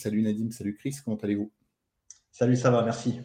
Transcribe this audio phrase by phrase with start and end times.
[0.00, 1.52] Salut Nadim, salut Chris, comment allez-vous?
[2.32, 3.20] Salut, ça va, merci.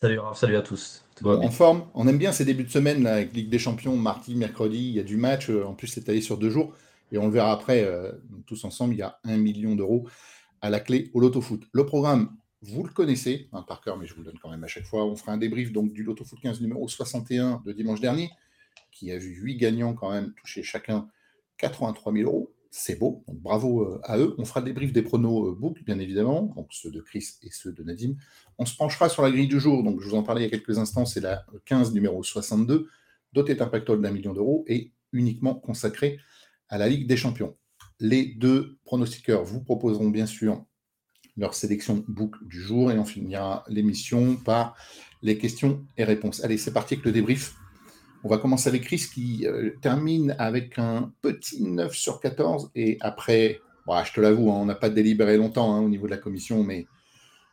[0.00, 1.04] Salut salut à tous.
[1.24, 4.78] en forme, on aime bien ces débuts de semaine avec Ligue des Champions, mardi, mercredi,
[4.78, 6.76] il y a du match, euh, en plus c'est allé sur deux jours,
[7.10, 8.12] et on le verra après, euh,
[8.46, 10.06] tous ensemble, il y a un million d'euros
[10.60, 11.64] à la clé au Loto Foot.
[11.72, 14.62] Le programme, vous le connaissez hein, par cœur, mais je vous le donne quand même
[14.62, 15.04] à chaque fois.
[15.04, 18.30] On fera un débrief donc, du Loto Foot 15 numéro 61 de dimanche dernier,
[18.92, 21.08] qui a vu 8 gagnants quand même toucher chacun
[21.58, 22.54] 83 000 euros.
[22.74, 24.34] C'est beau, donc bravo euh, à eux.
[24.38, 27.50] On fera le débrief des pronos euh, book, bien évidemment, donc ceux de Chris et
[27.50, 28.14] ceux de Nadim.
[28.56, 30.46] On se penchera sur la grille du jour, donc je vous en parlais il y
[30.46, 32.88] a quelques instants, c'est la 15 numéro 62,
[33.34, 36.18] dotée d'un pactole d'un million d'euros et uniquement consacrée
[36.70, 37.54] à la Ligue des Champions.
[38.00, 40.64] Les deux pronostiqueurs vous proposeront bien sûr
[41.36, 44.76] leur sélection book du jour et on finira l'émission par
[45.20, 46.42] les questions et réponses.
[46.42, 47.54] Allez, c'est parti avec le débrief.
[48.24, 52.96] On va commencer avec Chris qui euh, termine avec un petit 9 sur 14 et
[53.00, 56.18] après, je te l'avoue, hein, on n'a pas délibéré longtemps hein, au niveau de la
[56.18, 56.86] commission, mais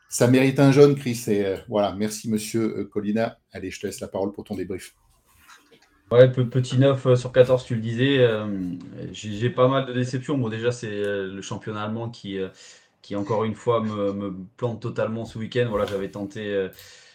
[0.09, 1.23] ça mérite un jaune, Chris.
[1.28, 3.39] Et euh, voilà, merci monsieur euh, Colina.
[3.52, 4.95] Allez, je te laisse la parole pour ton débrief.
[6.11, 8.28] Ouais, petit 9 sur 14, tu le disais.
[9.11, 10.39] J'ai pas mal de déceptions.
[10.39, 12.39] Bon, déjà, c'est le championnat allemand qui,
[13.04, 15.67] qui encore une fois me, plante totalement ce week-end.
[15.70, 16.67] Voilà, j'avais tenté,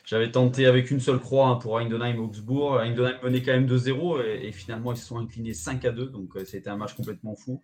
[0.04, 2.80] j'avais tenté avec une seule croix hein, pour Heidenheim Augsbourg.
[2.80, 6.06] Heidenheim menait quand même 2-0 et, finalement ils se sont inclinés 5 à 2.
[6.06, 7.62] Donc euh, c'était un match complètement fou.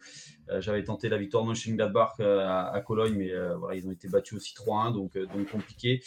[0.48, 4.08] Euh, j'avais tenté la victoire de Mönchengladbach à, à Cologne, mais voilà, ils ont été
[4.08, 6.02] battus aussi 3-1, donc, donc compliqué.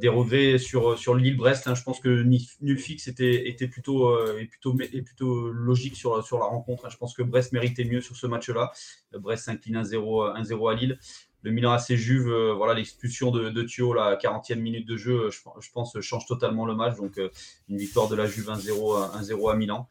[0.00, 1.66] des regrets sur, sur Lille-Brest.
[1.66, 1.74] Hein.
[1.74, 6.38] je pense que nul fixe était, était plutôt, et plutôt, et plutôt logique sur, sur
[6.38, 6.84] la rencontre.
[6.86, 6.90] Hein.
[6.90, 8.72] je pense que Brest méritait mieux sur ce match-là.
[9.18, 10.98] Brest s'incline 1-0 à Lille
[11.42, 15.70] le Milan AC Juve, euh, voilà l'expulsion de, Thio, la 40e minute de jeu, je,
[15.72, 16.96] pense, change totalement le match.
[16.96, 17.30] Donc, euh,
[17.68, 19.88] une victoire de la Juve 1-0 à Milan.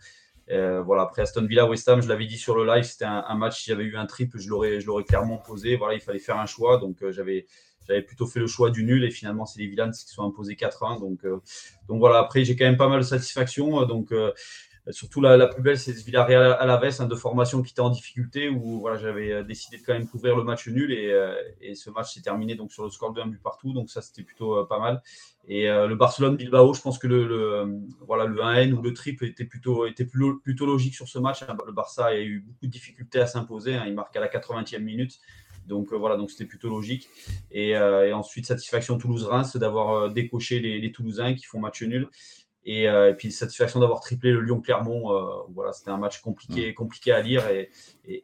[0.50, 3.36] Euh, voilà, après Aston Villa, West Ham, je l'avais dit sur le live, c'était un,
[3.36, 5.76] match, si j'avais eu un triple, je l'aurais, je l'aurais clairement posé.
[5.76, 6.78] Voilà, il fallait faire un choix.
[6.78, 7.46] Donc, j'avais,
[7.88, 10.56] j'avais plutôt fait le choix du nul et finalement, c'est les Villans qui sont imposés
[10.56, 11.00] 4-1.
[11.00, 11.26] Donc,
[11.88, 13.86] donc voilà, après, j'ai quand même pas mal de satisfaction.
[13.86, 14.32] Donc, euh,
[14.90, 17.92] surtout la, plus belle, c'est Villarreal à la veste, hein, de formation qui était en
[17.92, 21.36] difficulté, où voilà, j'avais euh, décidé de quand même couvrir le match nul et, euh,
[21.62, 24.02] et ce match s'est terminé donc sur le score de 1 but partout, donc ça
[24.02, 25.02] c'était plutôt pas mal.
[25.48, 29.86] Et le Barcelone-Bilbao, je pense que le, voilà, le 1N ou le triple était plutôt,
[30.62, 31.42] logique sur ce match.
[31.42, 31.58] Hein.
[31.66, 33.86] Le Barça a eu beaucoup de difficultés à s'imposer, hein.
[33.88, 35.20] il marque à la 80e minute.
[35.66, 37.10] Donc voilà, donc c'était plutôt logique.
[37.52, 42.08] Et, ensuite, satisfaction Toulouse-Reims d'avoir décoché les, Toulousains qui font match nul.
[42.68, 45.12] Euh, et, puis satisfaction d'avoir triplé le Lyon-Clermont.
[45.12, 46.74] Euh, voilà, c'était un match compliqué, mm.
[46.76, 47.70] compliqué à lire et,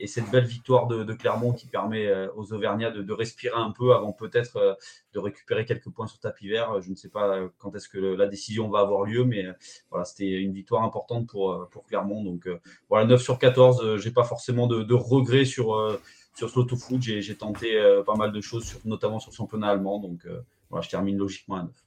[0.07, 4.11] cette belle victoire de, Clermont qui permet euh, aux Auvergnats de, respirer un peu avant
[4.11, 4.77] peut-être
[5.13, 6.81] de récupérer quelques points sur tapis vert.
[6.81, 9.45] Je ne sais pas quand est-ce que la décision va avoir lieu, mais
[9.89, 12.23] voilà, c'était une victoire importante pour, pour Clermont.
[12.23, 12.47] Donc
[12.89, 15.99] voilà, 9 sur 14, j'ai pas forcément de, regrets sur,
[16.35, 17.01] sur ce foot.
[17.01, 19.99] J'ai tenté pas mal de choses, notamment sur le championnat allemand.
[19.99, 20.27] Donc
[20.69, 21.86] voilà, je termine logiquement à 9.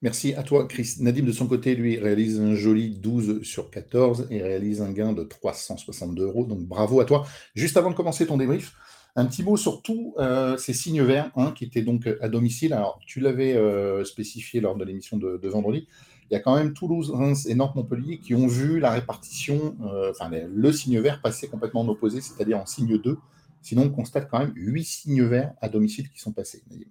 [0.00, 0.94] Merci à toi, Chris.
[1.00, 5.12] Nadim, de son côté, lui, réalise un joli 12 sur 14 et réalise un gain
[5.12, 6.44] de 362 euros.
[6.44, 7.26] Donc bravo à toi.
[7.56, 8.74] Juste avant de commencer ton débrief,
[9.16, 12.74] un petit mot sur tous euh, ces signes verts hein, qui étaient donc à domicile.
[12.74, 15.88] Alors, tu l'avais euh, spécifié lors de l'émission de, vendredi.
[16.30, 20.12] Il y a quand même Toulouse, Reims et Nantes-Montpellier qui ont vu la répartition, euh,
[20.12, 23.18] enfin le signe vert passer complètement en opposé, c'est-à-dire en signe 2.
[23.62, 26.62] Sinon, on constate quand même 8 signes verts à domicile qui sont passés.
[26.70, 26.86] Nadim.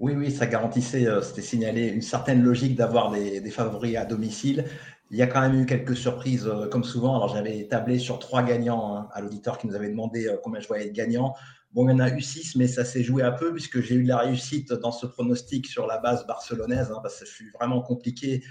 [0.00, 4.64] Oui, oui, ça garantissait, euh, c'était signalé une certaine logique d'avoir des, favoris à domicile.
[5.10, 7.16] Il y a quand même eu quelques surprises, euh, comme souvent.
[7.16, 10.58] Alors, j'avais tablé sur trois gagnants hein, à l'auditeur qui nous avait demandé euh, combien
[10.58, 11.34] je voyais de gagnants.
[11.74, 13.94] Bon, il y en a eu six, mais ça s'est joué un peu puisque j'ai
[13.94, 16.90] eu de la réussite dans ce pronostic sur la base barcelonaise.
[16.90, 18.42] Hein, parce que ça fut vraiment compliqué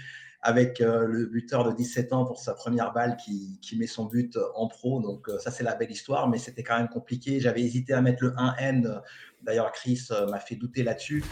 [0.42, 4.38] avec le buteur de 17 ans pour sa première balle qui, qui met son but
[4.54, 4.98] en pro.
[5.02, 7.40] Donc, ça, c'est la belle histoire, mais c'était quand même compliqué.
[7.40, 9.02] J'avais hésité à mettre le 1N
[9.42, 11.24] D'ailleurs, Chris euh, m'a fait douter là-dessus.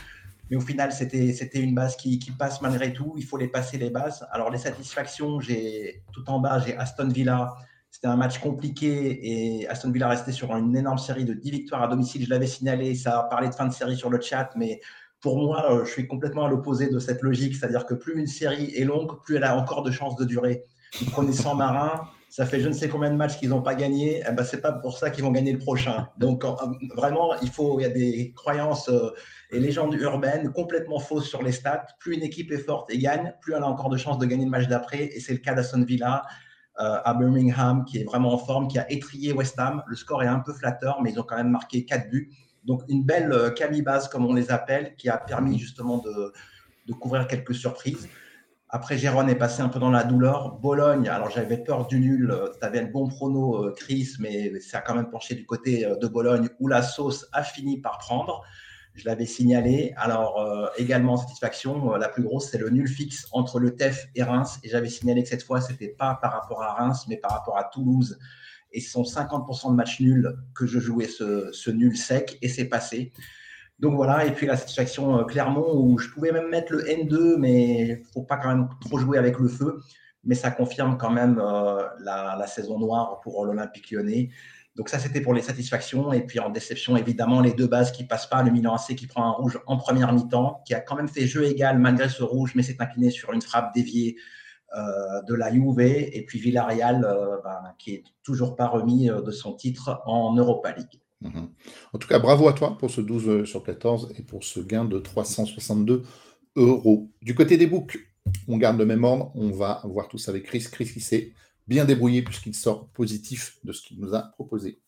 [0.50, 3.14] Mais au final, c'était une base qui, passe malgré tout.
[3.18, 4.26] Il faut les passer les bases.
[4.32, 7.54] Alors, les satisfactions, j'ai tout en bas, j'ai Aston Villa.
[7.90, 11.82] C'était un match compliqué et Aston Villa restait sur une énorme série de 10 victoires
[11.82, 12.24] à domicile.
[12.24, 14.80] Je l'avais signalé, ça a parlé de fin de série sur le chat, mais
[15.20, 17.56] pour moi, euh, je suis complètement à l'opposé de cette logique.
[17.56, 20.64] C'est-à-dire que plus une série est longue, plus elle a encore de chances de durer.
[21.00, 23.74] Vous prenez 100 marins, ça fait je ne sais combien de matchs qu'ils n'ont pas
[23.74, 26.08] gagné, eh ben, ce n'est pas pour ça qu'ils vont gagner le prochain.
[26.18, 26.44] Donc
[26.94, 29.10] vraiment, il, faut, il y a des croyances euh,
[29.50, 31.86] et légendes urbaines complètement fausses sur les stats.
[32.00, 34.44] Plus une équipe est forte et gagne, plus elle a encore de chances de gagner
[34.44, 35.04] le match d'après.
[35.04, 36.22] Et c'est le cas d'Aston Villa
[36.80, 39.82] euh, à Birmingham, qui est vraiment en forme, qui a étrié West Ham.
[39.86, 42.30] Le score est un peu flatteur, mais ils ont quand même marqué 4 buts.
[42.64, 47.26] Donc une belle euh, camibase, comme on les appelle, qui a permis justement de couvrir
[47.26, 48.06] quelques surprises.
[48.70, 50.58] Après, Gérone est passé un peu dans la douleur.
[50.58, 52.38] Bologne, alors j'avais peur du nul.
[52.60, 55.86] Tu avais le bon prono, euh, Chris, mais ça a quand même penché du côté
[55.86, 58.42] euh, de Bologne où la sauce a fini par prendre.
[58.94, 59.94] Je l'avais signalé.
[59.96, 60.44] Alors,
[60.76, 64.58] également, satisfaction, la plus grosse, c'est le nul fixe entre le TEF et Reims.
[64.64, 67.30] Et j'avais signalé que cette fois, ce n'était pas par rapport à Reims, mais par
[67.30, 68.18] rapport à Toulouse.
[68.72, 72.64] Et ce sont 50% de matchs nuls que je jouais ce nul sec, et c'est
[72.64, 73.12] passé.
[73.78, 77.82] Donc voilà, et puis la satisfaction Clermont, où je pouvais même mettre le N2, mais
[77.82, 79.80] il ne faut pas quand même trop jouer avec le feu
[80.24, 84.30] mais ça confirme quand même euh, la, saison noire pour l'Olympique lyonnais.
[84.76, 86.12] Donc ça, c'était pour les satisfactions.
[86.12, 88.42] Et puis en déception, évidemment, les deux bases qui passent pas.
[88.42, 91.26] Le Milan AC qui prend un rouge en première mi-temps, qui a quand même fait
[91.26, 94.16] jeu égal malgré ce rouge, mais s'est incliné sur une frappe déviée
[94.76, 95.80] euh, de la Juve.
[95.80, 100.72] Et puis Villarreal, euh, ben, qui est toujours pas remis de son titre en Europa
[100.72, 101.00] League.
[101.20, 101.50] Mhm.
[101.92, 104.84] En tout cas, bravo à toi pour ce 12 sur 14 et pour ce gain
[104.84, 106.04] de 362
[106.56, 107.10] euros.
[107.22, 107.98] Du côté des books,
[108.46, 110.66] on garde le même ordre, on va voir tout ça avec Chris.
[110.70, 111.32] Chris qui s'est
[111.66, 114.80] bien débrouillé puisqu'il sort positif de ce qu'il nous a proposé.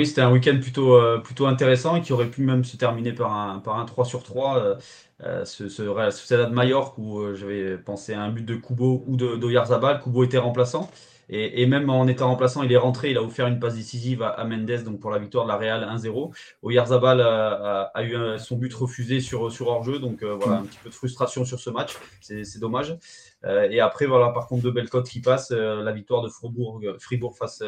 [0.00, 3.32] Oui, c'était un week-end plutôt, euh, intéressant et qui aurait pu même se terminer par
[3.32, 4.58] un, par un 3 sur 3.
[4.58, 4.76] Euh,
[5.24, 9.16] euh, ce, ce, ce, de Mallorca où j'avais pensé à un but de Kubo ou
[9.16, 10.00] de d'Oyarzabal.
[10.00, 10.88] Kubo était remplaçant.
[11.30, 14.42] Et, même en étant remplaçant, il est rentré, il a offert une passe décisive à,
[14.44, 16.34] Mendes donc pour la victoire de la Real 1-0.
[16.62, 20.94] Oyarzabal a, eu son but refusé sur, hors-jeu, donc euh, voilà, un petit peu de
[20.94, 22.96] frustration sur ce match, c'est dommage.
[23.44, 26.28] Euh, et après, voilà, par contre, de belles cotes qui passent, euh, la victoire de
[26.28, 27.62] Fribourg, Fribourg face,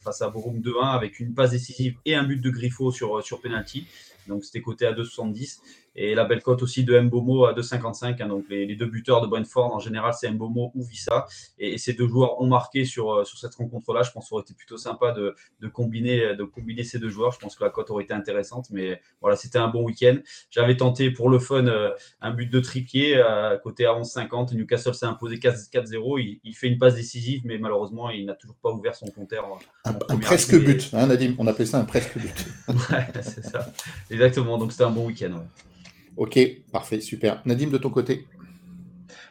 [0.00, 3.40] face à Borum 2-1 avec une passe décisive et un but de Griffo sur, sur
[3.40, 3.86] penalty.
[4.28, 5.60] Donc c'était coté à 2,70.
[5.96, 8.22] Et la belle cote aussi de Mbomo à 2,55.
[8.22, 11.26] Hein, donc les, deux buteurs de Brentford, en général, c'est Mbomo ou Vissa.
[11.58, 14.02] Et, ces deux joueurs ont marqué sur, euh, sur cette rencontre-là.
[14.02, 17.08] Je pense que ça aurait été plutôt sympa de, de, combiner, de combiner ces deux
[17.08, 17.32] joueurs.
[17.32, 18.66] Je pense que la cote aurait été intéressante.
[18.70, 20.18] Mais voilà, c'était un bon week-end.
[20.50, 21.90] J'avais tenté pour le fun euh,
[22.20, 24.54] un but de tripier à côté à 11,50.
[24.54, 26.38] Newcastle s'est imposé 4-0.
[26.42, 29.46] Il, fait une passe décisive, mais malheureusement, il n'a toujours pas ouvert son compteur.
[29.84, 31.34] Un, presque but, hein, Nadim.
[31.38, 32.46] On appelait ça un presque but.
[32.68, 33.72] ouais, c'est ça.
[34.10, 34.58] Exactement.
[34.58, 35.42] Donc c'était un bon week-end.
[36.16, 36.38] Ok,
[36.72, 37.42] parfait, super.
[37.44, 38.26] Nadim, de ton côté?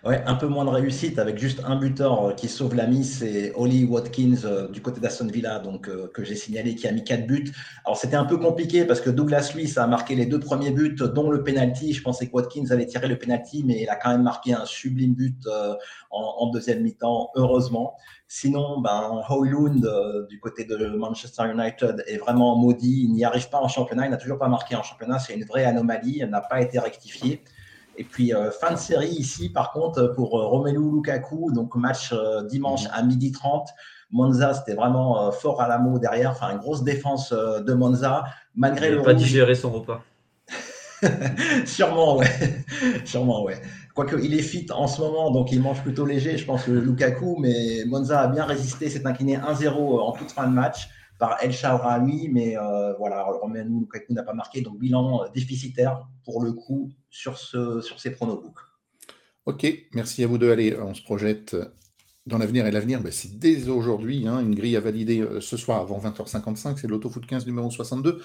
[0.06, 3.18] Ouais, un peu moins de réussite avec juste un buteur euh, qui sauve la mise,
[3.18, 6.92] c'est Holly Watkins euh, du côté d'Aston Villa, donc euh, que j'ai signalé, qui a
[6.92, 7.52] mis quatre buts.
[7.86, 10.96] Alors c'était un peu compliqué parce que Douglas Luiz a marqué les deux premiers buts,
[10.96, 11.92] dont le penalty.
[11.92, 14.66] Je pensais que Watkins allait tirer le penalty, mais il a quand même marqué un
[14.66, 15.48] sublime but
[16.12, 17.96] en, deuxième mi-temps, heureusement.
[18.28, 19.90] Sinon, ben, Hoylund
[20.30, 23.06] du côté de Manchester United est vraiment maudit.
[23.06, 24.06] Il n'y arrive pas en championnat.
[24.06, 25.18] Il n'a toujours pas marqué en championnat.
[25.18, 26.20] C'est une vraie anomalie.
[26.22, 27.44] Elle n'a pas été rectifiée.
[27.98, 32.12] Et puis, euh, fin de série ici, par contre, pour euh, Romelu Lukaku, donc match
[32.14, 33.70] euh, dimanche à midi 30.
[34.12, 38.96] Monza, c'était vraiment fort à l'amour derrière, enfin, une grosse défense de Monza, malgré Il
[38.96, 39.02] le.
[39.02, 40.04] pas digéré son repas.
[41.66, 42.28] Sûrement, ouais.
[43.06, 43.60] Sûrement, ouais.
[43.96, 47.38] Quoique, il est fit en ce moment, donc il mange plutôt léger, je pense, Lukaku,
[47.40, 49.70] mais Monza a bien résisté, s'est incliné 1-0
[50.00, 50.88] en toute fin de match
[51.18, 56.44] par El Shaarawy, mais euh, voilà, Romelu Lukaku n'a pas marqué, donc bilan déficitaire pour
[56.44, 58.60] le coup sur, ce, sur ces pronobooks.
[59.46, 60.52] Ok, merci à vous deux.
[60.52, 61.56] Allez, on se projette
[62.26, 65.58] dans l'avenir et l'avenir, ben, c'est dès aujourd'hui, hein, une grille à valider euh, ce
[65.58, 68.22] soir avant 20h55, c'est l'Autofoot 15 numéro 62,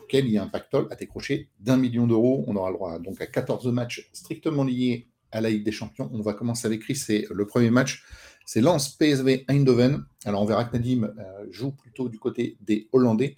[0.00, 2.44] auquel il y a un pactole à décrocher d'un million d'euros.
[2.48, 6.10] On aura le droit donc à 14 matchs strictement liés à la Ligue des Champions.
[6.12, 8.04] On va commencer avec Chris, c'est le premier match
[8.46, 10.04] c'est Lens PSV Eindhoven.
[10.24, 13.36] Alors on verra que Nadim euh, joue plutôt du côté des Hollandais.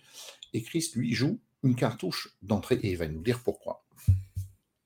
[0.53, 3.86] Et Chris, lui, joue une cartouche d'entrée et il va nous dire pourquoi.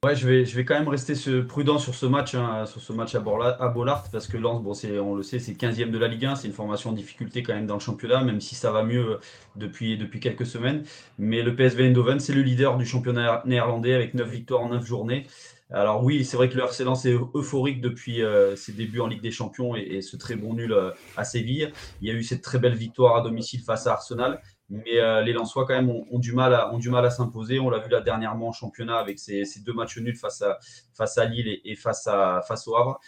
[0.02, 2.90] Ouais, je vais, je vais quand même rester prudent sur ce match, hein, sur ce
[2.94, 6.24] match à, Bollard, parce que Lens, bon, on le sait, c'est 15e de la Ligue
[6.24, 8.82] 1, c'est une formation en difficulté quand même dans le championnat, même si ça va
[8.82, 9.20] mieux euh,
[9.56, 10.84] depuis, depuis quelques semaines.
[11.18, 14.86] Mais le PSV Eindhoven, c'est le leader du championnat néerlandais avec 9 victoires en 9
[14.86, 15.26] journées.
[15.70, 19.06] Alors oui, c'est vrai que le RC Lens est euphorique depuis euh, ses débuts en
[19.06, 21.72] Ligue des Champions et, ce très bon nul euh, à Séville.
[22.00, 24.40] Il y a eu cette très belle victoire à domicile face à Arsenal.
[24.70, 27.58] Mais euh, les Lensois, quand même, ont, du mal à, s'imposer.
[27.58, 31.60] On l'a vu là dernièrement en championnat avec ces, deux matchs nuls face à, Lille
[31.64, 33.00] et, face, au Havre.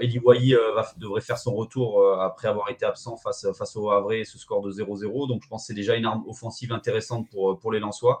[0.00, 0.54] Eli Wahi
[0.98, 4.60] devrait faire son retour après avoir été absent face, face au Havre et ce score
[4.60, 5.28] de 0-0.
[5.28, 8.20] Donc je pense que c'est déjà une arme offensive intéressante pour, pour les Lensois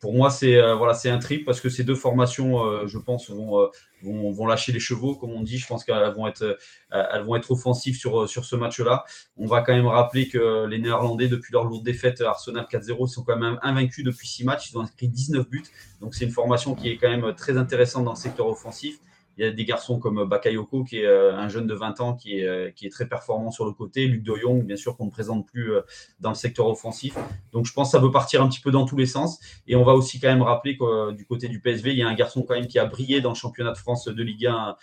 [0.00, 2.98] pour moi, c'est euh, voilà, c'est un trip parce que ces deux formations, euh, je
[2.98, 3.66] pense, vont, euh,
[4.02, 5.58] vont, vont, lâcher les chevaux, comme on dit.
[5.58, 6.56] Je pense qu'elles vont être,
[6.90, 9.04] elles vont être offensives sur, sur ce match-là.
[9.36, 13.24] On va quand même rappeler que les Néerlandais, depuis leur lourde défaite Arsenal 4-0, sont
[13.24, 14.70] quand même invaincus depuis six matchs.
[14.70, 15.64] Ils ont inscrit 19 buts.
[16.00, 19.00] Donc c'est une formation qui est quand même très intéressante dans le secteur offensif.
[19.38, 22.14] Il y a des garçons comme Bakayoko, qui est euh, un jeune de 20 ans,
[22.14, 24.08] qui est, euh, qui est très performant sur le côté.
[24.08, 25.82] Luc de Jong, bien sûr, qu'on ne présente plus euh,
[26.18, 27.14] dans le secteur offensif.
[27.52, 29.38] Donc, je pense que ça peut partir un petit peu dans tous les sens.
[29.68, 32.08] Et on va aussi quand même rappeler que du côté du PSV, il y a
[32.08, 34.76] un garçon quand même qui a brillé dans le championnat de France de Ligue 1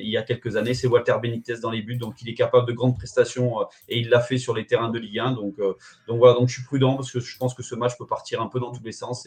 [0.00, 0.74] il y a quelques années.
[0.74, 1.96] C'est Walter Benitez dans les buts.
[1.96, 4.98] Donc, il est capable de grandes prestations et il l'a fait sur les terrains de
[4.98, 5.32] Ligue 1.
[5.32, 5.54] Donc,
[6.08, 8.60] voilà, je suis prudent parce que je pense que ce match peut partir un peu
[8.60, 9.26] dans tous les sens.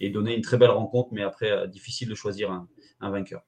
[0.00, 3.42] Et donner une très belle rencontre, mais après, difficile de choisir un, vainqueur.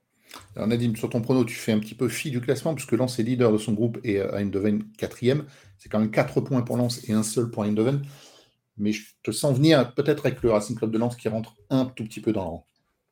[0.56, 3.18] Alors Nadim, sur ton prono, tu fais un petit peu fi du classement, puisque Lens
[3.18, 5.44] est leader de son groupe et Eindhoven quatrième.
[5.78, 8.02] C'est quand même 4 points pour Lens et un seul pour Eindhoven.
[8.78, 11.86] Mais je te sens venir peut-être avec le Racing Club de Lens qui rentre un
[11.86, 12.66] tout petit peu dans le rang.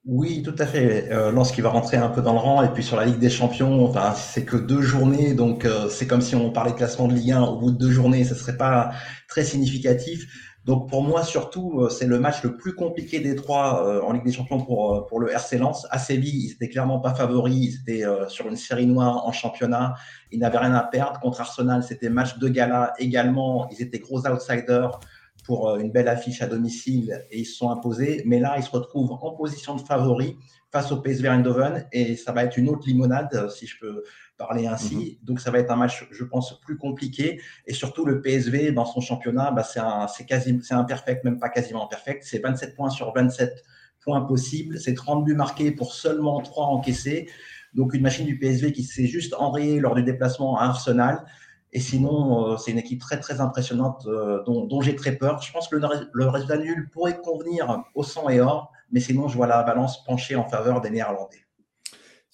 [0.06, 1.10] Oui, tout à fait.
[1.10, 2.62] Euh, Lens qui va rentrer un peu dans le rang.
[2.62, 5.34] Et puis sur la Ligue des Champions, enfin, c'est que deux journées.
[5.34, 7.76] Donc euh, c'est comme si on parlait de classement de Ligue 1 au bout de
[7.76, 8.24] deux journées.
[8.24, 8.92] Ce serait pas
[9.28, 10.24] très significatif.
[10.66, 14.12] Donc pour moi, surtout, euh, c'est le match le plus compliqué des trois euh, en
[14.12, 15.86] Ligue des Champions pour, pour le RC Lens.
[15.90, 17.54] À Séville, ils n'étaient clairement pas favoris.
[17.56, 19.94] Ils étaient sur une série noire en championnat.
[20.32, 21.20] Ils n'avaient rien à perdre.
[21.20, 23.68] Contre Arsenal, c'était match de gala également.
[23.70, 24.98] Ils étaient gros outsiders
[25.46, 28.22] pour euh, une belle affiche à domicile et ils se sont imposés.
[28.26, 30.36] Mais là, ils se retrouvent en position de favori
[30.72, 34.02] face au PSV Eindhoven et ça va être une autre limonade, euh, si je peux
[34.36, 35.18] parler ainsi.
[35.20, 35.26] Mhm.
[35.26, 37.40] Donc, ça va être un match, je pense, plus compliqué.
[37.66, 39.62] Et surtout, le PSV, dans son championnat, bah,
[40.08, 42.22] c'est quasi, imperfect, même pas quasiment imperfect.
[42.24, 43.64] C'est 27 points sur 27
[44.00, 44.78] points possibles.
[44.78, 47.28] C'est 30 buts marqués pour seulement 3 encaissés.
[47.74, 51.24] Donc, une machine du PSV qui s'est juste enrayée lors du déplacement à Arsenal.
[51.72, 55.42] Et sinon, euh, c'est une équipe très très impressionnante euh, dont, j'ai très peur.
[55.42, 59.28] Je pense que le, le, résultat nul pourrait convenir au sang et or, mais sinon,
[59.28, 61.45] je vois la balance pencher en faveur des Néerlandais.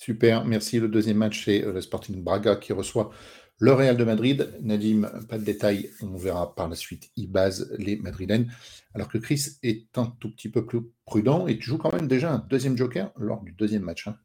[0.02, 0.80] Super, merci.
[0.80, 3.12] Le deuxième match, c'est euh, le Sporting Braga qui reçoit
[3.60, 4.52] le Real de Madrid.
[4.60, 7.12] Nadim, pas de détails, on verra par la suite.
[7.14, 8.50] Il base les Madrilènes.
[8.94, 12.08] Alors que Chris est un tout petit peu plus prudent et tu joues quand même
[12.08, 14.08] déjà un deuxième joker lors du deuxième match.
[14.08, 14.16] Hein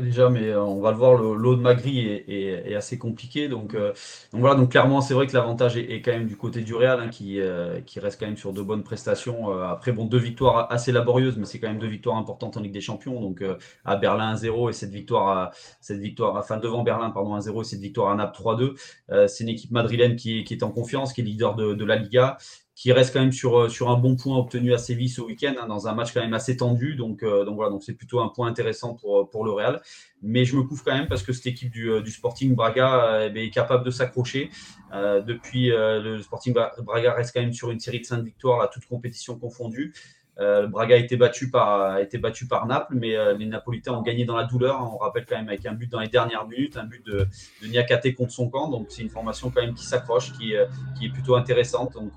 [0.00, 3.48] déjà, mais euh, on va le voir, l'eau de Magri est, assez compliqué.
[3.48, 3.92] Donc, euh,
[4.32, 7.00] donc, voilà, donc clairement, c'est vrai que l'avantage est, quand même du côté du Real,
[7.00, 9.50] hein, qui, euh, qui reste quand même sur de bonnes prestations.
[9.62, 12.72] après, bon, deux victoires assez laborieuses, mais c'est quand même deux victoires importantes en Ligue
[12.72, 13.20] des Champions.
[13.20, 13.42] Donc
[13.84, 17.64] à Berlin 1-0 et cette victoire, à, cette victoire, enfin devant Berlin, pardon, 1-0 et
[17.64, 19.28] cette victoire à Naples 3-2.
[19.28, 22.38] c'est une équipe madrilène qui, est en confiance, qui est leader de, de la Liga
[22.84, 25.54] qui reste quand même sur, euh, sur un bon point obtenu à Séville ce week-end,
[25.58, 26.96] hein, dans un match quand même assez tendu.
[26.96, 29.80] Donc, euh, donc voilà, donc c'est plutôt un point intéressant pour, euh, pour le Real.
[30.20, 33.48] Mais je me couvre quand même parce que cette équipe du, du Sporting Braga est
[33.48, 34.50] capable de s'accrocher.
[34.92, 38.84] depuis, le Sporting Braga reste quand même sur une série de 5 victoires à toute
[38.86, 39.94] compétition confondue.
[40.40, 43.92] Euh, Braga a été battu par, a été battu par Naples, mais euh, les Napolitains
[43.92, 44.80] ont gagné dans la douleur.
[44.80, 47.28] On rappelle quand même avec un but dans les dernières minutes, un but de,
[47.62, 48.68] de Niakate contre son camp.
[48.68, 50.66] Donc c'est une formation quand même qui s'accroche, qui, euh,
[50.98, 51.92] qui, est plutôt intéressante.
[51.92, 52.12] Donc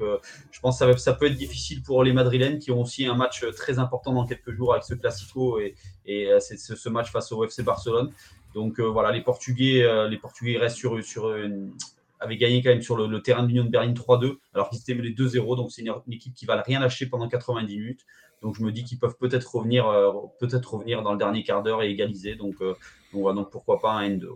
[0.52, 3.46] je pense que ça, peut être difficile pour les Madrilènes qui ont aussi un match
[3.56, 7.64] très important dans quelques jours avec ce Classico et, et ce, match face au FC
[7.64, 8.12] Barcelone.
[8.54, 11.72] Donc voilà, les Portugais, les Portugais restent sur, sur une,
[12.20, 14.96] avait gagné quand même sur le, terrain de l'Union de Berlin 3-2, alors qu'ils étaient
[14.96, 15.56] menés 2-0.
[15.56, 18.06] Donc c'est une, équipe qui va rien lâcher pendant 90 minutes.
[18.42, 21.64] Donc je me dis qu'ils peuvent peut-être revenir, euh, peut-être revenir dans le dernier quart
[21.64, 22.36] d'heure et égaliser.
[22.36, 22.76] Donc, euh,
[23.14, 24.28] donc, donc, pourquoi pas un N2.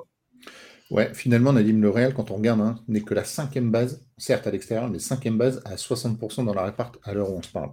[0.89, 1.13] Ouais.
[1.13, 4.51] finalement, Nadim Le Real, quand on regarde, hein, n'est que la cinquième base, certes à
[4.51, 7.71] l'extérieur, mais cinquième base à 60% dans la réparte à l'heure où on se parle.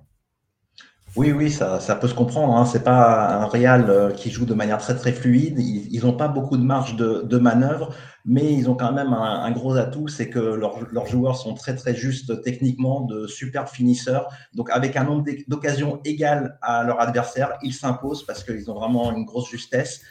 [1.17, 2.55] Oui, oui, ça, ça peut se comprendre.
[2.57, 2.65] Hein.
[2.67, 5.59] C'est pas un Real euh, qui joue de manière très très fluide.
[5.59, 9.50] Ils n'ont pas beaucoup de marge de, de, manœuvre, mais ils ont quand même un,
[9.50, 14.29] gros atout, c'est que leurs joueurs sont très très justes techniquement, de super finisseurs.
[14.55, 19.11] Donc avec un nombre d'occasions égal à leur adversaire, ils s'imposent parce qu'ils ont vraiment
[19.12, 20.03] une grosse justesse.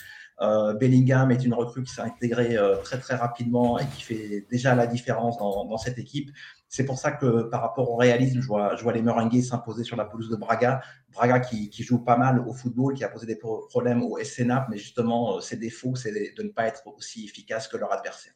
[0.41, 4.45] Euh, Bellingham est une recrue qui s'est intégrée euh, très très rapidement et qui fait
[4.51, 6.31] déjà la différence dans, dans cette équipe.
[6.69, 10.05] C'est pour ça que par rapport au réalisme, je vois, les Meringues s'imposer sur la
[10.05, 10.81] pelouse de Braga.
[11.13, 14.67] Braga qui, qui, joue pas mal au football, qui a posé des problèmes au SNAP,
[14.69, 18.33] mais justement, euh, ses défauts, c'est de ne pas être aussi efficace que leur adversaire.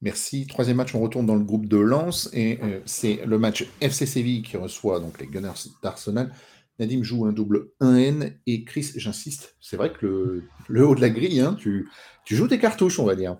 [0.00, 0.46] Merci.
[0.46, 4.06] Troisième match, on retourne dans le groupe de Lens et euh, c'est le match FC
[4.06, 6.32] Séville qui reçoit donc les Gunners d'Arsenal.
[6.78, 11.10] Nadim joue un double 1N et Chris, j'insiste, c'est vrai que le, haut de la
[11.10, 11.88] grille, hein, tu,
[12.24, 13.38] tu joues tes cartouches, on va dire.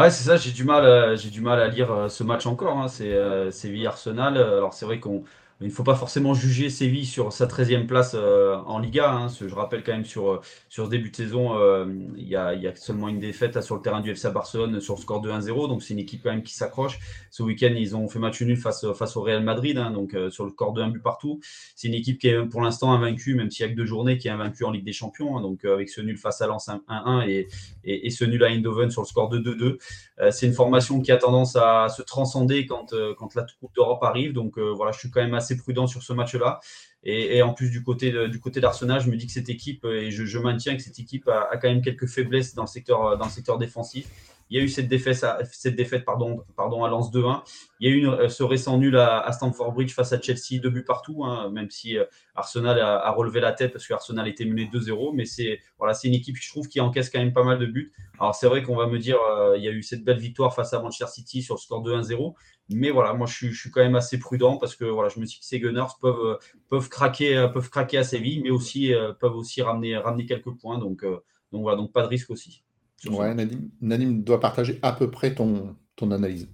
[0.00, 2.46] Ouais, c'est ça, j'ai du mal, euh, j'ai du mal à lire euh, ce match
[2.46, 2.78] encore.
[2.78, 2.88] Hein.
[2.88, 4.38] C'est euh, Séville Arsenal.
[4.38, 5.24] Alors c'est vrai qu'on
[5.60, 9.12] il ne faut pas forcément juger Séville sur sa 13e place euh, en Liga.
[9.12, 9.26] Hein.
[9.28, 10.40] je rappelle quand même sur, euh,
[10.70, 11.84] sur ce début de saison, euh,
[12.16, 15.20] il, y a, seulement une défaite sur le terrain du FC Barcelone sur le score
[15.20, 15.68] de 1-0.
[15.68, 16.98] Donc c'est une équipe quand même qui s'accroche.
[17.30, 20.44] Ce week-end, ils ont fait match nul face, face au Real Madrid, hein, donc sur
[20.44, 21.40] le score de 1 but partout.
[21.76, 24.16] C'est une équipe qui est pour l'instant invaincue, même s'il n'y a que deux journées,
[24.16, 25.36] qui est invaincue en Ligue des Champions.
[25.36, 25.42] Hein.
[25.42, 27.48] donc avec ce nul face à Lens 1-1 et,
[27.84, 30.30] et, et, ce nul à Eindhoven sur le score de 2-2.
[30.30, 34.32] c'est une formation qui a tendance à se transcender quand, quand la Coupe d'Europe arrive.
[34.32, 36.60] Donc voilà, je suis quand même assez prudent sur ce match-là.
[37.02, 40.10] Et, en plus du côté du côté d'Arsenal, je me dis que cette équipe et
[40.10, 43.30] je, maintiens que cette équipe a, quand même quelques faiblesses dans le secteur dans le
[43.30, 44.06] secteur défensif.
[44.50, 46.44] Il y a eu cette défaite, à, cette pardon,
[46.84, 47.42] à Lens 2-1.
[47.80, 50.70] Il y a eu une, ce récent nul à, Stamford Bridge face à Chelsea, deux
[50.70, 51.96] buts partout, hein, même si
[52.34, 55.14] Arsenal a, relevé la tête parce que Arsenal était mené 2-0.
[55.14, 57.92] Mais c'est voilà, une équipe, je trouve, qui encaisse quand même pas mal de buts.
[58.18, 59.18] Alors c'est vrai qu'on va me dire,
[59.56, 61.92] il y a eu cette belle victoire face à Manchester City sur le score de
[61.92, 62.34] 1-0.
[62.72, 65.38] Mais voilà, moi je suis, quand même assez prudent parce que voilà, je me dis
[65.38, 66.38] que ces Gunners peuvent, euh,
[66.68, 70.56] peuvent, craquer, euh, peuvent craquer à Séville, mais aussi euh, peuvent aussi ramener, ramener quelques
[70.56, 70.78] points.
[70.78, 71.04] Donc
[71.50, 72.62] voilà, donc pas de risque aussi.
[73.08, 73.34] Ouais,
[73.80, 76.48] Nadim, doit partager à peu près ton, ton analyse.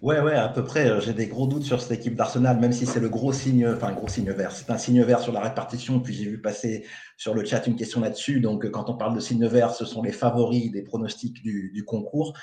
[0.00, 1.00] Ouais, ouais, à peu près.
[1.00, 3.92] J'ai des gros doutes sur cette équipe d'Arsenal, même si c'est le gros signe, enfin,
[3.92, 4.52] gros signe vert.
[4.52, 6.00] C'est un signe vert sur la répartition.
[6.00, 6.84] Puis j'ai vu passer
[7.16, 8.40] sur le chat une question là-dessus.
[8.40, 11.84] Donc, quand on parle de signe vert, ce sont les favoris des pronostics du, du
[11.84, 12.34] concours.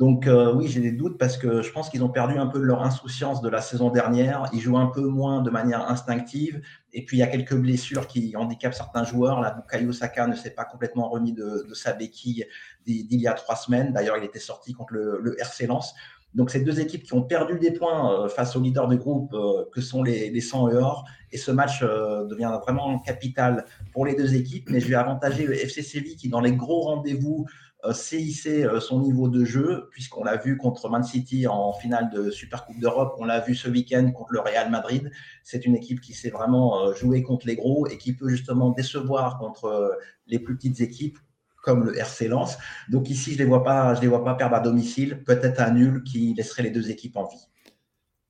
[0.00, 2.58] Donc euh, oui, j'ai des doutes parce que je pense qu'ils ont perdu un peu
[2.58, 4.48] de leur insouciance de la saison dernière.
[4.54, 6.62] Ils jouent un peu moins de manière instinctive.
[6.92, 9.40] Et puis il y a quelques blessures qui handicapent certains joueurs.
[9.40, 12.46] Là, Bukayo Saka ne s'est pas complètement remis de, sa béquille
[12.86, 13.92] d'il y a trois semaines.
[13.92, 15.94] D'ailleurs, il était sorti contre le, RC Lens.
[16.34, 19.34] Donc, c'est deux équipes qui ont perdu des points euh, face aux leaders du groupe
[19.34, 21.04] euh, que sont les, les 100 et.
[21.32, 24.68] Et ce match devient vraiment capital pour les deux équipes.
[24.70, 27.46] Mais je vais avantager le FC Séville qui, dans les gros rendez-vous,
[27.92, 32.10] CIC euh, euh, son niveau de jeu, puisqu'on l'a vu contre Man City en finale
[32.10, 35.10] de Super Coupe d'Europe, on l'a vu ce week-end contre le Real Madrid.
[35.44, 38.70] C'est une équipe qui sait vraiment euh, jouer contre les gros et qui peut justement
[38.70, 41.18] décevoir contre les plus petites équipes
[41.62, 42.56] comme le RC Lens.
[42.88, 45.72] Donc ici, je ne les, vois pas, les vois pas perdre à domicile, peut-être un
[45.72, 47.46] nul qui laisserait les deux équipes en vie.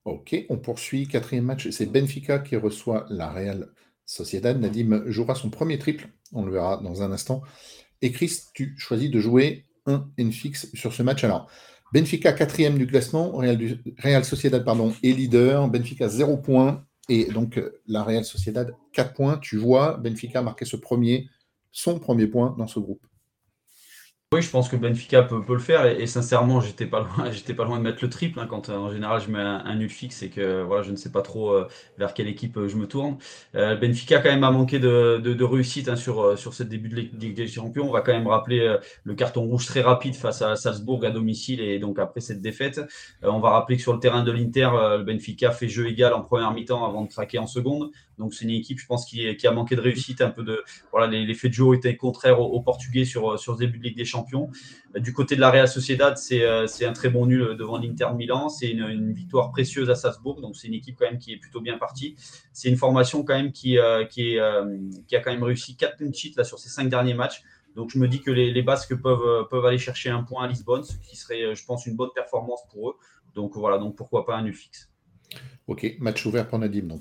[0.04, 1.06] Ok, on poursuit.
[1.06, 3.68] Quatrième match, c'est Benfica qui reçoit la Real
[4.06, 4.58] Sociedad.
[4.58, 7.42] Nadim jouera son premier triple, on le verra dans un instant.
[8.02, 11.24] Et Chris, tu choisis de jouer un fixe sur ce match.
[11.24, 11.50] Alors,
[11.92, 18.04] Benfica quatrième du classement, Real, Sociedad pardon, est leader, Benfica 0 points, et donc la
[18.04, 19.38] Real Sociedad 4 points.
[19.38, 20.76] Tu vois Benfica marquer ce
[21.72, 23.04] son premier point dans ce groupe.
[24.32, 27.64] Oui, je pense que Benfica peut, le faire et, sincèrement, j'étais pas loin, j'étais pas
[27.64, 30.22] loin de mettre le triple hein, quand euh, en général je mets un, nul fixe
[30.22, 31.66] et que voilà, je ne sais pas trop euh,
[31.98, 33.18] vers quelle équipe euh, je me tourne.
[33.54, 37.48] Benfica quand même a manqué de, réussite hein, sur sur ce début de Ligue des
[37.48, 37.88] Champions.
[37.88, 41.60] On va quand même rappeler le carton rouge très rapide face à Salzbourg à domicile
[41.60, 42.80] et donc après cette défaite,
[43.22, 46.22] on va rappeler que sur le terrain de l'Inter, le Benfica fait jeu égal en
[46.22, 47.90] première mi-temps avant de craquer en seconde.
[48.18, 51.06] Donc c'est une équipe, je pense, qui, a manqué de réussite, un peu de voilà,
[51.06, 54.04] les, faits de jeu étaient contraires aux, Portugais sur sur ce début de Ligue des
[54.04, 54.19] Champions
[54.96, 58.48] du côté de la Real Sociedad, euh, c'est un très bon nul devant l'Inter Milan.
[58.48, 60.40] C'est une, victoire précieuse à Salzbourg.
[60.40, 62.16] Donc, c'est une équipe quand même qui est plutôt bien partie.
[62.52, 64.78] C'est une formation quand même qui, euh, euh,
[65.12, 67.42] a quand même réussi 4 clean là, sur ces 5 derniers matchs.
[67.76, 70.82] Donc, je me dis que les, Basques peuvent, peuvent aller chercher un point à Lisbonne,
[70.82, 72.94] ce qui serait, je pense, une bonne performance pour eux.
[73.34, 73.78] Donc, voilà.
[73.78, 74.90] Donc, pourquoi pas un nul fixe.
[75.68, 76.98] Ok, match ouvert pour Nadim.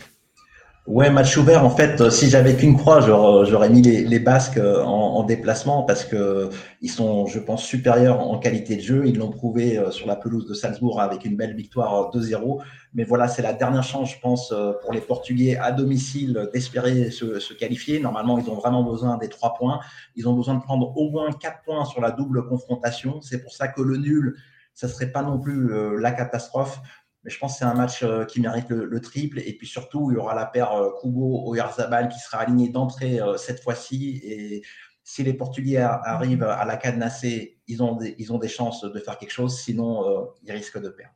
[0.89, 1.63] Ouais, match ouvert.
[1.63, 6.04] En fait, euh, si j'avais qu'une croix, j'aurais mis les, Basques euh, en, déplacement parce
[6.04, 6.49] que
[6.82, 9.04] ils sont, je pense, supérieurs en qualité de jeu.
[9.06, 12.63] Ils l'ont prouvé euh, sur la pelouse de Salzbourg avec une belle victoire 2-0.
[12.95, 17.54] Mais voilà, c'est la dernière chance, je pense, pour les Portugais à domicile d'espérer se,
[17.54, 17.99] qualifier.
[17.99, 19.80] Normalement, ils ont vraiment besoin des trois points.
[20.15, 23.21] Ils ont besoin de prendre au moins quatre points sur la double confrontation.
[23.21, 24.38] C'est pour ça que le nul,
[24.73, 26.80] ça serait pas non plus la catastrophe.
[27.23, 29.39] Mais je pense que c'est un match euh, qui mérite le, triple.
[29.39, 33.36] Et puis surtout, il y aura la paire euh, Kubo-Oyarzabal qui sera alignée d'entrée euh,
[33.38, 34.21] cette fois-ci.
[34.23, 34.63] Et
[35.03, 38.99] si les Portugais arrivent à la cadenasser, ils ont des, ils ont des chances de
[38.99, 39.60] faire quelque chose.
[39.60, 41.15] Sinon, ils risquent de perdre.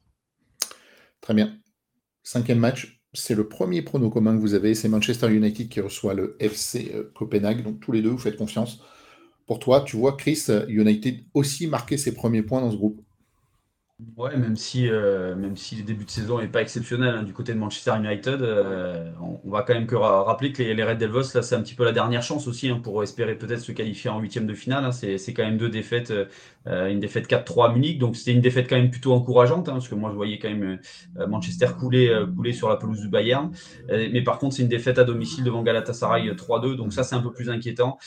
[1.22, 1.60] Très bien.
[2.24, 3.00] Cinquième match.
[3.14, 4.74] C'est le premier prono commun que vous avez.
[4.74, 7.64] C'est Manchester United qui reçoit le FC Copenhague.
[7.64, 8.80] Donc tous les deux, vous faites confiance.
[9.46, 13.00] Pour toi, tu vois Chris, United aussi marquer ses premiers points dans ce groupe?
[14.18, 17.34] Ouais, même si, euh, même si le début de saison n'est pas exceptionnel hein, du
[17.34, 21.32] côté de Manchester United, euh, on, va quand même que rappeler que les, Red Devils,
[21.34, 24.10] là, c'est un petit peu la dernière chance aussi hein, pour espérer peut-être se qualifier
[24.10, 24.86] en huitième de finale.
[24.86, 24.92] Hein.
[24.92, 28.68] c'est, quand même deux défaites, euh, une défaite 4-3 à Munich, donc c'était une défaite
[28.70, 30.80] quand même plutôt encourageante, parce que moi je voyais quand même
[31.28, 33.52] Manchester couler, couler sur la pelouse du Bayern.
[33.90, 37.22] mais par contre, c'est une défaite à domicile devant Galatasaray 3-2, donc ça c'est un
[37.22, 37.98] peu plus inquiétant.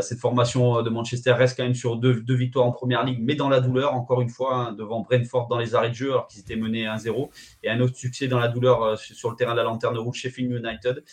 [0.00, 3.34] cette formation de Manchester reste quand même sur deux, deux, victoires en première ligue, mais
[3.34, 6.40] dans la douleur, encore une fois, devant Brentford dans les arrêts de jeu alors qu'ils
[6.40, 7.30] étaient menés 1-0
[7.62, 10.18] et un autre succès dans la douleur euh, sur le terrain de la lanterne rouge
[10.18, 11.04] Sheffield United.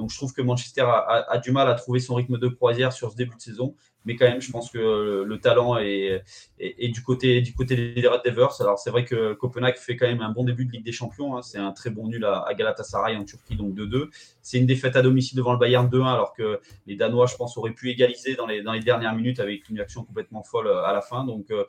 [0.00, 3.12] Donc je trouve que Manchester a, du mal à trouver son rythme de croisière sur
[3.12, 3.74] ce début de saison,
[4.06, 4.78] mais quand même je pense que
[5.26, 6.22] le, talent est,
[6.58, 8.58] du, côté, du côté des Red Devers.
[8.60, 11.36] Alors c'est vrai que Copenhague fait quand même un bon début de Ligue des Champions,
[11.36, 11.42] hein.
[11.42, 14.08] c'est un très bon nul à, Galatasaray en Turquie, donc 2-2.
[14.40, 17.58] C'est une défaite à domicile devant le Bayern 2-1, alors que les Danois je pense
[17.58, 21.02] auraient pu égaliser dans les, dernières minutes avec une action complètement folle euh, à la
[21.02, 21.24] fin.
[21.24, 21.64] Donc, euh,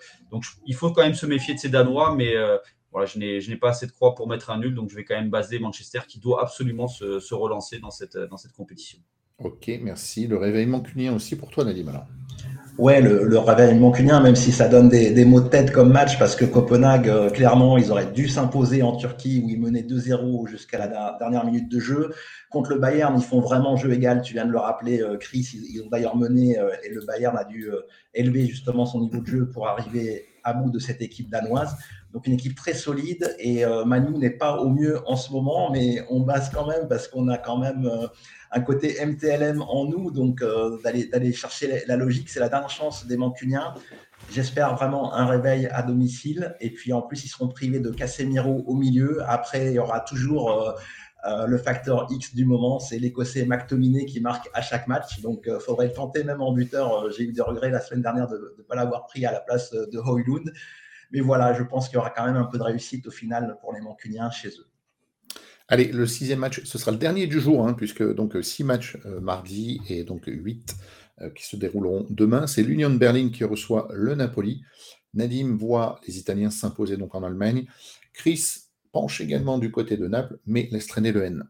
[0.66, 2.58] il faut quand même se méfier de ces Danois, mais euh,
[2.92, 5.16] voilà, je n'ai pas assez de croix pour mettre un nul, donc je vais quand
[5.16, 9.00] même baser Manchester qui doit absolument se, relancer dans cette, dans cette compétition.
[9.40, 10.28] Ok, merci.
[10.28, 12.06] Le réveillement mancunien aussi pour toi, Nadim alors.
[12.78, 15.92] Ouais, le, le réveil mancunien, même si ça donne des, des, mots de tête comme
[15.92, 19.82] match, parce que Copenhague, euh, clairement, ils auraient dû s'imposer en Turquie où ils menaient
[19.82, 22.14] 2-0 jusqu'à la dernière minute de jeu.
[22.50, 24.22] Contre le Bayern, ils font vraiment jeu égal.
[24.22, 27.38] Tu viens de le rappeler, euh, Chris, ils, ont d'ailleurs mené euh, et le Bayern
[27.38, 27.70] a dû
[28.14, 31.76] élever justement son niveau de jeu pour arriver à bout de cette équipe danoise.
[32.14, 36.04] Donc une équipe très solide et Manu n'est pas au mieux en ce moment, mais
[36.10, 37.90] on base quand même parce qu'on a quand même
[38.52, 43.06] un côté MTLM en nous, donc euh, d'aller chercher la logique, c'est la dernière chance
[43.08, 43.74] des Mancuniens.
[44.30, 46.56] J'espère vraiment un réveil à domicile.
[46.60, 49.22] Et puis en plus, ils seront privés de Casemiro au milieu.
[49.28, 50.72] Après, il y aura toujours euh,
[51.26, 55.22] euh, le facteur X du moment, c'est l'Écossais McTominay qui marque à chaque match.
[55.22, 57.10] Donc il faudrait le tenter même en buteur.
[57.12, 59.72] J'ai eu des regrets la semaine dernière de ne pas l'avoir pris à la place
[59.72, 60.52] de Hoylund.
[61.12, 63.58] Mais voilà, je pense qu'il y aura quand même un peu de réussite au final
[63.62, 64.68] pour les Mancuniens chez eux.
[65.68, 68.98] Allez, le sixième match, ce sera le dernier du jour, hein, puisque donc six matchs
[69.06, 70.76] euh, mardi et donc huit
[71.22, 72.46] euh, qui se dérouleront demain.
[72.46, 74.64] C'est l'Union de Berlin qui reçoit le Napoli.
[75.14, 77.68] Nadim voit les Italiens s'imposer donc en Allemagne.
[78.14, 78.44] Chris
[78.92, 81.44] penche également du côté de Naples, mais laisse traîner le N.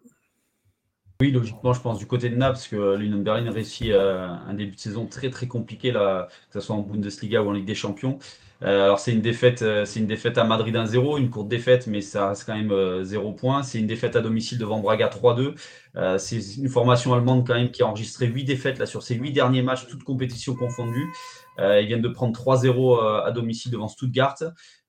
[1.21, 4.27] Oui, logiquement, je pense du côté de Naples, parce que l'Union de Berlin réussit euh,
[4.27, 7.51] un début de saison très très compliqué, là, que ce soit en Bundesliga ou en
[7.51, 8.17] Ligue des Champions.
[8.63, 11.87] Euh, alors c'est une défaite, euh, c'est une défaite à Madrid 1-0, une courte défaite,
[11.87, 13.63] mais ça reste quand même 0 euh, points.
[13.63, 15.55] C'est une défaite à domicile devant Braga 3-2.
[16.19, 19.31] c'est une formation allemande quand même qui a enregistré 8 défaites là sur ses 8
[19.31, 21.07] derniers matchs, toutes compétitions confondues.
[21.61, 24.37] Ils viennent de prendre 3-0 à domicile devant Stuttgart.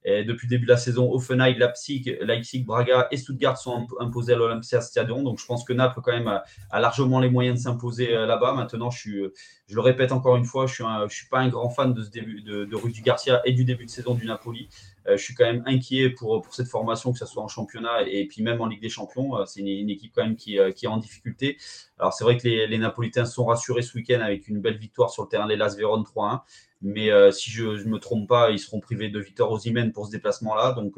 [0.05, 4.37] Depuis le début de la saison, Offenheim, Leipzig, Leipzig, Braga et Stuttgart sont imposés à
[4.37, 5.23] l'Olympia Stadion.
[5.23, 8.53] Donc je pense que Naples, quand même, a, largement les moyens de s'imposer là-bas.
[8.55, 9.31] Maintenant, je,
[9.71, 12.43] le répète encore une fois, je ne suis, pas un grand fan de ce début
[12.43, 14.69] de, de Rudy Garcia et du début de saison du Napoli.
[15.09, 18.03] Euh, je suis quand même inquiet pour, pour cette formation, que ce soit en championnat
[18.07, 19.37] et puis même en Ligue des Champions.
[19.37, 21.59] Euh, c'est une, équipe quand même qui, euh, qui, est en difficulté.
[21.99, 25.11] Alors c'est vrai que les, les, Napolitains sont rassurés ce week-end avec une belle victoire
[25.11, 26.41] sur le terrain des Las Véron 3-1.
[26.85, 30.11] Mais si je ne me trompe pas, ils seront privés de Victor Osimhen pour ce
[30.11, 30.73] déplacement-là.
[30.73, 30.95] Donc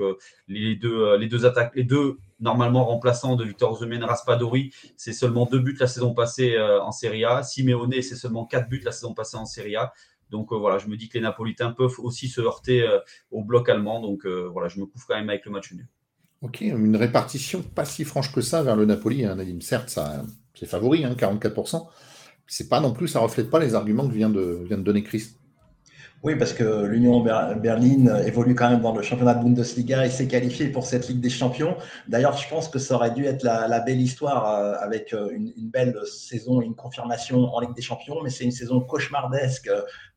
[0.49, 5.45] les, deux, les deux attaques, les deux normalement remplaçants de Victor Osimhen, Raspadori, c'est seulement
[5.45, 7.43] deux buts la saison passée en Serie A.
[7.43, 9.93] Simeone, c'est seulement quatre buts la saison passée en Serie A.
[10.31, 12.99] Donc euh, voilà, je me dis que les Napolitains peuvent aussi se heurter euh,
[13.31, 14.01] au bloc allemand.
[14.01, 15.87] Donc euh, voilà, je me couvre quand même avec le match nul.
[16.43, 19.61] Ok, une répartition pas si franche que ça vers le Napoli, hein, Nadim.
[19.61, 21.87] Certes, ça, c'est favori, hein, 44%.
[22.47, 25.03] C'est pas non plus, ça reflète pas les arguments que vient de, vient de donner
[25.03, 25.37] Chris.
[26.23, 30.27] Oui, parce que l'Union Berlin évolue quand même dans le championnat de Bundesliga et s'est
[30.27, 31.77] qualifié pour cette Ligue des Champions.
[32.09, 34.47] D'ailleurs, je pense que ça aurait dû être la, belle histoire
[34.83, 38.53] avec une, une, belle saison et une confirmation en Ligue des Champions, mais c'est une
[38.53, 39.69] saison cauchemardesque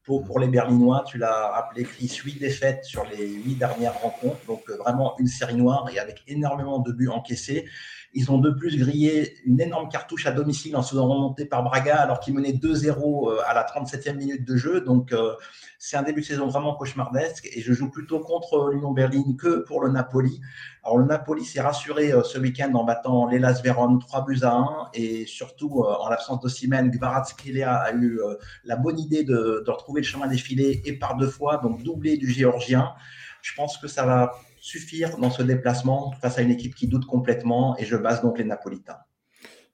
[0.07, 4.39] pour, les Berlinois, tu l'as rappelé, Chris, 8 défaites sur les 8 dernières rencontres.
[4.47, 7.65] Donc euh, vraiment une série noire et avec énormément de buts encaissés.
[8.13, 11.63] Ils ont de plus grillé une énorme cartouche à domicile en se faisant remonter par
[11.63, 14.81] Braga alors qu'ils menaient 2-0 euh, à la 37e minute de jeu.
[14.81, 15.33] Donc euh,
[15.77, 19.59] c'est un début de saison vraiment cauchemardesque et je joue plutôt contre l'Union Berlin que
[19.59, 20.39] pour le Napoli.
[20.83, 24.89] Alors le Napoli s'est rassuré ce week-end en battant l'Elas Vérone 3 buts à 1
[24.93, 28.19] et surtout en l'absence de Simen, Gvaratskhelia a eu
[28.63, 32.31] la bonne idée de, retrouver le chemin défilé et par deux fois, donc doublé du
[32.31, 32.93] Géorgien.
[33.41, 34.31] Je pense que ça va
[34.67, 38.37] suffire dans ce déplacement face à une équipe qui doute complètement et je base donc
[38.37, 38.99] les Napolitains.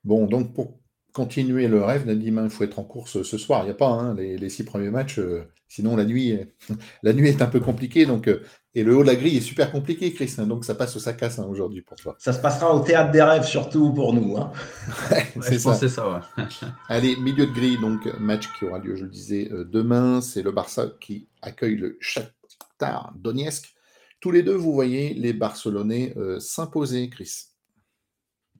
[0.04, 0.78] Bon, donc pour
[1.14, 3.62] continuer le rêve, Nadim, il faut être en course ce soir.
[3.64, 5.18] Il n'y a pas hein, les, six premiers matchs.
[5.20, 6.38] Euh, sinon, la nuit,
[7.04, 8.06] la nuit est un peu compliquée.
[8.06, 8.44] Donc, euh,
[8.76, 10.36] et le haut de la grille est super compliqué, Chris.
[10.38, 12.16] Hein, donc, ça passe ou ça casse hein, aujourd'hui pour toi.
[12.20, 14.38] Ça se passera au théâtre des rêves, surtout pour nous.
[15.42, 15.76] c'est ça.
[15.76, 16.22] ça
[16.88, 20.22] Allez, milieu de grille, donc match qui aura lieu, je le disais, euh, demain.
[20.22, 23.73] C'est le Barça qui accueille le Shakhtar Donetsk.
[24.24, 27.50] Tous les deux, vous voyez les Barcelonais s'imposer, Chris.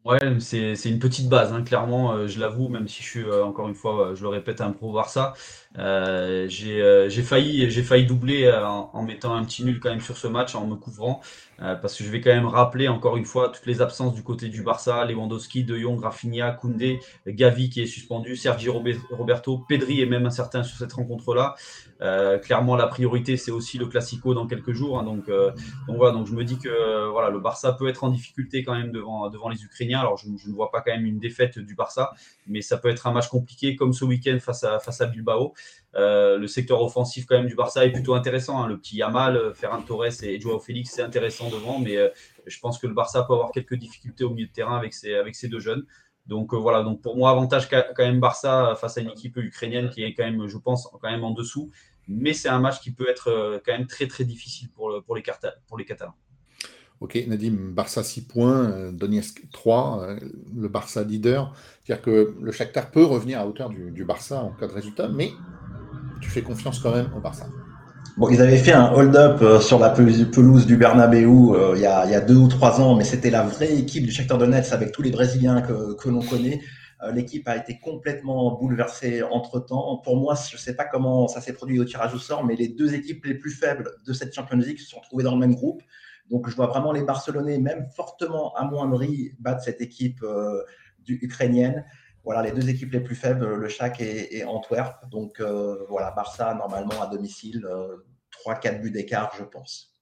[0.06, 3.46] Ouais, c'est une petite base, hein, clairement, euh, je l'avoue, même si je suis, euh,
[3.46, 5.34] encore une fois, je le répète, un pro Barça.
[5.80, 10.28] Euh, j'ai failli, failli doubler en, en, mettant un petit nul quand même sur ce
[10.28, 11.22] match, en me couvrant.
[11.62, 14.24] Euh, parce que je vais quand même rappeler encore une fois toutes les absences du
[14.24, 20.02] côté du Barça, Lewandowski, De Jong, Rafinha, Koundé, Gavi qui est suspendu, Sergi Roberto, Pedri
[20.02, 21.56] et même un certain sur cette rencontre-là.
[22.02, 25.00] Euh, clairement, la priorité, c'est aussi le Classico dans quelques jours.
[25.00, 25.52] Hein, donc, euh,
[25.88, 28.92] voilà, donc je me dis que voilà, le Barça peut être en difficulté quand même
[28.92, 30.00] devant, devant les Ukrainiens.
[30.00, 32.12] Alors je, ne vois pas quand même une défaite du Barça,
[32.48, 35.54] mais ça peut être un match compliqué comme ce week-end face à, face à Bilbao.
[35.96, 38.64] Euh, le secteur offensif quand même du Barça est plutôt intéressant.
[38.64, 38.68] Hein.
[38.68, 42.10] Le petit Yamal, euh, Ferran Torres et Joao Félix, c'est intéressant devant, mais euh,
[42.48, 45.22] je pense que le Barça peut avoir quelques difficultés au milieu de terrain avec ces,
[45.34, 45.86] ces deux jeunes.
[46.26, 50.04] Donc voilà, donc pour moi, avantage quand même Barça face à une équipe ukrainienne qui
[50.04, 51.70] est quand même, je pense, quand même en dessous.
[52.08, 56.16] Mais c'est un match qui peut être quand même très très difficile pour les Catalans.
[57.04, 60.08] Ok, Nadim, Barça 6 points, Donetsk 3,
[60.56, 61.54] le Barça leader.
[61.84, 65.32] C'est-à-dire que le Shakhtar peut revenir à hauteur du, Barça en cas de résultat, mais
[66.22, 67.48] tu fais confiance quand même au Barça.
[68.16, 71.86] Bon, ils avaient fait un hold-up euh, sur la pelouse du Bernabeu euh, il, y
[71.86, 75.02] a, deux ou trois ans, mais c'était la vraie équipe du Shakhtar Donetsk avec tous
[75.02, 76.62] les Brésiliens que, l'on connaît.
[77.02, 79.98] Euh, l'équipe a été complètement bouleversée entre-temps.
[80.06, 82.56] Pour moi, je ne sais pas comment ça s'est produit au tirage au sort, mais
[82.56, 85.40] les deux équipes les plus faibles de cette Champions League se sont trouvées dans le
[85.40, 85.82] même groupe.
[86.30, 90.26] Donc, je vois vraiment les Barcelonais, même fortement amoindris, battre cette équipe
[91.00, 91.86] du, ukrainienne
[92.24, 95.10] voilà les deux équipes les plus faibles, le Chac et, Antwerp.
[95.10, 97.68] Donc euh, voilà, Barça normalement à domicile,
[98.46, 99.96] 3-4 euh, buts d'écart, je pense.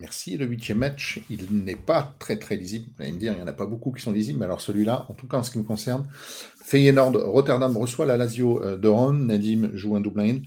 [0.00, 0.36] Merci.
[0.36, 2.86] Le huitième match, il n'est pas très très lisible.
[2.96, 4.60] Vous allez me dire, il n'y en a pas beaucoup qui sont lisibles, mais alors
[4.60, 6.08] celui-là, en tout cas en ce qui me concerne,
[6.64, 9.12] Feyenoord Rotterdam reçoit la Lazio euh, de Ron.
[9.12, 10.42] Nadim joue un double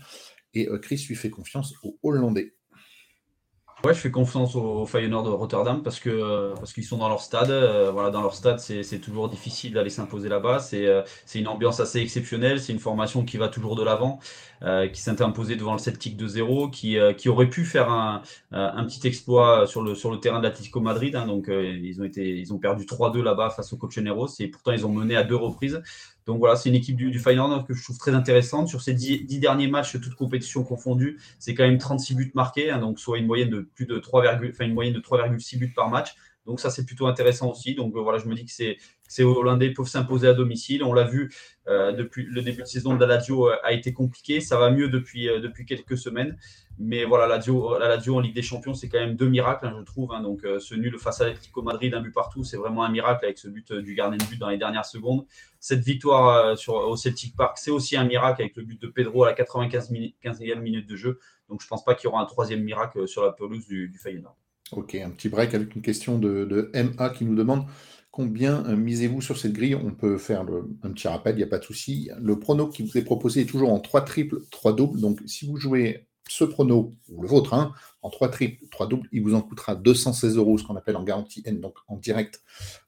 [0.57, 2.55] et Chris lui fait confiance aux Hollandais.
[3.85, 7.21] Ouais, je fais confiance au Feyenoord de Rotterdam parce que parce qu'ils sont dans leur
[7.21, 7.51] stade.
[7.51, 10.57] Euh, voilà, dans leur stade, c'est toujours difficile d'aller s'imposer là-bas.
[10.57, 12.59] C'est euh, c'est une ambiance assez exceptionnelle.
[12.59, 14.17] C'est une formation qui va toujours de l'avant,
[14.63, 18.23] euh, qui s'est imposée devant le Celtic de 0 qui qui aurait pu faire un,
[18.51, 21.15] un petit exploit sur le sur le terrain de l'Atlético Madrid.
[21.15, 21.27] Hein.
[21.27, 24.83] donc ils ont été ils ont perdu 3-2 là-bas face au Cocheneros et pourtant ils
[24.87, 25.83] ont mené à deux reprises.
[26.25, 28.67] Donc voilà, c'est une équipe du, du Feyenoord que je trouve très intéressante.
[28.67, 32.79] Sur ces dix, derniers matchs, toutes compétitions confondues, c'est quand même 36 buts marqués, hein,
[32.79, 35.89] donc soit une moyenne de plus de 3, enfin une moyenne de 3,6 buts par
[35.89, 36.15] match.
[36.45, 37.75] Donc ça, c'est plutôt intéressant aussi.
[37.75, 38.77] Donc euh, voilà, je me dis que c'est
[39.07, 40.83] ces Hollandais peuvent s'imposer à domicile.
[40.83, 41.31] On l'a vu
[41.67, 44.41] euh, depuis le début de saison de la Lazio euh, a été compliqué.
[44.41, 46.37] Ça va mieux depuis, depuis quelques semaines.
[46.77, 49.65] Mais voilà, la Lazio, la Lazio en Ligue des Champions, c'est quand même deux miracles,
[49.67, 50.11] hein, je trouve.
[50.11, 50.21] Hein.
[50.21, 53.37] Donc ce nul face à l'Atlético Madrid, un but partout, c'est vraiment un miracle avec
[53.37, 55.25] ce but du gardien de but dans les dernières secondes.
[55.59, 59.27] Cette victoire au Celtic Park, c'est aussi un miracle avec le but de Pedro à
[59.27, 61.19] la 95 e minute de jeu.
[61.47, 63.87] Donc je ne pense pas qu'il y aura un troisième miracle sur la pelouse du,
[63.87, 63.99] du.
[64.71, 67.65] Ok, un petit break avec une question de, MA qui nous demande
[68.09, 69.75] combien euh, misez-vous sur cette grille?
[69.75, 70.45] On peut faire
[70.83, 72.09] un petit rappel, il n'y a pas de souci.
[72.19, 74.99] Le prono qui vous est proposé est toujours en 3 triples, 3 doubles.
[74.99, 79.07] Donc si vous jouez ce prono, ou le vôtre, hein, en 3 triples, 3 doubles,
[79.11, 82.41] il vous en coûtera 216 euros, ce qu'on appelle en garantie N, donc en direct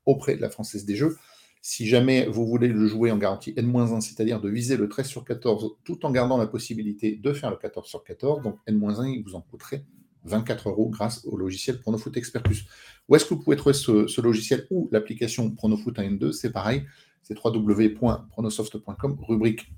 [0.08, 1.18] auprès de la Française des Jeux.
[1.62, 5.26] Si jamais vous voulez le jouer en garantie N-1, c'est-à-dire de viser le 13 sur
[5.26, 9.24] 14, tout en gardant la possibilité de faire le 14 sur 14, donc N-1, il
[9.24, 9.84] vous en coûterait
[10.28, 12.66] 24 euros grâce au logiciel Pronofoot Expert Plus.
[13.08, 16.86] Où est-ce que vous pouvez trouver ce, logiciel ou l'application Pronofoot 1 2 C'est pareil,
[17.24, 19.72] c'est www.pronosoft.com, rubrique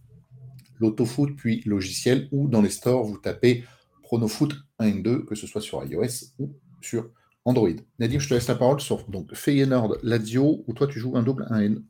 [0.80, 3.64] l'autofoot, puis logiciel, ou dans les stores, vous tapez
[4.04, 7.10] Pronofoot 1 2, que ce soit sur iOS ou sur
[7.46, 7.70] Android.
[8.00, 11.24] Nadir, je te laisse la parole sur donc, Feyenoord, Lazio, où toi tu joues un
[11.24, 11.82] double 1N.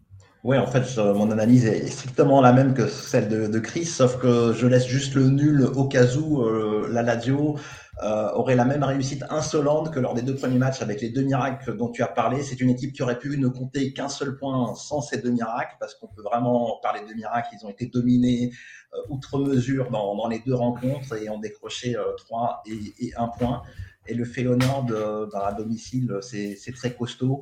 [0.45, 4.53] Oui, en fait, mon analyse est strictement la même que celle de, Chris, sauf que
[4.53, 7.57] je laisse juste le nul au cas où euh, la Lazio
[8.03, 11.23] euh, aurait la même réussite insolente que lors des deux premiers matchs avec les deux
[11.23, 12.41] miracles dont tu as parlé.
[12.41, 15.75] C'est une équipe qui aurait pu ne compter qu'un seul point sans ces deux miracles,
[15.77, 17.49] parce qu'on peut vraiment parler de miracles.
[17.59, 18.53] Ils ont été dominés
[18.93, 23.61] euh, outre mesure dans, les deux rencontres et ont décroché trois et, un point.
[24.07, 27.41] Et le Feyenoord dans la domicile, c'est très costaud.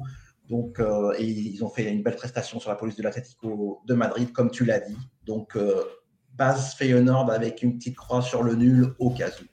[0.50, 3.94] Donc, euh, et ils ont fait une belle prestation sur la police de l'Atlético de
[3.94, 4.98] Madrid, comme tu l'as dit.
[5.26, 5.84] Donc, euh,
[6.36, 9.46] base Feyenoord avec une petite croix sur le nul au cas où.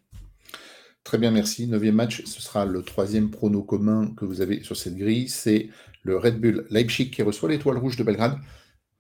[1.03, 1.67] Très bien, merci.
[1.67, 5.29] Neuvième match, ce sera le troisième prono commun que vous avez sur cette grille.
[5.29, 5.69] C'est
[6.03, 8.39] le Red Bull Leipzig qui reçoit l'étoile rouge de Belgrade.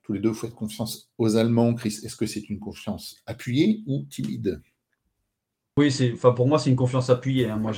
[0.02, 1.74] Tous les deux, vous faites confiance aux Allemands.
[1.74, 4.60] Chris, est-ce que c'est une confiance appuyée ou timide?
[5.76, 7.50] Oui, enfin pour moi c'est une confiance appuyée.
[7.50, 7.56] Hein.
[7.56, 7.72] Moi,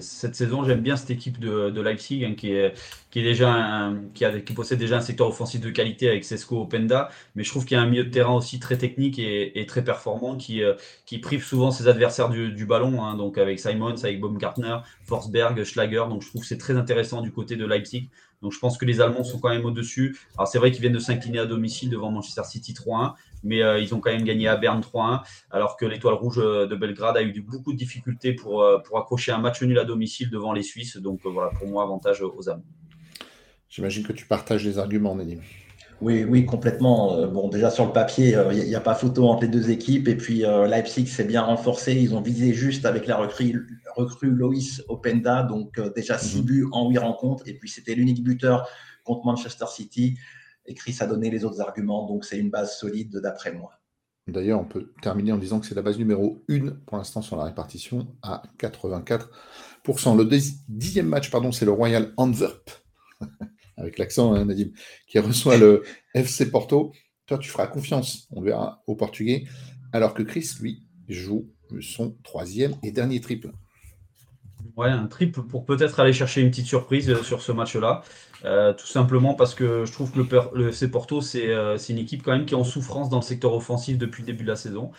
[0.00, 2.74] cette saison, j'aime bien cette équipe de, de Leipzig hein, qui est
[3.08, 6.60] qui est déjà qui, a, qui possède déjà un secteur offensif de qualité avec Sesco
[6.62, 9.64] Openda, mais je trouve qu'il y a un milieu de terrain aussi très technique et,
[9.68, 13.04] très performant qui euh, qui prive souvent ses adversaires du, ballon.
[13.04, 13.14] Hein.
[13.16, 16.04] donc avec Simons, avec Baumgartner, Forsberg, Schlager.
[16.10, 18.10] Donc je trouve que c'est très intéressant du côté de Leipzig.
[18.42, 20.18] Donc je pense que les Allemands sont quand même au-dessus.
[20.36, 23.14] Alors c'est vrai qu'ils viennent de s'incliner à domicile devant Manchester City 3-1,
[23.46, 26.66] mais euh, ils ont quand même gagné à Berne 3-1, alors que l'étoile rouge euh,
[26.66, 29.84] de Belgrade a eu beaucoup de difficultés pour, euh, pour accrocher un match nul à
[29.84, 30.96] domicile devant les Suisses.
[30.96, 32.64] Donc voilà, pour moi, avantage aux Allemands.
[33.68, 35.40] J'imagine que tu partages les arguments, Nedim.
[36.02, 37.26] Oui, oui, complètement.
[37.26, 40.08] Bon, déjà sur le papier, il n'y a, pas photo entre les deux équipes.
[40.08, 41.94] Et puis Leipzig s'est bien renforcé.
[41.94, 45.42] Ils ont visé juste avec la recrue, recrue Loïs Openda.
[45.42, 46.44] Donc déjà 6 mhm.
[46.44, 47.44] buts en 8 rencontres.
[47.48, 48.68] Et puis c'était l'unique buteur
[49.04, 50.18] contre Manchester City.
[50.66, 53.72] Et Chris a donné les autres arguments, donc c'est une base solide d'après moi.
[54.26, 57.36] D'ailleurs, on peut terminer en disant que c'est la base numéro 1 pour l'instant sur
[57.36, 59.28] la répartition à 84%.
[60.16, 60.24] Le
[60.68, 62.70] dixième match, pardon, c'est le Royal Antwerp,
[63.76, 64.70] avec l'accent, hein, Nadim,
[65.06, 66.92] qui reçoit le FC Porto.
[67.26, 69.44] Toi, tu feras confiance, on verra, au Portugais,
[69.92, 71.48] alors que Chris, lui, joue
[71.80, 73.52] son troisième et dernier triple.
[74.76, 78.02] Ouais, un triple pour peut-être aller chercher une petite surprise euh, sur ce match-là.
[78.44, 82.22] Euh, tout simplement parce que je trouve que le, le Porto, euh, c'est une équipe
[82.22, 84.56] quand même qui est en souffrance dans le secteur offensif depuis le début de la
[84.56, 84.90] saison.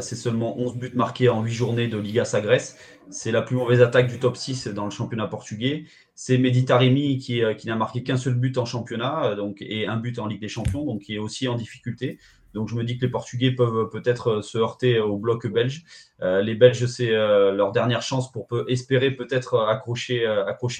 [0.00, 2.76] c'est seulement 11 buts marqués en 8 journées de Liga Sagres.
[3.10, 5.86] C'est la plus mauvaise attaque du top 6 dans le championnat portugais.
[6.14, 9.96] C'est Mehdi Taremi qui, qui n'a marqué qu'un seul but en championnat donc, et un
[9.96, 12.18] but en Ligue des Champions, donc qui est aussi en difficulté.
[12.54, 15.84] Donc je me dis que les Portugais peuvent peut-être euh, se heurter au bloc belge.
[16.20, 20.24] Euh, les Belges, c'est euh, leur dernière chance pour espérer peut-être accrocher,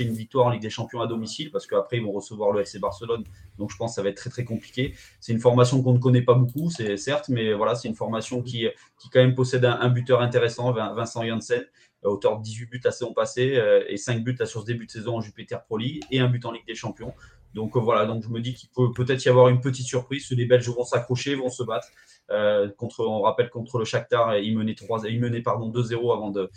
[0.01, 2.79] une victoire en Ligue des Champions à domicile, parce qu'après ils vont recevoir le FC
[2.79, 3.25] Barcelone.
[3.59, 4.95] Donc je pense que ça va être très très compliqué.
[5.21, 8.43] C'est une formation qu'on ne connaît pas beaucoup, c'est certes, mais voilà, c'est une formation
[8.43, 11.65] qui, qui quand même possède un, buteur intéressant, Vincent Janssen,
[12.05, 15.17] auteur de 18 buts la saison passée et 5 buts sur ce début de saison
[15.17, 17.15] en Jupiter Pro et un but en Ligue des Champions.
[17.55, 20.31] Donc euh, voilà, donc je me dis qu'il peut peut-être y avoir une petite surprise.
[20.31, 21.89] Les Belges vont s'accrocher, vont se battre.
[22.31, 26.31] Euh, contre, on rappelle contre le Shakhtar, ils menaient, 3, ils menaient pardon, 2-0 avant
[26.31, 26.51] de,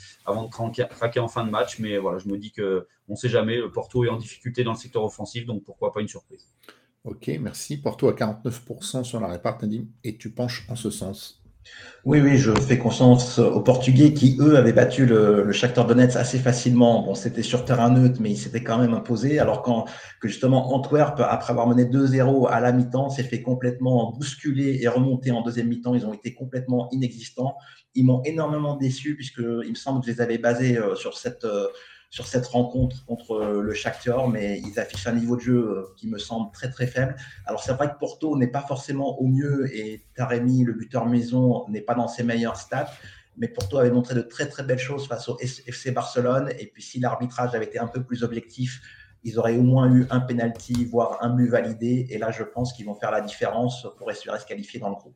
[0.49, 1.79] craquer en fin de match.
[1.79, 3.59] Mais voilà, je me dis qu'on ne sait jamais.
[3.69, 6.47] Porto est en difficulté dans le secteur offensif, donc pourquoi pas une surprise.
[7.03, 7.77] Ok, merci.
[7.77, 9.63] Porto à 49% sur la réparte,
[10.03, 11.44] et tu penches en ce sens?
[12.05, 16.15] Oui, oui, je fais confiance aux Portugais qui, eux, avaient battu le, le Shakhtar Donetsk
[16.15, 17.01] assez facilement.
[17.01, 19.39] Bon, c'était sur terrain neutre, mais ils s'étaient quand même imposés.
[19.39, 19.85] Alors quand,
[20.21, 24.87] que justement Antwerp, après avoir mené 2-0 à la mi-temps, s'est fait complètement bousculer et
[24.87, 25.95] remonter en deuxième mi-temps.
[25.95, 27.55] Ils ont été complètement inexistants.
[27.95, 31.17] Ils m'ont énormément déçu puisque il me semble que je les avais basés euh, sur
[31.17, 31.65] cette euh,
[32.09, 35.93] sur cette rencontre contre euh, le Shakhtar, mais ils affichent un niveau de jeu euh,
[35.97, 37.15] qui me semble très très faible.
[37.45, 41.67] Alors c'est vrai que Porto n'est pas forcément au mieux et Taremi, le buteur maison,
[41.69, 42.91] n'est pas dans ses meilleurs stats,
[43.37, 46.51] mais Porto avait montré de très très belles choses face au FC Barcelone.
[46.59, 48.81] Et puis si l'arbitrage avait été un peu plus objectif,
[49.23, 52.07] ils auraient au moins eu un penalty, voire un but validé.
[52.11, 54.95] Et là, je pense qu'ils vont faire la différence pour espérer se qualifier dans le
[54.95, 55.15] groupe.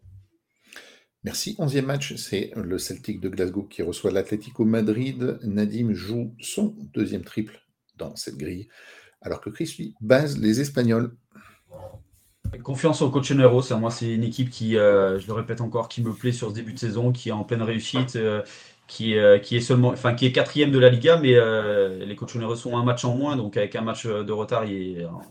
[1.23, 1.55] Merci.
[1.59, 5.37] Onzième match, c'est le Celtic de Glasgow qui reçoit l'Atlético Madrid.
[5.43, 7.61] Nadim joue son deuxième triple
[7.97, 8.69] dans cette grille,
[9.21, 11.13] alors que Chris, lui, base les Espagnols.
[12.63, 16.01] Confiance au coach Nero, moi c'est une équipe qui, euh, je le répète encore, qui
[16.01, 18.15] me plaît sur ce début de saison, qui est en pleine réussite.
[18.15, 18.41] Euh,
[18.89, 22.15] qui, euh, qui est seulement, enfin qui est quatrième de la Liga, mais euh, les
[22.15, 24.65] Cochonero sont un match en moins, donc avec un match de retard,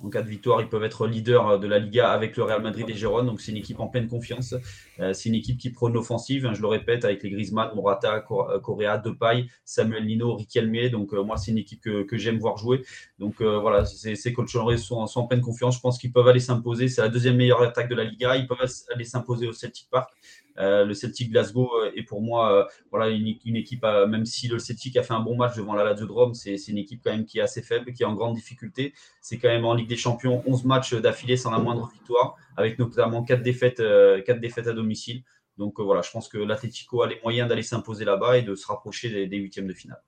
[0.04, 2.88] en cas de victoire, ils peuvent être leaders de la Liga avec le Real Madrid
[2.88, 3.26] et Gérone.
[3.26, 4.54] Donc c'est une équipe en pleine confiance.
[5.00, 6.46] Euh, c'est une équipe qui prône l'offensive.
[6.46, 10.88] Hein, je le répète avec les Griezmann, Morata, Correa, Depay, Samuel Lino, Riquelme.
[10.90, 12.84] Donc moi c'est une équipe que, j'aime voir jouer.
[13.18, 15.74] Donc voilà, ces Cochonero sont, sont en pleine confiance.
[15.74, 16.86] Je pense qu'ils peuvent aller s'imposer.
[16.86, 18.36] C'est la deuxième meilleure attaque de la Liga.
[18.36, 20.10] Ils peuvent aller s'imposer au Celtic Park.
[20.58, 24.58] Euh, le Celtic Glasgow euh, est pour moi euh, voilà, une, équipe, même si le
[24.58, 27.24] Celtic a fait un bon match devant la Lazio Drome, c'est une équipe quand même
[27.24, 28.92] qui est assez faible, qui est en grande difficulté.
[29.20, 32.78] C'est quand même en Ligue des Champions 11 matchs d'affilée sans la moindre victoire, avec
[32.78, 35.22] notamment 4 défaites, 4 défaites à domicile.
[35.56, 38.66] Donc voilà, je pense que l'Atletico a les moyens d'aller s'imposer là-bas et de se
[38.66, 40.02] rapprocher des, huitièmes de finale.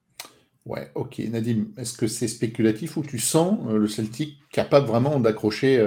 [0.64, 1.18] Ouais, ok.
[1.18, 5.84] Nadim, est-ce que c'est spéculatif ou tu sens le Celtic capable vraiment d'accrocher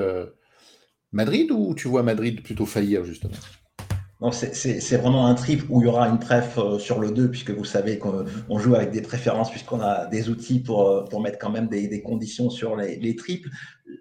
[1.11, 3.37] Madrid ou tu vois Madrid plutôt faillir justement?
[4.31, 7.51] C'est vraiment un trip où il y aura une préf euh, sur le 2, puisque
[7.51, 11.49] vous savez qu'on joue avec des préférences, puisqu'on a des outils pour, euh, mettre quand
[11.49, 13.49] même des, conditions sur les, les triples.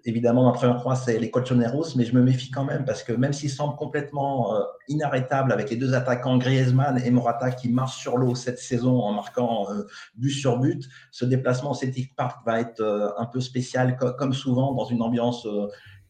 [0.05, 3.13] Évidemment, ma première croix, c'est les Colchoneros, mais je me méfie quand même, parce que
[3.13, 7.99] même s'ils semblent complètement euh, inarrêtables avec les deux attaquants Griezmann et Morata qui marchent
[7.99, 9.67] sur l'eau cette saison en marquant
[10.15, 14.73] but sur but, ce déplacement au Celtic Park va être un peu spécial, comme souvent,
[14.73, 15.47] dans une ambiance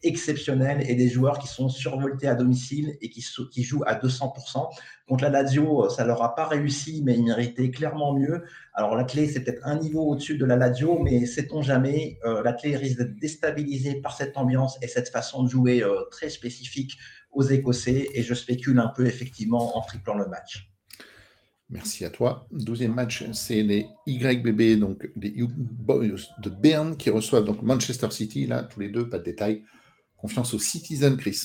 [0.04, 3.22] exceptionnel et des joueurs qui sont survoltés à domicile et qui,
[3.62, 4.68] jouent à 200%.
[5.08, 8.44] Contre la Lazio, ça leur a pas réussi, mais ils méritaient clairement mieux.
[8.74, 12.42] Alors la clé, c'est peut-être un niveau au-dessus de la Lazio, mais sait-on jamais, euh,
[12.42, 16.30] la clé risque d'être déstabilisée par cette ambiance et cette façon de jouer euh, très
[16.30, 16.96] spécifique
[17.32, 18.08] aux Écossais.
[18.14, 20.70] Et je spécule un peu effectivement en triplant le match.
[21.70, 22.46] Merci à toi.
[22.50, 28.10] Douzième match, c'est les YBB, donc les Young Boys de Berne qui reçoivent donc Manchester
[28.10, 28.46] City.
[28.46, 29.64] Là, tous les deux, pas de détails.
[30.24, 31.38] Confiance aux Citizen, Chris.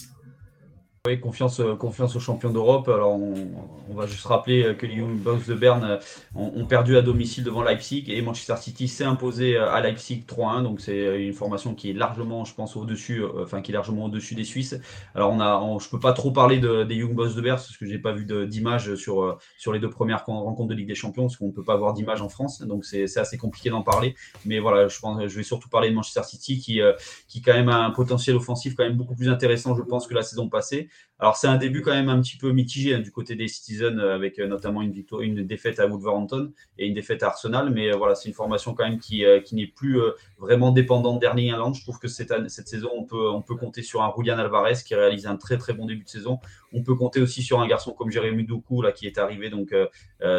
[1.08, 2.90] Oui, confiance, euh, confiance aux champions d'Europe.
[2.90, 5.98] Alors, on, va juste rappeler euh, que les Young Boys de Berne euh,
[6.36, 10.62] ont, perdu à domicile devant Leipzig et Manchester City s'est imposé à Leipzig 3-1.
[10.62, 14.36] Donc, c'est une formation qui est largement, je pense, au-dessus, enfin, qui est largement au-dessus
[14.36, 14.76] des Suisses.
[15.16, 17.78] Alors, on a, je ne peux pas trop parler des Young Boys de Berne parce
[17.78, 20.96] que je n'ai pas vu d'image sur, sur les deux premières rencontres de Ligue des
[20.96, 22.62] Champions parce qu'on ne peut pas avoir d'image en France.
[22.62, 24.16] Donc, c'est assez compliqué d'en parler.
[24.46, 26.82] Mais voilà, je, pense, je vais surtout parler de Manchester City qui,
[27.30, 30.14] qui, quand même, a un potentiel offensif quand même beaucoup plus intéressant, je pense, que
[30.14, 30.89] la saison passée.
[31.22, 34.00] Alors, c'est un début quand même un petit peu mitigé hein, du côté des Citizens,
[34.00, 37.72] euh, avec euh, notamment une, victoire, une défaite à Wolverhampton et une défaite à Arsenal.
[37.72, 40.00] Mais euh, voilà, c'est une formation quand même qui, n'est plus
[40.38, 41.74] vraiment dépendante d'Erling Haaland.
[41.74, 42.32] Je trouve que cette,
[42.70, 45.74] saison, on peut, on peut compter sur un Julian Alvarez qui réalise un très très
[45.74, 46.40] bon début de saison.
[46.72, 49.76] On peut compter aussi sur un garçon comme Jérémy Doukou, là, qui est arrivé donc,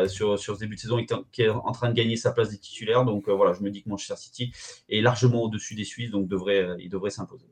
[0.06, 2.58] sur, sur ce début de saison, qui est en train de gagner sa place des
[2.58, 3.04] titulaires.
[3.04, 4.52] Donc voilà, je me dis que Manchester City
[4.88, 7.46] est largement au-dessus des Suisses, donc devrait, il devrait s'imposer.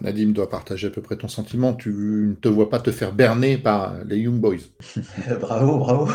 [0.00, 1.74] Nadim doit partager à peu près ton sentiment.
[1.74, 4.56] Tu ne te vois pas te faire berner par les Young Boys.
[5.40, 6.08] bravo, bravo.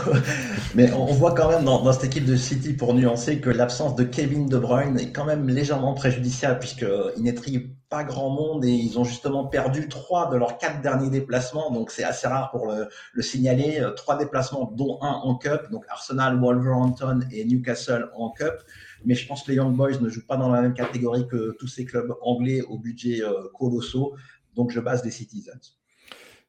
[0.75, 4.03] Mais on voit quand même dans, cette équipe de City, pour nuancer, que l'absence de
[4.03, 8.99] Kevin De Bruyne est quand même légèrement préjudiciable, puisqu'il n'étrie pas grand monde et ils
[8.99, 11.71] ont justement perdu trois de leurs quatre derniers déplacements.
[11.71, 13.81] Donc c'est assez rare pour le, le, signaler.
[13.95, 15.61] Trois déplacements, dont un en Cup.
[15.71, 18.63] Donc Arsenal, Wolverhampton et Newcastle en Cup
[19.05, 21.55] mais je pense que les Young Boys ne jouent pas dans la même catégorie que
[21.59, 24.15] tous ces clubs anglais au budget euh, colossaux.
[24.55, 25.77] Donc, je base des Citizens.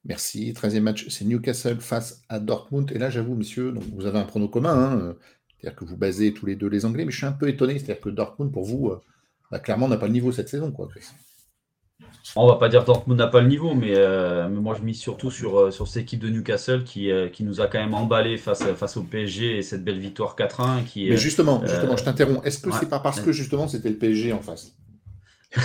[0.04, 0.52] Merci.
[0.52, 2.90] 13e match, c'est Newcastle face à Dortmund.
[2.92, 4.74] Et là, j'avoue, monsieur, donc vous avez un prono commun.
[4.74, 5.16] Hein,
[5.60, 7.78] c'est-à-dire que vous basez tous les deux les Anglais, mais je suis un peu étonné.
[7.78, 9.00] C'est-à-dire que Dortmund, pour vous, euh,
[9.50, 11.06] bah, clairement, n'a pas le niveau cette saison, quoi, Chris.
[12.36, 15.30] On va pas dire Dortmund n'a pas le niveau, mais, euh, moi je mise surtout
[15.30, 18.36] sur, euh, sur cette équipe de Newcastle qui, euh, qui nous a quand même emballé
[18.36, 20.84] face, face au PSG et cette belle victoire 4-1.
[20.84, 22.44] Qui, mais justement, justement je t'interromps.
[22.44, 24.74] Est-ce que c'est pas parce que justement c'était le PSG en face?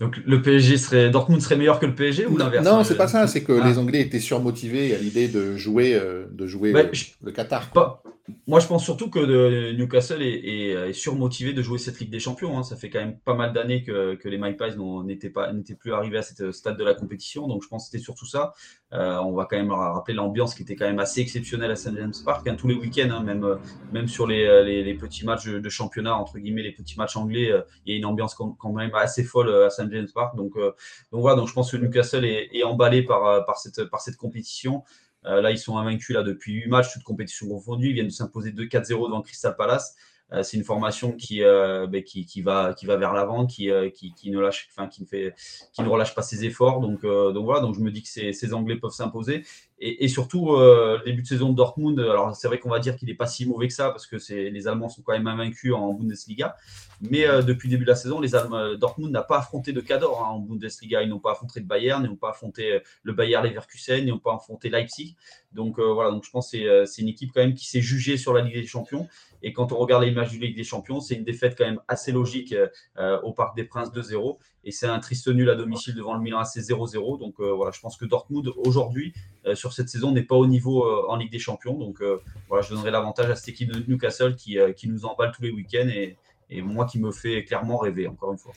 [0.00, 2.64] Donc le PSG serait Dortmund serait meilleur que le PSG ou l'inverse?
[2.64, 3.26] Non, c'est pas ça.
[3.26, 3.66] C'est que ah.
[3.66, 5.98] les Anglais étaient surmotivés à l'idée de jouer,
[6.30, 6.74] de jouer
[7.22, 7.70] le Qatar.
[7.70, 8.02] Pas,
[8.46, 12.58] moi, je pense surtout que Newcastle est, surmotivé de jouer cette Ligue des Champions.
[12.58, 12.62] Hein.
[12.62, 16.52] Ça fait quand même pas mal d'années que, les Magpies n'étaient plus arrivés à cette
[16.52, 17.46] stade de la compétition.
[17.46, 18.52] Donc, je pense que c'était surtout ça.
[18.92, 21.94] Euh, on va quand même rappeler l'ambiance qui était quand même assez exceptionnelle à St
[21.96, 23.46] James Park, hein, tous les week-ends, hein, même
[23.92, 27.92] même sur les, petits matchs de championnat entre guillemets, les petits matchs anglais, euh, il
[27.92, 30.36] y a une ambiance quand même assez folle euh, à St James Park.
[30.36, 31.36] Donc, donc voilà.
[31.36, 34.82] Donc, je pense que Newcastle est, est emballé par par cette par cette compétition.
[35.26, 37.88] Euh, là, ils sont invaincus là, depuis 8 matchs, toutes compétitions confondues.
[37.88, 39.94] Ils viennent de s'imposer 2-4-0 devant Crystal Palace.
[40.32, 43.70] Euh, c'est une formation qui, euh, ben, qui, qui, va, qui va vers l'avant, qui,
[43.94, 45.34] qui, qui, ne lâche, qui, ne fait,
[45.72, 46.80] qui ne relâche pas ses efforts.
[46.80, 49.44] Donc, donc voilà, donc je me dis que ces Anglais peuvent s'imposer.
[49.82, 53.08] Et, surtout, le début de saison de Dortmund, alors c'est vrai qu'on va dire qu'il
[53.08, 55.94] n'est pas si mauvais que ça, parce que les Allemands sont quand même invaincus en
[55.94, 56.54] Bundesliga.
[57.00, 60.32] Mais depuis le début de la saison, Allemands, Dortmund n'a pas affronté de Cador hein,
[60.32, 61.02] en Bundesliga.
[61.02, 64.18] Ils n'ont pas affronté de Bayern, ils n'ont pas affronté le Bayern Leverkusen, ils n'ont
[64.18, 65.16] pas affronté Leipzig.
[65.52, 68.34] Donc voilà, donc je pense que c'est une équipe quand même qui s'est jugée sur
[68.34, 69.08] la Ligue des Champions
[69.42, 72.12] et quand on regarde l'image du Ligue des Champions, c'est une défaite quand même assez
[72.12, 72.54] logique
[72.98, 74.38] euh, au Parc des Princes 2-0.
[74.64, 77.18] Et c'est un triste nul à domicile devant le Milan AC 0-0.
[77.18, 79.12] Donc euh, voilà, je pense que Dortmund, aujourd'hui,
[79.46, 81.78] euh, sur cette saison, n'est pas au niveau en Ligue des Champions.
[81.78, 82.02] Donc
[82.48, 85.88] voilà, je donnerai l'avantage à cette équipe de Newcastle qui, nous emballe tous les week-ends
[85.88, 86.16] et,
[86.62, 88.52] moi qui me fait clairement rêver, encore une fois.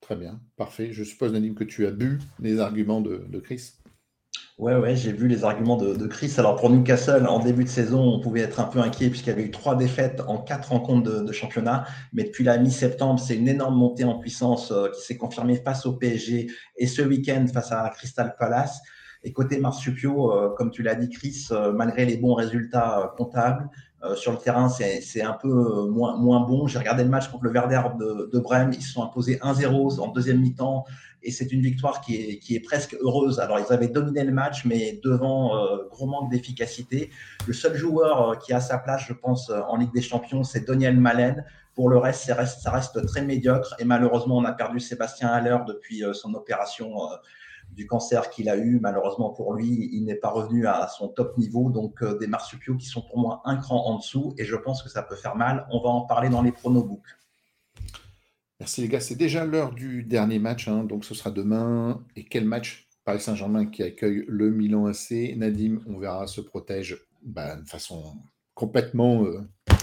[0.00, 0.92] Très bien, parfait.
[0.92, 3.72] Je suppose, Nadim, que tu as bu les arguments de Chris.
[4.58, 6.34] Ouais, ouais, j'ai vu les arguments de, Chris.
[6.36, 9.32] Alors pour Newcastle, en début de saison, on pouvait être un peu inquiet puisqu'il y
[9.32, 11.86] avait eu trois défaites en quatre rencontres de, championnat.
[12.12, 15.86] Mais depuis la mi-septembre, c'est une énorme montée en puissance euh, qui s'est confirmée face
[15.86, 18.80] au PSG et ce week-end face à Crystal Palace.
[19.22, 23.68] Et côté Marsupio, euh, comme tu l'as dit, Chris, euh, malgré les bons résultats comptables,
[24.14, 25.48] sur le terrain, c'est un peu
[25.88, 26.66] moins, moins bon.
[26.66, 28.70] J'ai regardé le match contre le Werder de, de Brême.
[28.72, 30.84] Ils se sont imposés 1-0 en deuxième mi-temps
[31.22, 33.40] et c'est une victoire qui est, qui est, presque heureuse.
[33.40, 37.10] Alors, ils avaient dominé le match, mais devant euh, gros manque d'efficacité.
[37.46, 40.44] Le seul joueur euh, qui a sa place, je pense, euh, en Ligue des Champions,
[40.44, 41.44] c'est Daniel Malen.
[41.74, 43.74] Pour le reste, reste, ça reste, très médiocre.
[43.78, 46.92] Et malheureusement, on a perdu Sébastien Haller depuis son opération
[47.70, 48.80] du cancer qu'il a eu.
[48.80, 51.70] Malheureusement pour lui, il n'est pas revenu à son top niveau.
[51.70, 54.34] Donc, des marsupiaux qui sont pour moi un cran en dessous.
[54.38, 55.66] Et je pense que ça peut faire mal.
[55.70, 57.16] On va en parler dans les pronobooks.
[58.60, 62.04] Merci les gars, c'est déjà l'heure du dernier match, hein, donc ce sera demain.
[62.16, 65.34] Et quel match Paris Saint-Germain qui accueille le Milan AC.
[65.36, 68.16] Nadim, on verra, se protège bah, de façon
[68.52, 69.40] complètement euh,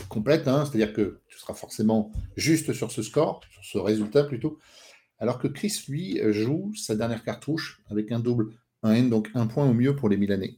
[0.10, 0.66] complète, hein.
[0.66, 4.60] c'est-à-dire que tu seras forcément juste sur ce score, sur ce résultat plutôt.
[5.20, 8.50] Alors que Chris, lui, joue sa dernière cartouche avec un double,
[8.84, 10.58] un N, donc un point au mieux pour les Milanais.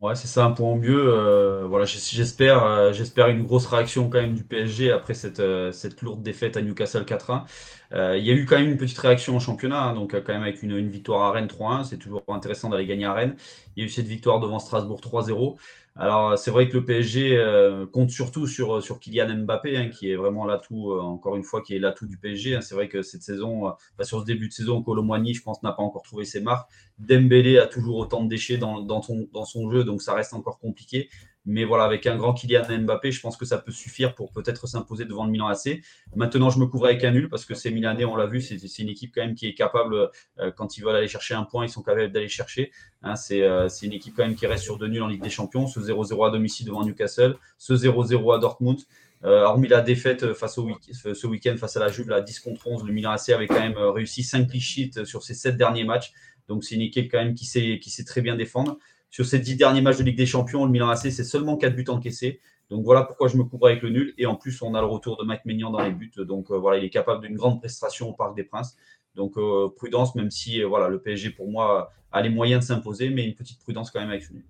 [0.00, 1.00] Ouais, c'est ça, un point au mieux.
[1.14, 5.70] Euh, voilà, j'espère, euh, j'espère une grosse réaction quand même du PSG après cette, euh,
[5.70, 7.44] cette lourde défaite à Newcastle 4-1.
[7.92, 10.42] il y a eu quand même une petite réaction en championnat, hein, donc quand même
[10.42, 11.84] avec une, une victoire à Rennes 3-1.
[11.84, 13.36] C'est toujours intéressant d'aller gagner à Rennes.
[13.76, 15.56] Il y a eu cette victoire devant Strasbourg 3-0.
[15.94, 20.10] Alors, c'est vrai que le PSG euh, compte surtout sur, sur Kylian Mbappé, hein, qui
[20.10, 22.56] est vraiment l'atout, euh, encore une fois, qui est l'atout du PSG.
[22.56, 22.60] Hein.
[22.62, 25.72] C'est vrai que cette saison, euh, sur ce début de saison, Colomboigny, je pense, n'a
[25.72, 26.70] pas encore trouvé ses marques.
[26.98, 30.58] Dembélé a toujours autant de déchets dans, dans, dans son jeu, donc ça reste encore
[30.58, 31.10] compliqué.
[31.44, 34.68] Mais voilà, avec un grand Kylian Mbappé, je pense que ça peut suffire pour peut-être
[34.68, 35.80] s'imposer devant le Milan AC.
[36.14, 38.56] Maintenant, je me couvre avec un nul parce que ces Milanais, on l'a vu, c'est
[38.78, 41.64] une équipe quand même qui est capable, euh, quand ils veulent aller chercher un point,
[41.64, 42.70] ils sont capables d'aller chercher.
[43.02, 45.30] Hein, euh, c'est une équipe quand même qui reste sur deux nuls en Ligue des
[45.30, 45.66] Champions.
[45.66, 48.78] Ce 0-0 à domicile devant Newcastle, ce 0-0 à Dortmund.
[49.24, 52.66] Euh, hormis la défaite face au ce week-end face à la Juve, la 10 contre
[52.66, 56.12] 11, le Milan AC avait quand même réussi 5 clean sur ses 7 derniers matchs.
[56.48, 58.78] Donc c'est une équipe quand même qui sait, qui sait très bien défendre.
[59.12, 61.76] Sur ces 10 derniers matchs de Ligue des Champions, le Milan AC, c'est seulement 4
[61.76, 62.40] buts encaissés.
[62.70, 64.14] Donc voilà pourquoi je me couvre avec le nul.
[64.18, 66.10] Et en plus, on a le retour de Mike Maignan dans les buts.
[66.16, 68.76] Donc euh, voilà, il est capable d'une grande prestation au Parc des Princes.
[69.14, 73.10] Donc euh, prudence, même si voilà, le PSG pour moi a les moyens de s'imposer,
[73.10, 74.44] mais une petite prudence quand même avec ce nul.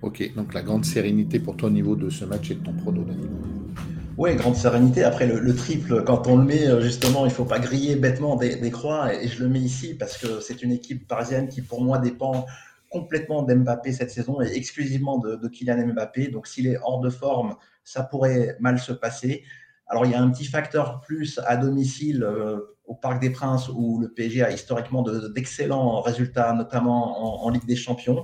[0.00, 2.72] Ok, donc la grande sérénité pour toi au niveau de ce match et de ton
[2.72, 3.30] prono, Daniel.
[4.18, 5.04] Oui, grande sérénité.
[5.04, 8.36] Après, le, triple, quand on le met, euh, justement, il ne faut pas griller bêtement
[8.36, 9.12] des, croix.
[9.14, 12.46] Et, je le mets ici parce que c'est une équipe parisienne qui, pour moi, dépend
[13.00, 16.28] complètement d'Mbappé cette saison et exclusivement de, Kylian Mbappé.
[16.28, 19.44] Donc, s'il est hors de forme, ça pourrait mal se passer.
[19.86, 23.68] Alors, il y a un petit facteur plus à domicile euh, au Parc des Princes
[23.68, 28.22] où le PSG a historiquement d'excellents résultats, notamment en Ligue des Champions.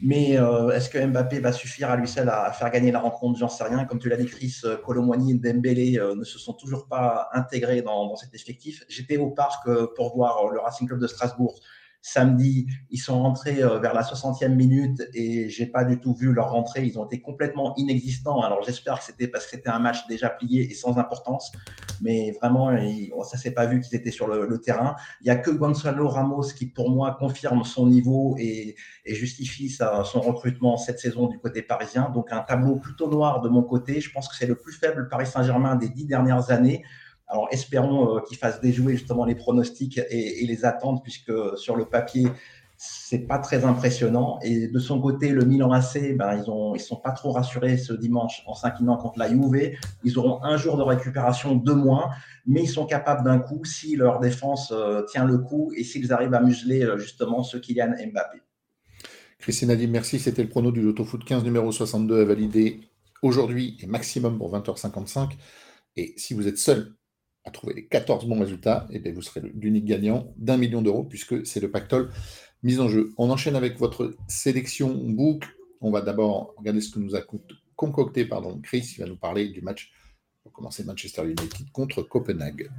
[0.00, 3.38] Mais euh, est-ce que Mbappé va suffire à lui seul à, faire gagner la rencontre?
[3.38, 3.84] J'en sais rien.
[3.84, 7.82] Comme tu l'as dit, Chris, Colomwani et Dembélé euh, ne se sont toujours pas intégrés
[7.82, 8.84] dans, cet effectif.
[8.88, 11.60] J'étais au parc euh, pour voir le Racing Club de Strasbourg
[12.08, 16.32] Samedi, ils sont rentrés euh, vers la 60e minute et j'ai pas du tout vu
[16.32, 16.86] leur rentrée.
[16.86, 18.40] Ils ont été complètement inexistants.
[18.40, 21.52] Alors j'espère que c'était parce que c'était un match déjà plié et sans importance,
[22.00, 22.70] mais vraiment
[23.24, 24.96] ça s'est pas vu qu'ils étaient sur le, terrain.
[25.20, 28.74] Il y a que Gonzalo Ramos qui pour moi confirme son niveau et,
[29.06, 32.10] justifie son recrutement cette saison du côté parisien.
[32.14, 34.00] Donc un tableau plutôt noir de mon côté.
[34.00, 36.84] Je pense que c'est le plus faible Paris Saint-Germain des dix dernières années.
[37.28, 41.84] Alors espérons euh, qu'il fasse déjouer justement les pronostics et, les attentes, puisque sur le
[41.84, 42.26] papier,
[42.78, 44.38] c'est pas très impressionnant.
[44.42, 47.76] Et de son côté, le Milan AC, ben, ils ont, ils sont pas trop rassurés
[47.76, 49.76] ce dimanche en s'inclinant contre la Juve.
[50.04, 52.10] Ils auront un jour de récupération de moins,
[52.46, 56.12] mais ils sont capables d'un coup si leur défense euh, tient le coup et s'ils
[56.12, 58.38] arrivent à museler euh, justement ce Kylian Mbappé.
[59.38, 60.18] Christine Nadim, merci.
[60.18, 62.80] C'était le prono du Loto Foot 15 numéro 62 à valider
[63.22, 65.32] aujourd'hui et maximum pour 20h55.
[65.96, 66.94] Et si vous êtes seul
[67.48, 71.04] à trouver les 14 bons résultats, et bien vous serez l'unique gagnant d'un million d'euros
[71.04, 72.10] puisque c'est le pactole
[72.62, 73.12] mis en jeu.
[73.16, 75.44] On enchaîne avec votre sélection book.
[75.80, 77.22] On va d'abord regarder ce que nous a
[77.76, 78.94] concocté pardon, Chris.
[78.96, 79.92] Il va nous parler du match
[80.42, 82.70] pour commencer Manchester United contre Copenhague.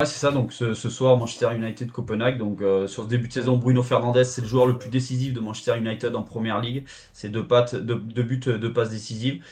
[0.00, 2.38] c'est ça, donc ce, soir, Manchester United Copenhague.
[2.38, 5.32] Donc euh, sur ce début de saison, Bruno Fernandez, c'est le joueur le plus décisif
[5.32, 6.84] de Manchester United en première ligue.
[7.12, 7.46] C'est deux,
[7.82, 9.44] deux buts, deux passes décisives.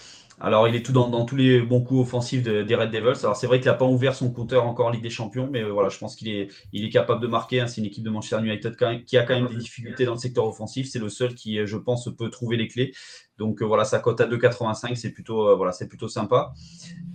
[0.45, 3.21] Alors, il est tout dans, tous les bons coups offensifs des Red Devils.
[3.23, 5.63] Alors, c'est vrai qu'il n'a pas ouvert son compteur encore en Ligue des Champions, mais
[5.63, 7.61] euh, voilà, je pense qu'il est, il est capable de marquer.
[7.61, 7.69] Hein.
[7.69, 8.77] C'est une équipe de Manchester United
[9.07, 10.89] qui a quand même des difficultés dans le secteur offensif.
[10.91, 12.93] C'est le seul qui, euh, je pense, peut trouver les clés.
[13.39, 16.53] Donc, euh, voilà, sa cote à 2,85, c'est plutôt, voilà, c'est plutôt sympa.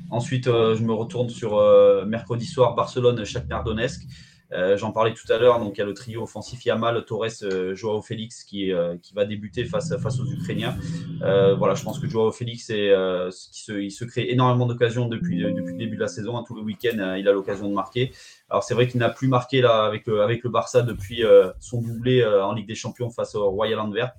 [0.09, 1.61] Ensuite, je me retourne sur
[2.07, 3.65] mercredi soir, Barcelone, Shakhtar.
[4.53, 7.43] Euh, j'en parlais tout à l'heure, donc il y a le trio offensif Yamal, Torres,
[7.43, 10.75] euh, Joao Félix qui, euh, qui va débuter face, face aux Ukrainiens.
[11.19, 15.77] voilà, je pense que Joao Félix se, il se crée énormément d'occasions depuis, depuis le
[15.77, 16.37] début de la saison.
[16.37, 18.11] Hein, tout le week-end, il a l'occasion de marquer.
[18.49, 21.23] Alors c'est vrai qu'il n'a plus marqué là avec, avec le Barça depuis
[21.59, 24.13] son doublé en Ligue des Champions face au Royal Antwerp.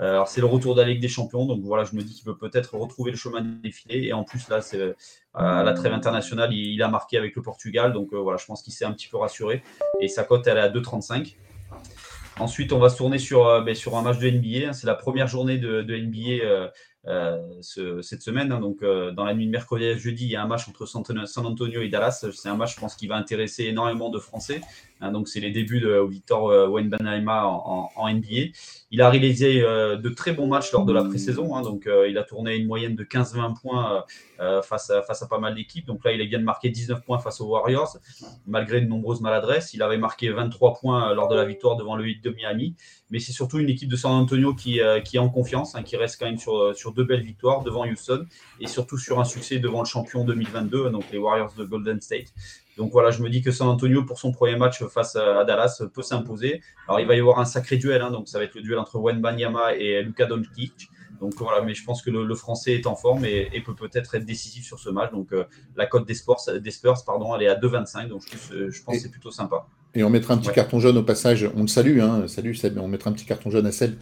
[0.00, 2.14] Euh, alors c'est le retour de la Ligue des Champions, donc voilà, je me dis
[2.14, 4.04] qu'il peut peut-être retrouver le chemin des filets.
[4.04, 4.92] Et en plus là, c'est euh,
[5.34, 8.62] à la trêve internationale, il, a marqué avec le Portugal, donc euh, voilà, je pense
[8.62, 9.62] qu'il s'est un petit peu rassuré.
[10.00, 11.36] Et sa cote, elle est à 2,35.
[12.40, 14.72] Ensuite, on va se tourner sur, ben, un match de NBA.
[14.72, 16.72] C'est la première journée de, de NBA
[17.60, 18.50] cette semaine.
[18.50, 18.58] Hein.
[18.58, 21.04] donc, dans la nuit de mercredi à jeudi, il y a un match entre San
[21.46, 22.26] Antonio et Dallas.
[22.32, 24.62] C'est un match, je pense, qui va intéresser énormément de Français.
[25.00, 25.12] Hein.
[25.12, 28.52] donc, c'est les débuts de Victor euh, Wenbenheimer en, NBA.
[28.90, 31.56] Il a réalisé de très bons matchs lors de la pré-saison.
[31.56, 31.62] Hein.
[31.62, 34.04] donc, il a tourné une moyenne de 15-20 points
[34.62, 35.86] face, à, face à pas mal d'équipes.
[35.86, 37.96] Donc là, il vient de marquer 19 points face aux Warriors,
[38.46, 39.74] malgré de nombreuses maladresses.
[39.74, 42.76] Il avait marqué 23 points lors de la victoire devant le 8 de Miami.
[43.10, 46.20] Mais c'est surtout une équipe de San Antonio qui, qui est en confiance, qui reste
[46.20, 48.26] quand même sur, sur deux belles victoires devant Houston
[48.60, 52.32] et surtout sur un succès devant le champion 2022, donc les Warriors de Golden State.
[52.76, 55.82] Donc voilà, je me dis que San Antonio, pour son premier match face à Dallas,
[55.92, 56.60] peut s'imposer.
[56.88, 58.78] Alors il va y avoir un sacré duel, hein, donc ça va être le duel
[58.78, 60.90] entre Banyama et Luka Doncic.
[61.20, 64.24] Donc voilà, mais je pense que le, français est en forme et, peut peut-être être
[64.24, 65.12] décisif sur ce match.
[65.12, 65.44] Donc euh,
[65.76, 68.08] la cote des Spurs, des Spurs pardon, elle est à 2,25.
[68.08, 69.66] Donc je, je pense que c'est plutôt sympa.
[69.94, 71.48] Et on mettra un petit carton jaune au passage.
[71.54, 73.96] On le salue, hein, salut, on mettra un petit carton jaune à celle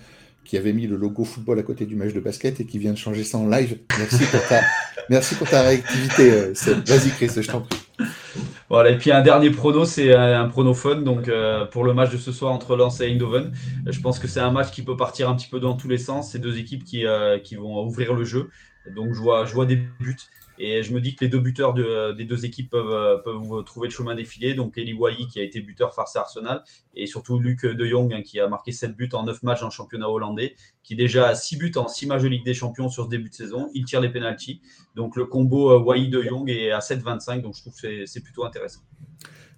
[0.45, 2.93] qui avait mis le logo football à côté du match de basket et qui vient
[2.93, 3.79] de changer ça en live.
[3.99, 4.61] Merci pour ta,
[5.11, 6.31] merci pour ta réactivité.
[6.33, 6.55] Euh,
[6.87, 7.79] vas-y, Chris, je t'en prie.
[8.69, 11.03] Voilà, et puis un dernier prono, c'est un, prono fun.
[11.03, 11.31] Donc
[11.73, 13.53] pour le match de ce soir entre Lens et Eindhoven,
[13.87, 15.99] je pense que c'est un match qui peut partir un petit peu dans tous les
[15.99, 16.33] sens.
[16.33, 17.05] C'est deux équipes qui,
[17.45, 18.49] qui vont ouvrir le jeu.
[18.97, 20.17] Donc je vois, je vois des buts.
[20.59, 23.93] Et je me dis que les deux buteurs des deux équipes peuvent, peuvent trouver le
[23.93, 24.55] chemin défilé.
[24.55, 26.63] Donc Eli Wahi qui a été buteur face à Arsenal
[26.95, 29.71] et surtout Luc De Jong hein, qui a marqué 7 buts en 9 matchs en
[29.71, 33.05] championnat hollandais, qui déjà a 6 buts en 6 matchs de Ligue des Champions sur
[33.05, 33.71] ce début de saison.
[33.75, 34.61] Il tire les pénalties.
[34.95, 37.43] Donc le combo euh, Wahi De Jong est à 7,25.
[37.43, 38.81] Donc je trouve que c'est plutôt intéressant.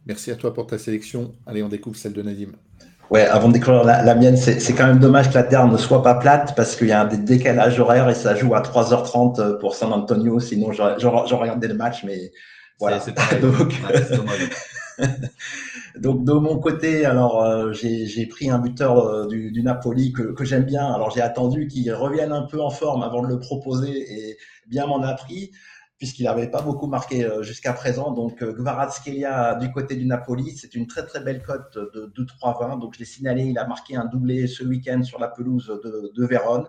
[0.07, 1.35] Merci à toi pour ta sélection.
[1.47, 2.53] Allez, on découvre celle de Nadim.
[3.15, 6.03] Ouais, avant de découvrir la, mienne, c'est quand même dommage que la Terre ne soit
[6.03, 9.57] pas plate parce qu'il y a un décalage horaire et ça joue à 3h30 euh,
[9.57, 10.41] pour San Antonio.
[10.41, 12.33] Sinon, j'aurais regardé le match, mais
[12.81, 12.99] voilà.
[13.41, 13.73] donc,
[16.01, 20.33] donc, de mon côté, alors euh, j'ai pris un buteur euh, du, du, Napoli que,
[20.33, 20.85] que j'aime bien.
[20.85, 24.89] Alors j'ai attendu qu'il revienne un peu en forme avant de le proposer et bien
[24.89, 25.53] m'en a pris
[26.05, 28.11] puisqu'il n'avait pas beaucoup marqué euh, jusqu'à présent.
[28.11, 32.79] Donc, euh, Gvaratskelia du côté du Napoli, c'est une très très belle cote de 2-3-20.
[32.79, 36.13] Donc, je l'ai signalé, il a marqué un doublé ce week-end sur la pelouse de,
[36.15, 36.67] de Vérone.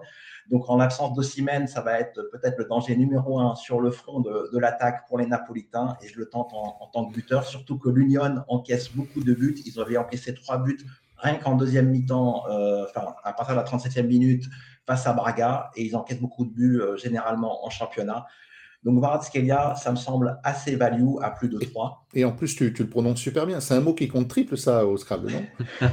[0.50, 4.22] Donc, en l'absence d'Ossimène, ça va être peut-être le danger numéro un sur le front
[4.22, 5.98] de, de l'attaque pour les Napolitains.
[6.02, 9.34] Et je le tente en, en tant que buteur, surtout que l'Union encaisse beaucoup de
[9.34, 9.58] buts.
[9.66, 10.78] Ils avaient encaissé trois buts
[11.18, 14.46] rien qu'en deuxième mi-temps, euh, enfin, à partir de la 37e minute
[14.88, 15.72] face à Braga.
[15.76, 18.28] Et ils encaissent beaucoup de buts généralement en championnat.
[18.86, 22.06] Donc Varatskelia, ça me semble assez value à plus de 3.
[22.14, 23.60] Et en plus, tu, le prononces super bien.
[23.60, 25.44] C'est un mot qui compte triple, ça, au Scrabble, non?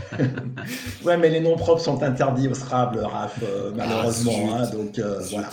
[1.04, 4.54] Ouais, mais les noms propres sont interdits au Scrabble, Raph, euh, ah, malheureusement.
[4.54, 5.48] Hein, donc euh, voilà.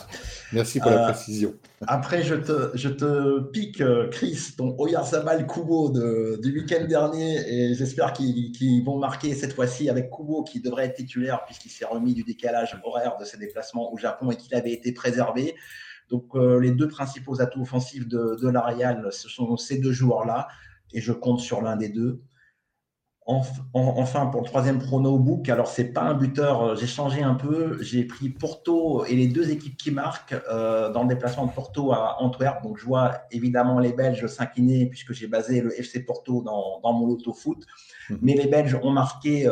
[0.51, 1.53] Merci pour la euh, précision.
[1.87, 3.81] Après, je te, je te pique,
[4.11, 9.89] Chris, ton Oyarzabal Kubo de, du week-end dernier, et j'espère qu'ils vont marquer cette fois-ci
[9.89, 13.93] avec Kubo qui devrait être titulaire puisqu'il s'est remis du décalage horaire de ses déplacements
[13.93, 15.55] au Japon et qu'il avait été préservé.
[16.10, 20.47] Donc, euh, les deux principaux atouts offensifs de, de l'Arial, ce sont ces deux joueurs-là,
[20.91, 22.22] et je compte sur l'un des deux.
[23.74, 27.36] Enfin, pour le troisième prono book, alors c'est pas un buteur, euh, j'ai changé un
[27.36, 31.51] peu, j'ai pris Porto et les deux équipes qui marquent euh, dans le déplacement de
[31.51, 32.64] Porto à Antwerp.
[32.64, 36.91] Donc je vois évidemment les Belges s'incliner puisque j'ai basé le FC Porto dans, dans
[36.93, 37.64] mon loto foot.
[38.10, 38.18] Mhm.
[38.24, 39.47] Mais les Belges ont marqué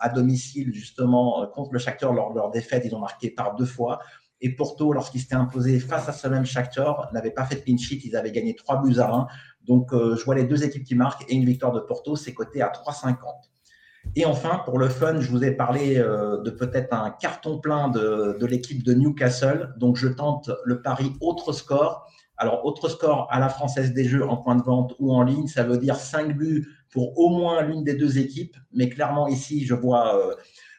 [0.00, 3.64] à domicile justement contre le Shakhtar lors de leur défaite, ils ont marqué par deux
[3.64, 4.00] fois.
[4.40, 8.00] Et Porto, lorsqu'il s'était imposé face à même Shakhtar, n'avait pas fait de clean sheet.
[8.04, 9.26] Ils avaient gagné 3 buts à 1.
[9.66, 12.32] Donc, euh, je vois les deux équipes qui marquent et une victoire de Porto, c'est
[12.32, 13.16] coté à 3,50.
[14.16, 17.88] Et enfin, pour le fun, je vous ai parlé euh, de peut-être un carton plein
[17.88, 19.74] de, de l'équipe de Newcastle.
[19.76, 22.06] Donc, je tente le pari autre score.
[22.36, 25.48] Alors, autre score à la française des jeux en point de vente ou en ligne,
[25.48, 28.56] ça veut dire 5 buts pour au moins l'une des deux équipes.
[28.72, 30.34] Mais clairement, ici, je vois euh,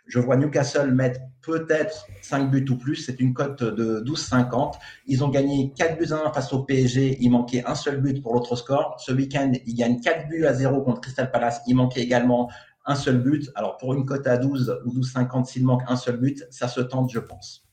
[0.10, 2.96] je vois Newcastle mettre peut-être 5 buts ou plus.
[2.96, 4.74] C'est une cote de 12,50.
[5.06, 7.18] Ils ont gagné 4 buts à 1 face au PSG.
[7.22, 8.96] Il manquait un seul but pour l'autre score.
[9.00, 11.62] Ce week-end, ils gagnent 4 buts à 0 contre Crystal Palace.
[11.68, 12.50] Il manquait également
[12.86, 13.52] un seul but.
[13.54, 16.82] Alors, pour une cote à 12 ou 12,50, s'il manque un seul but, ça se
[16.82, 17.68] tente, je pense.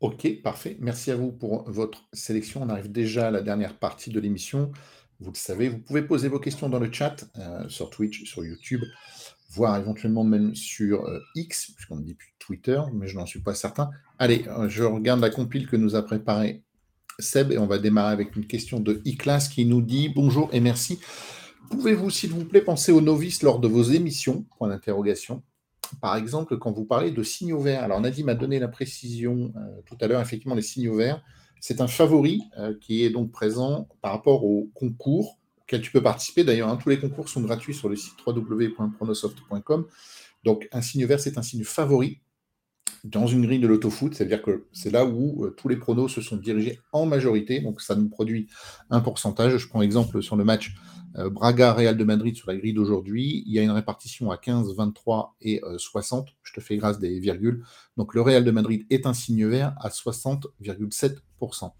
[0.00, 0.78] Ok, parfait.
[0.80, 2.62] Merci à vous pour votre sélection.
[2.62, 4.72] On arrive déjà à la dernière partie de l'émission.
[5.20, 8.44] Vous le savez, vous pouvez poser vos questions dans le chat euh, sur Twitch, sur
[8.44, 8.82] YouTube
[9.52, 13.40] voire éventuellement même sur euh, X, puisqu'on ne dit plus Twitter, mais je n'en suis
[13.40, 13.90] pas certain.
[14.18, 16.62] Allez, euh, je regarde la compile que nous a préparée
[17.18, 20.60] Seb et on va démarrer avec une question de e-class qui nous dit bonjour et
[20.60, 21.00] merci.
[21.70, 24.46] Pouvez-vous, s'il vous plaît, penser aux novices lors de vos émissions?
[24.58, 25.42] Point d'interrogation.
[26.00, 27.84] Par exemple, quand vous parlez de signaux verts.
[27.84, 31.22] Alors, Nadim m'a donné la précision euh, tout à l'heure, effectivement, les signaux verts.
[31.60, 32.42] C'est un favori
[32.80, 35.38] qui est donc présent par rapport au concours
[35.76, 36.44] tu peux participer.
[36.44, 39.86] D'ailleurs, hein, tous les concours sont gratuits sur le site www.pronosoft.com.
[40.44, 42.20] Donc, un signe vert, c'est un signe favori
[43.04, 46.20] dans une grille de l'autofoot, c'est-à-dire que c'est là où euh, tous les pronos se
[46.20, 48.48] sont dirigés en majorité, donc ça nous produit
[48.90, 49.56] un pourcentage.
[49.56, 50.74] Je prends exemple sur le match
[51.16, 54.74] euh, Braga-Real de Madrid sur la grille d'aujourd'hui, il y a une répartition à 15,
[54.76, 56.28] 23 et 60.
[56.28, 57.64] Euh, Je te fais grâce des virgules.
[57.96, 61.72] Donc le Real de Madrid est un signe vert à 60,7%.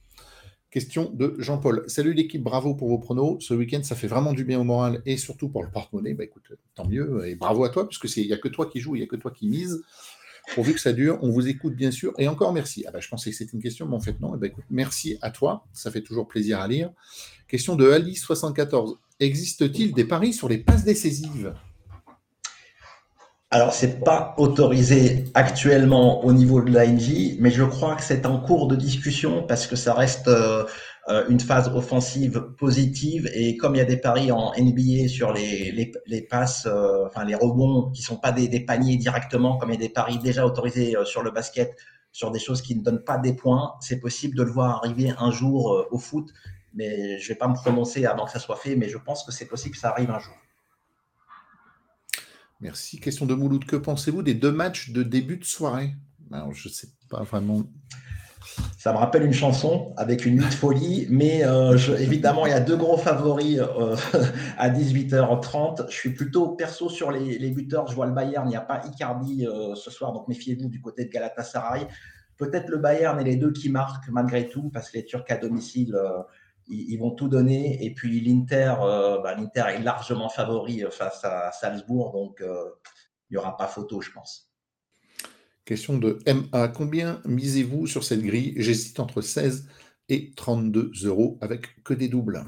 [0.72, 1.84] Question de Jean-Paul.
[1.86, 3.36] Salut l'équipe, bravo pour vos pronos.
[3.40, 6.14] Ce week-end, ça fait vraiment du bien au moral et surtout pour le porte-monnaie.
[6.14, 8.80] Bah, écoute, tant mieux et bravo à toi, puisque il n'y a que toi qui
[8.80, 9.84] joues, il n'y a que toi qui mise.
[10.54, 12.14] Pourvu que ça dure, on vous écoute bien sûr.
[12.16, 12.84] Et encore merci.
[12.88, 14.34] Ah bah, je pensais que c'était une question, mais en fait non.
[14.34, 16.90] Eh bah, merci à toi, ça fait toujours plaisir à lire.
[17.48, 18.96] Question de Ali74.
[19.20, 21.52] Existe-t-il des paris sur les passes décisives?
[23.53, 28.40] Alors, c'est pas autorisé actuellement au niveau de l'ANJ, mais je crois que c'est en
[28.40, 30.64] cours de discussion parce que ça reste euh,
[31.11, 35.34] euh, une phase offensive positive et comme il y a des paris en NBA sur
[35.34, 39.59] les, les, les passes, euh, enfin les rebonds qui sont pas des, des, paniers directement,
[39.59, 41.76] comme il y a des paris déjà autorisés sur le basket
[42.11, 45.12] sur des choses qui ne donnent pas des points, c'est possible de le voir arriver
[45.18, 46.30] un jour au foot
[46.74, 49.32] mais je vais pas me prononcer avant que ça soit fait, mais je pense que
[49.32, 50.32] c'est possible que ça arrive un jour.
[52.62, 53.00] Merci.
[53.00, 53.64] Question de Mouloud.
[53.64, 55.96] Que pensez-vous des deux matchs de début de soirée?
[56.30, 57.64] Alors, Je ne sais pas vraiment.
[58.78, 62.60] Ça me rappelle une chanson avec une nuit folie, mais euh, évidemment, il y a
[62.60, 63.96] deux gros favoris euh,
[64.58, 65.86] à 18h30.
[65.88, 67.88] Je suis plutôt perso sur les, buteurs.
[67.88, 70.80] Je vois le Bayern, il n'y a pas Icardi euh, ce soir, donc méfiez-vous du
[70.80, 71.86] côté de Galatasaray.
[72.36, 75.36] Peut-être le Bayern et les deux qui marquent malgré tout, parce que les Turcs à
[75.36, 75.96] domicile,
[76.68, 77.84] ils, vont tout donner.
[77.84, 78.74] Et puis l'Inter,
[79.22, 84.10] bah, l'Inter est largement favori face à Salzbourg, donc il n'y aura pas photo, je
[84.10, 84.52] pense.
[85.64, 86.68] Question de MA.
[86.68, 88.54] Combien misez-vous sur cette grille?
[88.56, 89.68] J'hésite entre 16
[90.08, 92.44] et 32 euros avec que des doubles.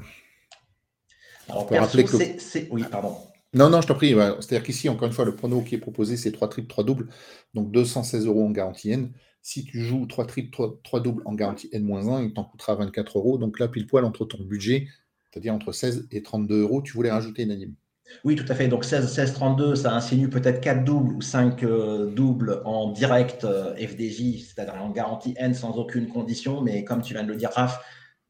[1.47, 1.97] Alors, perso,
[2.39, 2.67] c'est.
[2.71, 3.17] Oui, pardon.
[3.53, 4.13] Non, non, je t'en prie.
[4.13, 7.09] C'est-à-dire qu'ici, encore une fois, le prono qui est proposé, c'est 3 triples, 3 doubles.
[7.53, 9.13] Donc 216 euros en garantie N.
[9.47, 13.37] Si tu joues 3 triples, 3, doubles en garantie N-1, il t'en coûtera 24 euros.
[13.37, 14.87] Donc là, pile poil entre ton budget,
[15.29, 17.75] c'est-à-dire entre 16 et 32 euros, tu voulais rajouter une anime.
[18.23, 18.67] Oui, tout à fait.
[18.67, 24.47] Donc 16-32, ça insinue peut-être 4 doubles ou 5 euh, doubles en direct euh, FDJ,
[24.47, 26.61] c'est-à-dire en garantie N sans aucune condition.
[26.61, 27.79] Mais comme tu viens de le dire, Raph,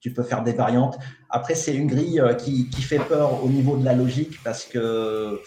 [0.02, 0.98] tu peux faire des variantes.
[1.30, 5.40] Après, c'est une grille euh, qui, fait peur au niveau de la logique parce que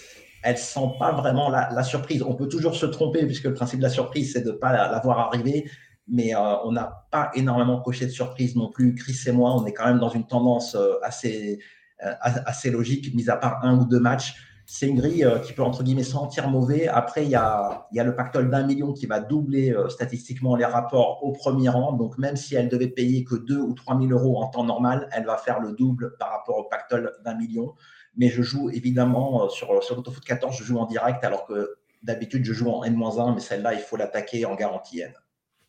[0.49, 2.23] elle sent pas vraiment la, surprise.
[2.23, 4.73] On peut toujours se tromper puisque le principe de la surprise, c'est de ne pas
[4.73, 5.71] la, voir arriver.
[6.11, 8.95] Mais on n'a pas énormément coché de surprise non plus.
[8.95, 11.59] Chris et moi, on est quand même dans une tendance assez
[12.05, 14.37] euh, assez logique, mis à part un ou deux matchs.
[14.67, 16.87] C'est une grille euh, qui peut, entre guillemets, sentir mauvais.
[16.87, 20.55] Après, il y a, y a le pactole d'un million qui va doubler euh, statistiquement
[20.55, 21.95] les rapports au premier rang.
[21.95, 25.09] Donc, même si elle devait payer que 2 ou 3 000 euros en temps normal,
[25.11, 27.75] elle va faire le double par rapport au pactole d'un million.
[28.19, 32.45] Mais je joue évidemment sur, sur l'Autofoot 14, je joue en direct, alors que d'habitude,
[32.45, 35.13] je joue en N-1, mais celle-là, il faut l'attaquer en garantie N.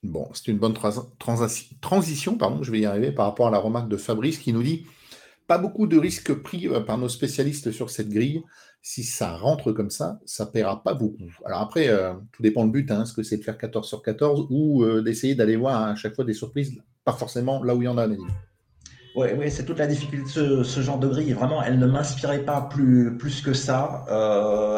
[0.03, 0.75] Bon, c'est une bonne
[1.79, 4.63] transition, pardon, je vais y arriver par rapport à la remarque de Fabrice qui nous
[4.63, 4.85] dit
[5.49, 8.43] pas beaucoup de risques pris euh, par nos spécialistes sur cette grille.
[8.83, 11.35] Si ça rentre comme ça, ça ne paiera pas beaucoup.
[11.43, 12.91] Alors après, euh, tout dépend du but.
[12.91, 15.95] Hein, est-ce que c'est de faire 14 sur 14 ou euh, d'essayer d'aller voir à
[15.95, 18.07] chaque fois des surprises, pas forcément là où il y en a,
[19.19, 21.33] Oui, ouais, c'est toute la difficulté de ce, genre de grille.
[21.33, 24.05] Vraiment, elle ne m'inspirait pas plus, plus que ça.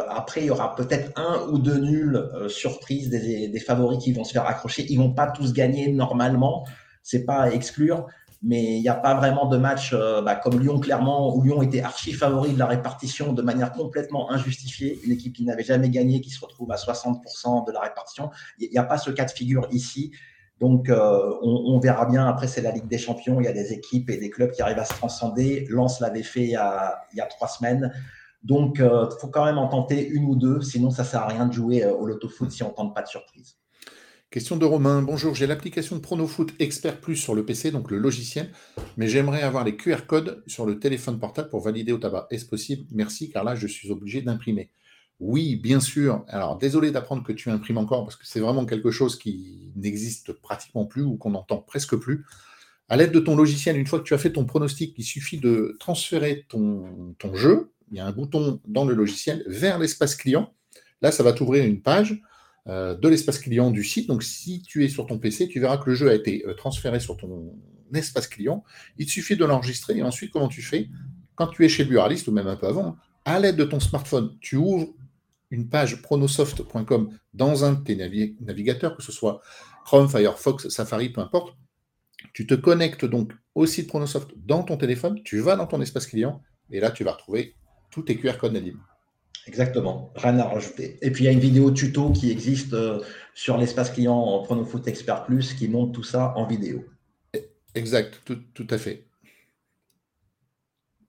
[0.10, 4.24] après, il y aura peut-être un ou deux nuls surprises des, des, favoris qui vont
[4.24, 4.86] se faire accrocher.
[4.90, 6.66] Ils vont pas tous gagner normalement.
[7.04, 8.08] C'est pas à exclure
[8.44, 11.62] mais il n'y a pas vraiment de match euh, bah, comme Lyon, clairement, où Lyon
[11.62, 15.00] était archi favori de la répartition de manière complètement injustifiée.
[15.04, 18.32] Une équipe qui n'avait jamais gagné, qui se retrouve à 60% de la répartition.
[18.58, 20.12] Il n'y a pas ce cas de figure ici.
[20.62, 22.28] Donc, euh, on, verra bien.
[22.28, 23.42] Après, c'est la Ligue des Champions.
[23.42, 25.66] Il y a des équipes et des clubs qui arrivent à se transcender.
[25.70, 27.92] Lens l'avait fait il y, a, trois semaines.
[28.44, 30.62] Donc, il euh, faut quand même en tenter une ou deux.
[30.62, 32.94] Sinon, ça ne sert à rien de jouer au loto foot si on ne tente
[32.94, 33.58] pas de surprise.
[34.30, 35.02] Question de Romain.
[35.02, 38.52] Bonjour, j'ai l'application Pronofoot Expert Plus sur le PC, donc le logiciel,
[38.96, 42.28] mais j'aimerais avoir les QR codes sur le téléphone portable pour valider au tabac.
[42.30, 42.86] Est-ce possible?
[42.92, 44.70] Merci, car là, je suis obligé d'imprimer.
[45.22, 46.26] Oui, bien sûr.
[46.28, 50.34] Alors, désolé d'apprendre que tu imprimes encore, parce que c'est vraiment quelque chose qui n'existe
[50.34, 52.26] pratiquement plus ou qu'on entend presque plus.
[52.90, 55.38] À l'aide de ton logiciel, une fois que tu as fait ton pronostic, il suffit
[55.38, 57.72] de transférer ton, jeu.
[57.92, 60.56] Il y a un bouton dans le logiciel vers l'espace client.
[61.04, 62.20] Là, ça va t'ouvrir une page
[62.68, 64.08] euh, de l'espace client du site.
[64.08, 66.56] Donc, si tu es sur ton PC, tu verras que le jeu a été euh,
[66.56, 67.54] transféré sur ton
[67.94, 68.64] espace client.
[68.98, 70.90] Il suffit de l'enregistrer et ensuite, comment tu fais?
[71.36, 74.36] Quand tu es chez Buralist ou même un peu avant, à l'aide de ton smartphone,
[74.42, 74.88] tu ouvres
[75.52, 79.42] une page pronosoft.com dans un de tes navigateurs, que ce soit
[79.86, 81.56] Chrome, Firefox, Safari, peu importe.
[82.34, 86.08] Tu te connectes donc au site Pronosoft dans ton téléphone, tu vas dans ton espace
[86.08, 87.56] client et là, tu vas retrouver
[87.90, 88.80] tous tes QR codes Nadim.
[89.48, 90.98] Exactement, rien à rajouter.
[91.02, 93.02] Et puis il y a une vidéo tuto qui existe euh,
[93.34, 96.86] sur l'espace client Pronofoot Expert Plus qui montre tout ça en vidéo.
[97.74, 99.06] Exact, tout, à fait.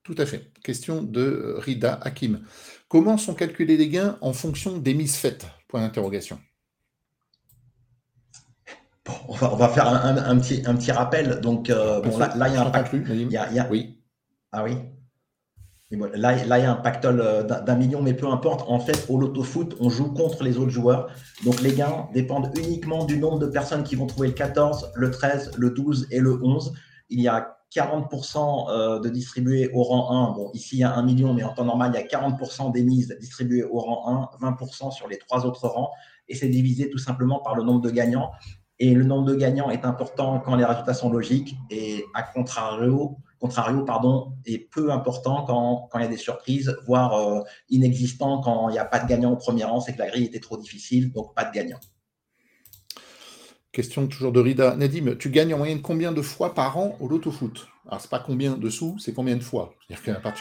[0.03, 0.53] Tout à fait.
[0.65, 2.45] Question de euh, Rida Hakim.
[2.89, 5.47] Comment sont calculés les gains en fonction des mises faites?
[5.69, 6.39] Point d'interrogation.
[9.05, 11.41] Bon, on, va, faire un, petit, un petit rappel.
[11.41, 12.93] Donc, euh, bon, là, il y a un pack.
[13.71, 13.99] Oui.
[14.53, 14.77] Ah oui.
[15.91, 18.65] Là, il y a un pactole d'un million, mais peu importe.
[18.69, 21.11] En fait, au loto-foot, on joue contre les autres joueurs.
[21.45, 25.11] Donc, les gains dépendent uniquement du nombre de personnes qui vont trouver le 14, le
[25.11, 26.73] 13, le 12 et le 11.
[27.11, 30.33] Il y a 40% euh, de distribués au rang 1.
[30.33, 32.73] Bon, ici, il y a un million, mais en temps normal, il y a 40%
[32.73, 35.91] des mises distribuées au rang 1, 20% sur les trois autres rangs.
[36.29, 38.31] Et c'est divisé tout simplement par le nombre de gagnants.
[38.79, 41.57] Et le nombre de gagnants est important quand les résultats sont logiques.
[41.71, 47.15] Et à contrario, contrario pardon, est peu important quand, il y a des surprises, voire
[47.15, 50.09] euh, inexistant quand il n'y a pas de gagnant au premier rang, c'est que la
[50.09, 51.79] grille était trop difficile, donc pas de gagnant.
[53.73, 54.77] Question toujours de Rida.
[54.77, 57.72] Nadim, tu gagnes en moyenne combien de fois par an au loto foot?
[57.89, 59.75] Alors, c'est pas combien de sous, c'est combien de fois?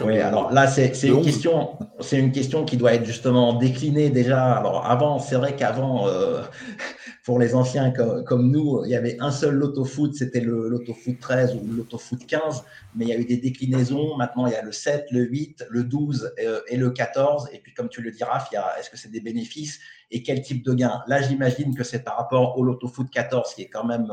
[0.06, 1.80] Oui, alors là, c'est une, question,
[2.12, 4.54] une question qui doit être justement déclinée déjà.
[4.54, 6.44] Alors, avant, c'est vrai qu'avant, euh,
[7.26, 10.94] pour les anciens comme, nous, il y avait un seul loto foot, c'était le loto
[10.94, 12.64] foot 13 ou le loto foot 15,
[12.96, 14.16] mais il y a eu des déclinaisons.
[14.18, 17.50] Maintenant, il y a le 7, le 8, le 12 euh, et le 14.
[17.54, 18.46] Et puis, comme tu le diras,
[18.80, 19.80] est-ce que c'est des bénéfices?
[20.12, 21.02] Et quel type de gain?
[21.08, 24.12] Là, j'imagine que c'est par rapport au Loto Foot 14, qui est quand même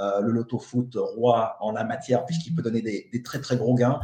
[0.00, 3.74] euh, le Loto Foot roi en la matière, puisqu'il peut donner des, très très gros
[3.74, 4.00] gains.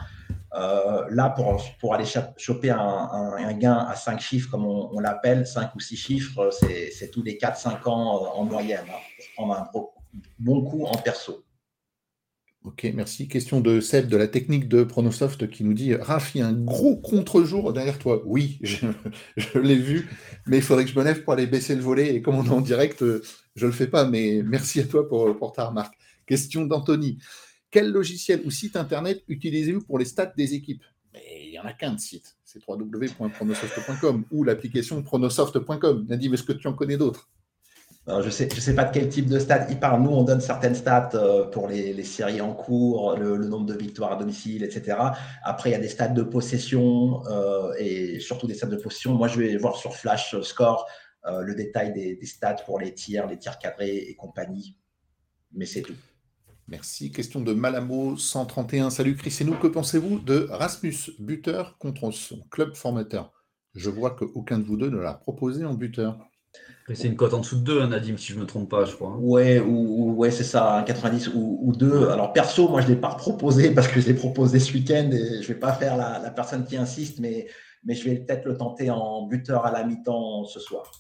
[0.55, 2.05] Euh, là, pour, pour aller
[2.37, 7.23] choper un, gain à 5 chiffres, comme on, l'appelle, 5 ou 6 chiffres, c'est tous
[7.23, 9.71] les 4-5 ans euh, en moyenne, hein, pour prendre un
[10.39, 11.44] bon coup en perso.
[12.65, 13.29] Ok, merci.
[13.29, 16.47] Question de Seb de la technique de Pronosoft qui nous dit Raph, il y a
[16.47, 18.23] un gros contre-jour derrière toi.
[18.25, 18.59] Oui,
[19.37, 20.09] je, l'ai vu,
[20.47, 22.15] mais il faudrait que je me lève pour aller baisser le volet.
[22.15, 23.23] Et comme on est en direct, euh,
[23.55, 25.95] je ne le fais pas, mais merci à toi pour, pour ta remarque.
[26.27, 27.19] Question d'Anthony
[27.71, 30.85] Quel logiciel ou site internet utilisez-vous pour les stats des équipes?
[31.13, 36.07] Mais il n'y en a qu'un de site c'est www.pronosoft.com ou l'application pronosoft.com.
[36.09, 37.29] Nadim, est-ce que tu en connais d'autres?
[38.07, 40.03] Je ne sais, pas de quel type de stats il parle.
[40.03, 44.13] Nous, on donne certaines stats euh, pour les, séries en cours, le, nombre de victoires
[44.13, 44.99] à domicile, etc.
[45.43, 49.15] Après, il y a des stats de possession euh, et surtout des stats de possession.
[49.15, 50.87] Moi, je vais voir sur Flash Score
[51.27, 54.77] euh, le détail des, stats pour les tirs, les tirs cadrés et compagnie.
[55.53, 55.97] Mais c'est tout.
[56.69, 57.11] Merci.
[57.11, 58.91] Question de Malamo 131.
[58.91, 63.33] Salut Chris et nous, que pensez-vous de Rasmus, buteur contre son club formateur?
[63.75, 66.19] Je vois qu'aucun de vous deux ne l'a proposé en buteur.
[66.93, 68.85] C'est une cote en dessous de 2, hein, Nadim, si je ne me trompe pas,
[68.85, 69.17] je crois.
[69.17, 72.09] Ouais, ou, ouais c'est ça, 90 ou, ou 2.
[72.09, 75.11] Alors, perso, moi, je ne l'ai pas proposé parce que je l'ai proposé ce week-end
[75.11, 77.47] et je ne vais pas faire la, personne qui insiste, mais,
[77.85, 80.93] mais je vais peut-être le tenter en buteur à la mi-temps ce soir.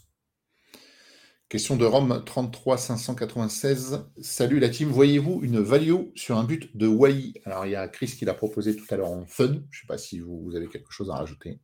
[1.51, 4.07] Question de Rome 33 596.
[4.23, 7.87] Salut la team, voyez-vous une value sur un but de Wai Alors il y a
[7.89, 9.49] Chris qui l'a proposé tout à l'heure en fun.
[9.49, 11.61] Je ne sais pas si vous avez quelque chose à rajouter.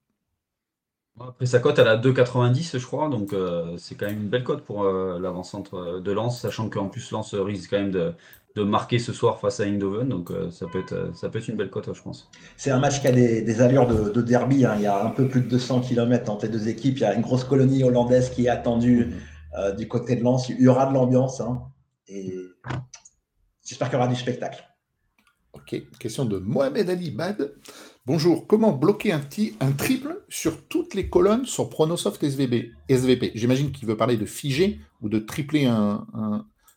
[1.28, 3.08] Après, sa cote, elle a 2,90, je crois.
[3.08, 6.70] Donc, euh, c'est quand même une belle cote pour euh, l'avant-centre euh, de Lens, sachant
[6.70, 8.14] qu'en plus, Lens risque quand même de,
[8.62, 10.08] marquer ce soir face à Eindhoven.
[10.08, 12.28] Donc, ça, peut être, ça peut être une belle cote, je pense.
[12.56, 14.66] C'est un match qui a des, allures de, derby.
[14.66, 14.74] Hein.
[14.76, 16.98] Il y a un peu plus de 200 km entre les deux équipes.
[16.98, 19.14] Il y a une grosse colonie hollandaise qui est attendue
[19.78, 20.48] du côté de Lens.
[20.50, 21.40] Il y aura de l'ambiance.
[21.40, 21.62] Hein.
[22.08, 22.34] et
[23.64, 24.62] j'espère qu'il y aura du spectacle.
[25.52, 25.82] Ok.
[25.98, 27.52] Question de Mohamed Ali Bad.
[28.06, 33.32] Bonjour, comment bloquer un, petit, un triple sur toutes les colonnes sur Pronosoft SVB, SVP
[33.34, 36.06] J'imagine qu'il veut parler de figer ou de tripler un,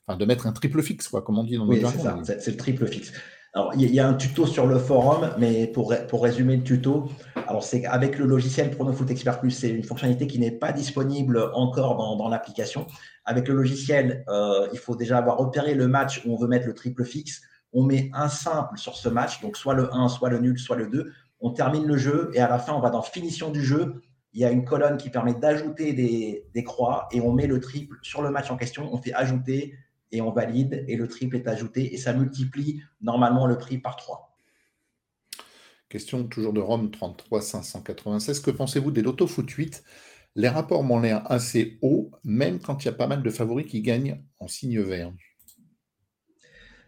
[0.06, 2.52] enfin de mettre un triple fixe, quoi, comme on dit dans Oui, c'est ça, c'est
[2.52, 3.14] le triple fixe.
[3.54, 7.10] Alors, il y, a un tuto sur le forum, mais pour, pour résumer le tuto,
[7.48, 11.52] alors c'est avec le logiciel PronoFoot Expert Plus, c'est une fonctionnalité qui n'est pas disponible
[11.54, 12.88] encore dans, dans l'application.
[13.26, 16.66] Avec le logiciel, euh, il faut déjà avoir repéré le match où on veut mettre
[16.66, 17.44] le triple fixe
[17.74, 20.76] on met un simple sur ce match, donc soit le 1, soit le nul, soit
[20.76, 21.12] le 2.
[21.42, 24.02] On termine le jeu et à la fin, on va dans finition du jeu.
[24.34, 27.98] Il y a une colonne qui permet d'ajouter des, croix et on met le triple
[28.02, 28.94] sur le match en question.
[28.94, 29.76] On fait ajouter
[30.12, 33.96] et on valide et le triple est ajouté et ça multiplie normalement le prix par
[33.96, 34.36] 3.
[35.90, 38.40] Question toujours de Rome 33 596.
[38.40, 39.84] Que pensez-vous des Loto Foot 8
[40.36, 43.68] Les rapports m'ont l'air assez hauts, même quand il y a pas mal de favoris
[43.68, 45.12] qui gagnent en signe vert.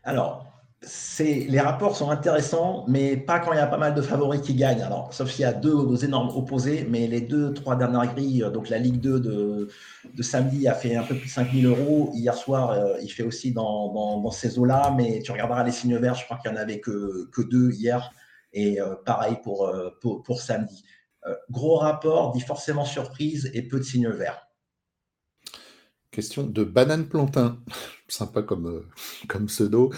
[0.04, 0.55] Alors,
[1.20, 4.54] les rapports sont intéressants, mais pas quand il y a pas mal de favoris qui
[4.54, 4.82] gagnent.
[4.82, 8.50] Alors, sauf s'il y a deux énormes opposés, mais les deux, trois dernières grilles, euh,
[8.50, 12.12] donc la Ligue 2 de, samedi a fait un peu plus de 5000 euros.
[12.14, 16.16] Hier soir, euh, il fait aussi dans, ces eaux-là, mais tu regarderas les signes verts,
[16.16, 18.12] je crois qu'il n'y en avait que, deux hier,
[18.54, 19.72] et euh, pareil pour,
[20.40, 20.84] samedi.
[21.50, 24.42] gros rapport, dit forcément surprise et peu de signes verts.
[26.12, 27.60] Question de banane plantain,
[28.08, 28.86] sympa comme
[29.48, 29.92] pseudo.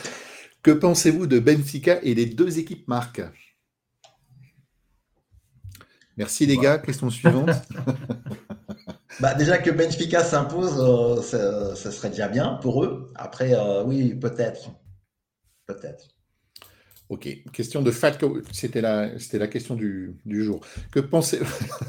[0.64, 3.22] Que pensez-vous de Benfica et les deux équipes marques?
[6.18, 6.80] Merci les gars.
[6.80, 7.50] Question suivante.
[9.20, 11.22] bah, déjà que Benfica s'impose, euh,
[11.76, 13.12] ça, serait déjà bien pour eux.
[13.16, 14.72] Après, euh, oui, peut-être.
[15.68, 16.08] Peut-être.
[17.10, 17.30] Ok.
[17.54, 18.42] Question de Falco.
[18.52, 20.66] C'était la, la question du, du jour.
[20.92, 21.40] Que pensez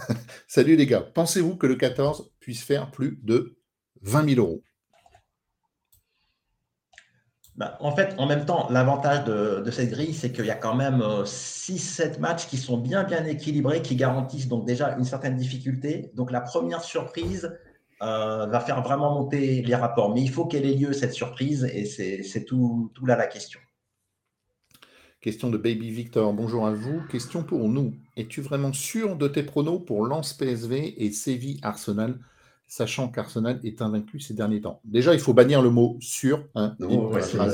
[0.46, 1.00] Salut les gars.
[1.00, 3.58] Pensez-vous que le 14 puisse faire plus de
[4.02, 4.62] 20 000 euros?
[7.58, 10.76] Bah, en fait, en même temps, l'avantage de, cette grille, c'est qu'il y a quand
[10.76, 15.34] même 6-7 euh, matchs qui sont bien, bien équilibrés, qui garantissent donc déjà une certaine
[15.34, 16.12] difficulté.
[16.14, 17.52] Donc, la première surprise
[18.00, 20.14] euh, va faire vraiment monter les rapports.
[20.14, 23.58] Mais il faut qu'elle ait lieu, cette surprise, et c'est tout, là la question.
[25.20, 26.32] Question de Baby Victor.
[26.32, 27.02] Bonjour à vous.
[27.10, 27.92] Question pour nous.
[28.16, 32.20] Es-tu vraiment sûr de tes pronos pour Lance PSV et Séville Arsenal?
[32.68, 36.44] Sachant qu'Arsenal est invaincu ces derniers temps Déjà, il faut bannir le mot sûr.
[36.54, 36.76] Hein,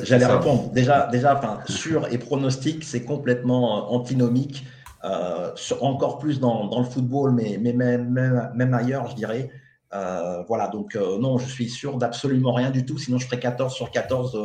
[0.02, 0.70] J'allais répondre.
[0.72, 4.66] Déjà, déjà sûr et pronostic, c'est complètement euh, antinomique.
[5.04, 5.50] Euh,
[5.80, 9.50] encore plus dans, dans, le football, mais, mais même, même, ailleurs, je dirais.
[9.92, 13.72] Euh, voilà, donc non, je suis sûr d'absolument rien du tout, sinon je ferai 14
[13.72, 14.36] sur 14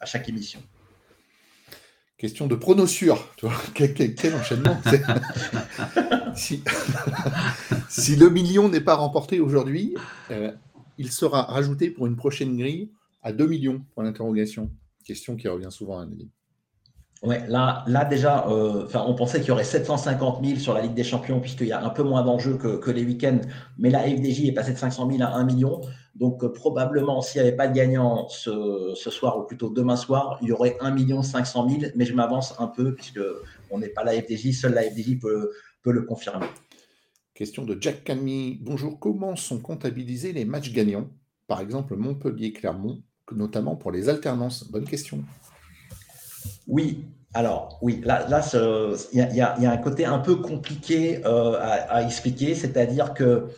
[0.00, 0.58] à chaque émission.
[2.18, 3.28] Question de pronosure.
[3.74, 4.78] Quel, quel, enchaînement
[7.88, 9.94] si, le million n'est pas remporté aujourd'hui,
[10.30, 10.52] euh,
[10.98, 12.90] il sera rajouté pour une prochaine grille
[13.22, 14.70] à 2 millions, pour l'interrogation.
[15.04, 16.30] Question qui revient souvent à Anneli.
[17.22, 20.94] Ouais, là, là déjà, euh, on pensait qu'il y aurait 750 000 sur la Ligue
[20.94, 23.40] des Champions, puisqu'il y a un peu moins d'enjeux que, que, les week-ends,
[23.78, 25.80] mais la FDJ est passée de 500 000 à 1 million.
[26.18, 29.96] Donc, euh, probablement, s'il n'y avait pas de gagnant ce, ce, soir, ou plutôt demain
[29.96, 34.02] soir, il y aurait 1 500 000, mais je m'avance un peu, puisqu'on n'est pas
[34.02, 35.50] la FDJ, seule la FDJ peut,
[35.82, 36.46] peut le confirmer.
[37.34, 38.58] Question de Jack Camille.
[38.62, 41.10] Bonjour, comment sont comptabilisés les matchs gagnants
[41.46, 43.02] Par exemple, Montpellier-Clermont,
[43.32, 44.70] notamment pour les alternances?
[44.70, 45.22] Bonne question.
[46.66, 47.04] Oui,
[47.34, 48.26] alors oui, là,
[49.12, 53.48] il y, a un côté un peu compliqué euh, à, expliquer, c'est-à-dire que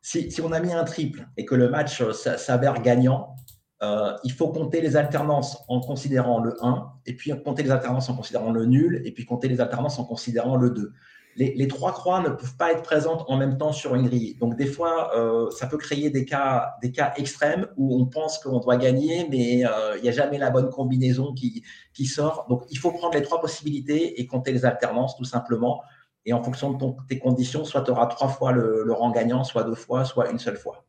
[0.00, 3.34] si, on a mis un triple et que le match euh, s'avère gagnant,
[3.82, 8.08] euh, il faut compter les alternances en considérant le 1, et puis compter les alternances
[8.08, 10.92] en considérant le nul, et puis compter les alternances en considérant le 2
[11.36, 14.36] les, trois croix ne peuvent pas être présentes en même temps sur une grille.
[14.40, 18.38] Donc, des fois, euh, ça peut créer des cas, des cas extrêmes où on pense
[18.38, 21.62] qu'on doit gagner, mais il n'y a jamais la bonne combinaison qui,
[21.94, 22.46] qui sort.
[22.48, 25.80] Donc, il faut prendre les trois possibilités et compter les alternances, tout simplement.
[26.28, 29.64] Et en fonction de tes conditions, soit tu auras trois fois le rang gagnant, soit
[29.64, 30.84] deux fois, soit une seule fois.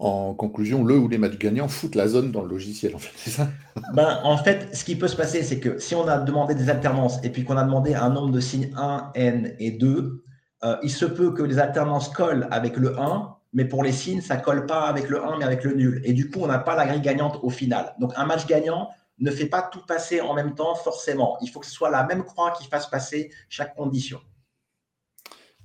[0.00, 3.10] En conclusion, le ou les matchs gagnants foutent la zone dans le logiciel, en fait,
[3.16, 3.48] c'est ça?
[3.94, 6.70] Ben, En fait, ce qui peut se passer, c'est que si on a demandé des
[6.70, 10.22] alternances et puis qu'on a demandé un nombre de signes 1, n et 2,
[10.62, 14.20] euh, il se peut que les alternances collent avec le 1, mais pour les signes,
[14.20, 16.00] ça ne colle pas avec le 1, mais avec le nul.
[16.04, 17.92] Et du coup, on n'a pas la grille gagnante au final.
[17.98, 21.38] Donc, un match gagnant ne fait pas tout passer en même temps, forcément.
[21.42, 24.20] Il faut que ce soit la même croix qui fasse passer chaque condition.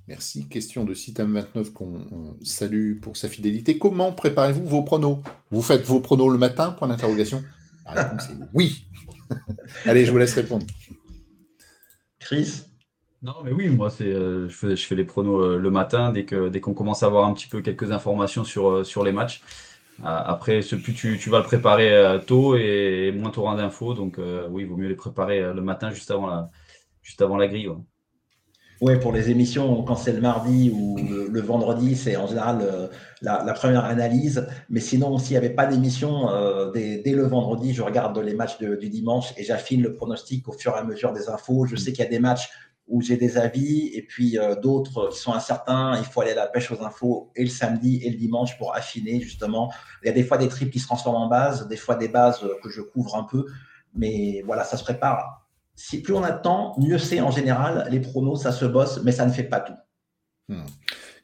[0.06, 0.48] Merci.
[0.48, 3.78] Question de Citam29 qu'on salue pour sa fidélité.
[3.78, 5.20] Comment préparez-vous vos pronos?
[5.50, 6.72] Vous faites vos pronos le matin?
[6.72, 7.42] Point d'interrogation.
[8.52, 8.86] oui.
[9.86, 10.66] Allez, je vous laisse répondre.
[12.18, 12.64] Chris?
[13.22, 16.12] Non, mais oui, moi, c'est, euh, je, fais, je, fais, les pronos euh, le matin
[16.12, 19.02] dès, que, dès qu'on commence à avoir un petit peu quelques informations sur, euh, sur
[19.02, 19.42] les matchs.
[20.02, 23.94] Après, plus tu, tu, vas le préparer tôt et, moins tu auras d'infos.
[23.94, 24.18] Donc,
[24.50, 26.50] oui, il vaut mieux les préparer le matin juste avant la,
[27.02, 27.70] juste avant la grille.
[28.80, 32.88] Oui, pour les émissions, quand c'est le mardi ou le, vendredi, c'est en général euh,
[33.22, 34.46] la, première analyse.
[34.68, 38.58] Mais sinon, s'il n'y avait pas d'émission, euh, dès, le vendredi, je regarde les matchs
[38.58, 41.66] du dimanche et j'affine le pronostic au fur et à mesure des infos.
[41.66, 42.50] Je sais qu'il y a des matchs
[42.86, 45.96] où j'ai des avis et puis euh, d'autres qui sont incertains.
[45.98, 48.74] Il faut aller à la pêche aux infos et le samedi et le dimanche pour
[48.74, 49.72] affiner justement.
[50.02, 52.08] Il y a des fois des tripes qui se transforment en base, des fois des
[52.08, 53.46] bases que je couvre un peu.
[53.94, 55.44] Mais voilà, ça se prépare
[56.02, 57.88] plus on a de temps, mieux c'est en général.
[57.90, 59.74] Les pronos, ça se bosse, mais ça ne fait pas tout.
[60.48, 60.66] Hmm.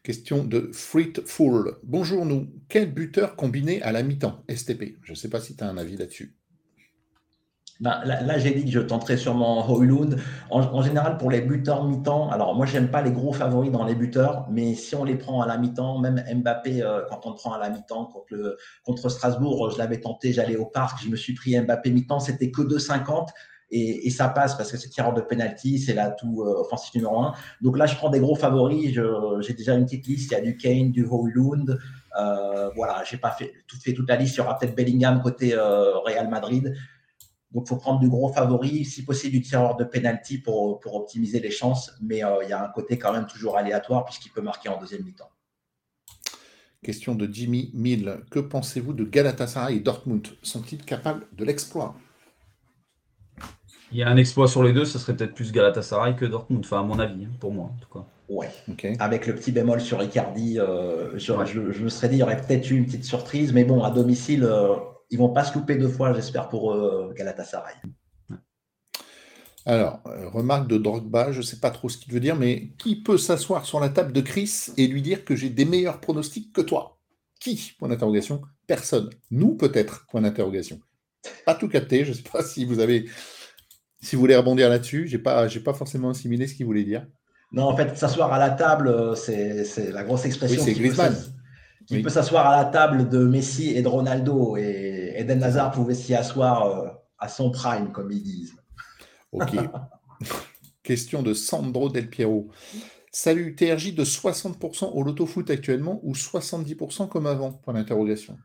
[0.03, 1.77] Question de Fruitful.
[1.83, 2.51] Bonjour nous.
[2.69, 4.45] Quel buteur combiné à la mi-temps?
[4.49, 6.37] STP Je ne sais pas si tu as un avis là-dessus.
[7.81, 10.19] Ben, là, j'ai dit que je tenterais sûrement Hoylund.
[10.51, 13.95] En, général, pour les buteurs mi-temps, alors moi, j'aime pas les gros favoris dans les
[13.95, 17.37] buteurs, mais si on les prend à la mi-temps, même Mbappé, euh, quand on le
[17.37, 21.17] prend à la mi-temps contre, contre Strasbourg, je l'avais tenté, j'allais au parc, je me
[21.17, 23.29] suis pris Mbappé mi-temps, c'était que 2,50
[23.73, 27.35] et, ça passe parce que c'est tireur de penalty, c'est l'atout euh, offensif numéro un.
[27.61, 28.93] Donc là, je prends des gros favoris.
[29.41, 30.33] J'ai déjà une petite liste.
[30.33, 31.79] Il y a du Kane, du Hoylund.
[32.19, 34.35] Euh, voilà, j'ai pas fait, tout fait toute la liste.
[34.37, 36.75] Il y aura peut-être Bellingham côté euh, Real Madrid.
[37.53, 40.95] Donc, il faut prendre du gros favori, si possible du tireur de penalty pour, pour
[40.95, 41.93] optimiser les chances.
[42.01, 45.05] Mais il y a un côté quand même toujours aléatoire puisqu'il peut marquer en deuxième
[45.05, 45.31] mi-temps.
[46.83, 48.21] Question de Jimmy Mill.
[48.31, 50.27] Que pensez-vous de Galatasaray et Dortmund?
[50.43, 51.95] Sont-ils capables de l'exploit?
[53.93, 56.65] Il y a un exploit sur les deux, ce serait peut-être plus Galatasaray que Dortmund,
[56.65, 58.07] enfin à mon avis, hein, pour moi en tout cas.
[58.31, 58.49] Ouais.
[59.01, 62.71] Avec le petit bémol sur Icardi, euh, je, me serais dit, il y aurait peut-être
[62.71, 64.77] eu une petite surprise, mais bon, à domicile, euh,
[65.11, 67.75] ils vont pas se louper deux fois, j'espère, pour euh, Galatasaray.
[69.67, 70.01] Alors,
[70.33, 73.19] remarque de Drogba, je ne sais pas trop ce qu'il veut dire, mais qui peut
[73.19, 76.63] s'asseoir sur la table de Chris et lui dire que j'ai des meilleurs pronostics que
[76.63, 76.99] toi?
[77.41, 77.75] Qui?
[77.79, 78.41] Point d'interrogation.
[78.67, 79.11] Personne.
[79.31, 80.07] Nous, peut-être?
[80.11, 80.81] Point d'interrogation.
[81.45, 83.07] Pas tout capté, je ne sais pas si vous avez
[84.03, 87.07] si vous voulez rebondir là-dessus, je n'ai pas, pas forcément assimilé ce qu'il voulait dire.
[87.53, 90.63] Non, en fait, s'asseoir à la table, euh, c'est la grosse expression.
[90.63, 91.15] Oui, c'est Griezmann.
[91.97, 94.57] Qui peut s'asseoir à la table de Messi et de Ronaldo.
[94.57, 96.89] Et Eden Hazard pouvait s'y asseoir euh,
[97.19, 98.55] à son prime, comme ils disent.
[99.33, 99.57] Ok.
[100.85, 102.49] Question de Sandro Del Piero.
[103.11, 107.53] Salut, TRJ de 60% au loto foot actuellement ou 70% comme avant?
[107.53, 108.37] Point d'interrogation.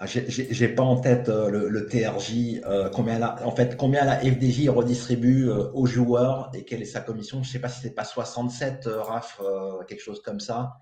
[0.00, 4.18] Ah, j'ai pas en tête euh, le, TRJ, euh, combien la, en fait, combien la
[4.18, 7.44] FDJ redistribue euh, aux joueurs et quelle est sa commission?
[7.44, 9.40] Je sais pas si c'est pas 67, RAF,
[9.86, 10.72] quelque chose comme ça.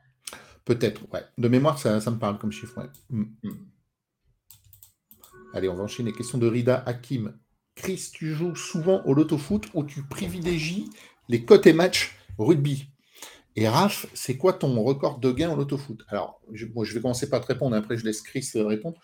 [0.65, 1.23] Peut-être, ouais.
[1.39, 2.89] De mémoire, ça, me parle comme chiffre, ouais.
[3.11, 3.25] Mm.
[3.43, 3.51] Mm.
[5.55, 6.13] Allez, on va enchaîner.
[6.13, 7.37] Question de Rida Hakim.
[7.75, 10.89] Chris, tu joues souvent au loto foot ou tu privilégies
[11.29, 12.87] les et matchs rugby?
[13.55, 16.03] Et Raph, c'est quoi ton record de gain au loto foot?
[16.09, 18.99] Alors, je, je vais commencer par te répondre, après je laisse Chris répondre.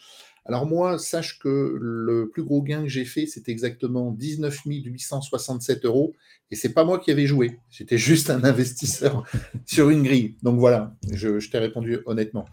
[0.48, 5.84] Alors moi, sache que le plus gros gain que j'ai fait, c'est exactement 19 867
[5.84, 6.14] euros,
[6.50, 9.24] et c'est pas moi qui avais joué, j'étais juste un investisseur
[9.66, 10.36] sur une grille.
[10.42, 12.46] Donc voilà, je, t'ai répondu honnêtement.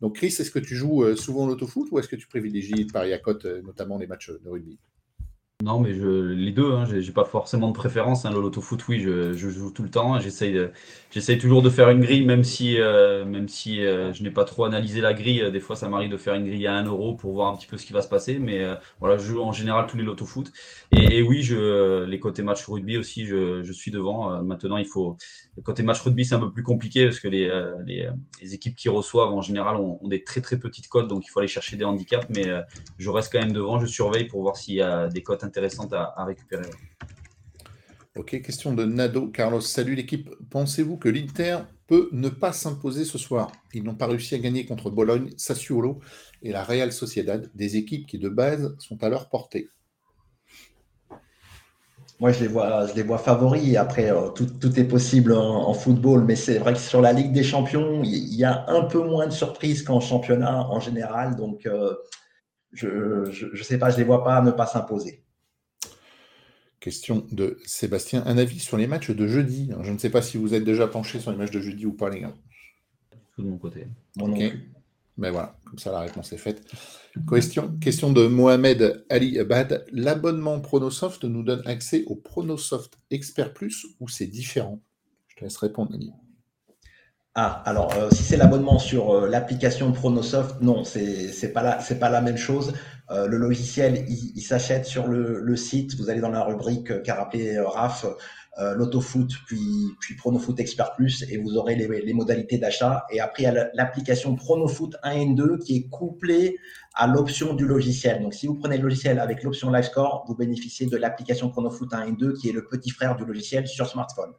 [0.00, 2.26] Donc Chris, est-ce que tu joues euh, souvent au loto foot ou est-ce que tu
[2.26, 4.78] privilégies Paris à cote, notamment les matchs de rugby?
[5.62, 8.24] Non, mais je, les deux, hein, j'ai pas forcément de préférence.
[8.26, 10.18] Hein, le loto foot, oui, je, joue tout le temps.
[10.18, 10.60] J'essaye,
[11.12, 14.44] j'essaye toujours de faire une grille, même si, euh, même si euh, je n'ai pas
[14.44, 15.48] trop analysé la grille.
[15.52, 17.68] Des fois, ça m'arrive de faire une grille à 1 euro pour voir un petit
[17.68, 18.40] peu ce qui va se passer.
[18.40, 20.52] Mais euh, voilà, je joue en général tous les loto foot.
[20.90, 24.42] Et, oui, je, les côtés match rugby aussi, je, je suis devant.
[24.42, 25.16] maintenant, il faut.
[25.62, 27.48] Côté match rugby, c'est un peu plus compliqué parce que les,
[27.86, 28.08] les,
[28.42, 31.38] les, équipes qui reçoivent en général ont, des très très petites cotes, donc il faut
[31.38, 32.26] aller chercher des handicaps.
[32.30, 32.46] Mais
[32.98, 35.92] je reste quand même devant, je surveille pour voir s'il y a des cotes intéressante
[35.92, 36.68] à, récupérer.
[38.16, 39.28] Ok, question de Nado.
[39.28, 40.30] Carlos, salut l'équipe.
[40.50, 43.50] Pensez-vous que l'Inter peut ne pas s'imposer ce soir?
[43.72, 46.00] Ils n'ont pas réussi à gagner contre Bologne, Sassuolo
[46.42, 49.68] et la Real Sociedad, des équipes qui de base sont à leur portée.
[52.20, 53.76] Moi, je les vois, je les vois favoris.
[53.76, 57.42] Après, euh, tout, est possible en, football, mais c'est vrai que sur la Ligue des
[57.42, 61.36] Champions, il y, a un peu moins de surprises qu'en championnat en général.
[61.36, 61.94] Donc, euh,
[62.72, 65.24] je ne sais pas, je ne les vois pas ne pas s'imposer.
[66.78, 68.22] Question de Sébastien.
[68.26, 69.70] Un avis sur les matchs de jeudi.
[69.82, 71.92] Je ne sais pas si vous êtes déjà penché sur les matchs de jeudi ou
[71.92, 72.34] pas, les gars.
[73.34, 73.86] Tout de mon côté.
[74.20, 74.52] ok.
[75.16, 76.62] Ben voilà, comme ça la réponse est faite.
[77.80, 79.84] Question, de Mohamed Ali Abad.
[79.92, 84.82] L'abonnement Pronosoft nous donne accès au Pronosoft Expert Plus ou c'est différent?
[85.28, 86.12] Je te laisse répondre, Ali.
[87.36, 92.20] Ah, alors euh, si c'est l'abonnement sur euh, l'application Pronosoft, non, c'est pas pas la
[92.20, 92.74] même chose.
[93.10, 95.96] Euh, le logiciel, il, s'achète sur le, site.
[95.96, 98.06] Vous allez dans la rubrique qu'a rappelé Raph,
[98.76, 103.04] l'autofoot, puis puis Pronofoot Expert Plus, et vous aurez les, les modalités d'achat.
[103.10, 106.56] Et après, il y a l'application Pronofoot 1 et 2 qui est couplée
[106.94, 108.22] à l'option du logiciel.
[108.22, 111.92] Donc, si vous prenez le logiciel avec l'option Live Score, vous bénéficiez de l'application Pronofoot
[111.92, 114.32] 1 et 2 qui est le petit frère du logiciel sur smartphone.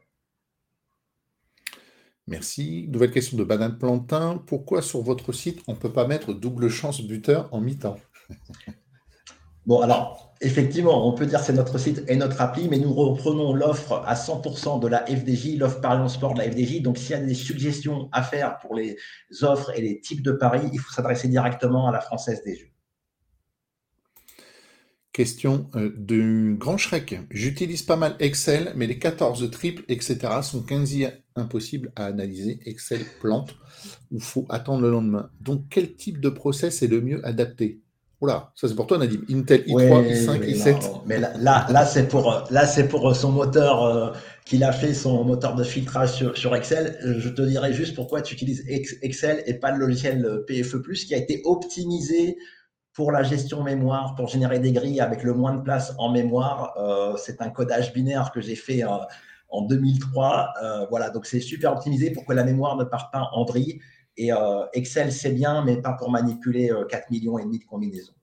[2.26, 2.88] Merci.
[2.88, 4.42] Nouvelle question de Banane Plantin.
[4.46, 7.98] Pourquoi sur votre site, on ne peut pas mettre double chance buteur en mi-temps?
[9.64, 13.54] Bon, alors, effectivement, on peut dire c'est notre site et notre appli, mais nous reprenons
[13.54, 16.82] l'offre à 100% de la FDJ, l'offre Paris Sport de la FDJ.
[16.82, 18.96] Donc, s'il y a des suggestions à faire pour les
[19.42, 22.70] offres et les types de paris, il faut s'adresser directement à la Française des Jeux.
[25.12, 27.18] Question euh, du Grand Shrek.
[27.30, 30.18] J'utilise pas mal Excel, mais les 14 triples, etc.
[30.42, 32.60] sont quasi impossibles à analyser.
[32.66, 33.56] Excel plante
[34.10, 35.30] ou faut attendre le lendemain.
[35.40, 37.80] Donc, quel type de process est le mieux adapté?
[38.20, 39.20] Oula, ça c'est pour toi Nadim.
[39.30, 41.02] Intel i3, i5, i7.
[41.06, 44.10] mais là, là, c'est pour, là, c'est pour son moteur euh,
[44.46, 46.98] qu'il a fait, son moteur de filtrage sur, sur, Excel.
[47.18, 51.18] Je te dirais juste pourquoi tu utilises Excel et pas le logiciel PFE+, qui a
[51.18, 52.38] été optimisé
[52.96, 56.72] pour la gestion mémoire, pour générer des grilles avec le moins de place en mémoire.
[56.78, 58.88] Euh, c'est un codage binaire que j'ai fait euh,
[59.50, 60.54] en 2003.
[60.62, 63.80] Euh, voilà, donc c'est super optimisé pour que la mémoire ne parte pas en vrille?
[64.16, 64.30] Et
[64.72, 68.14] Excel, c'est bien, mais pas pour manipuler 4 millions et demi de combinaisons.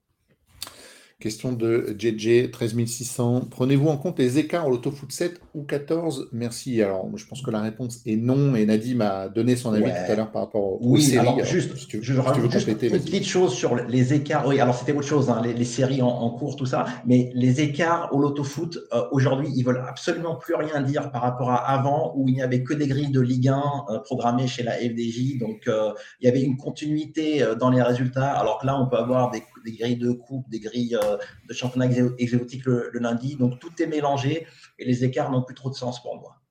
[1.23, 3.47] Question de JJ, 13600.
[3.49, 6.81] Prenez-vous en compte les écarts au foot 7 ou 14 Merci.
[6.81, 8.55] Alors, je pense que la réponse est non.
[8.55, 11.19] Et Nadim a donné son avis tout à l'heure par rapport aux séries.
[11.19, 14.45] Alors, juste, tu, je rajoute juste une petite chose sur les écarts.
[14.45, 16.87] Oui, alors c'était autre chose, hein, les, séries en, cours, tout ça.
[17.05, 21.21] Mais les écarts au loto foot, euh, aujourd'hui, ils veulent absolument plus rien dire par
[21.21, 24.47] rapport à avant, où il n'y avait que des grilles de Ligue 1 euh, programmées
[24.47, 25.37] chez la FDJ.
[25.39, 28.33] Donc, euh, il y avait une continuité dans les résultats.
[28.33, 31.53] Alors que là, on peut avoir des des grilles de coupe, des grilles euh, de
[31.53, 33.35] championnat exotique le, lundi.
[33.35, 34.47] Donc tout est mélangé
[34.77, 36.41] et les écarts n'ont plus trop de sens pour moi.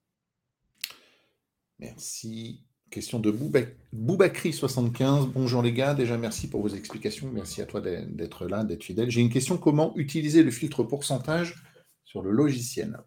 [1.78, 2.64] Merci.
[2.90, 5.32] Question de Boubacry75.
[5.32, 7.30] Bonjour les gars, déjà merci pour vos explications.
[7.32, 9.10] Merci à toi d'être là, d'être fidèle.
[9.10, 11.64] J'ai une question comment utiliser le filtre pourcentage
[12.04, 12.98] sur le logiciel?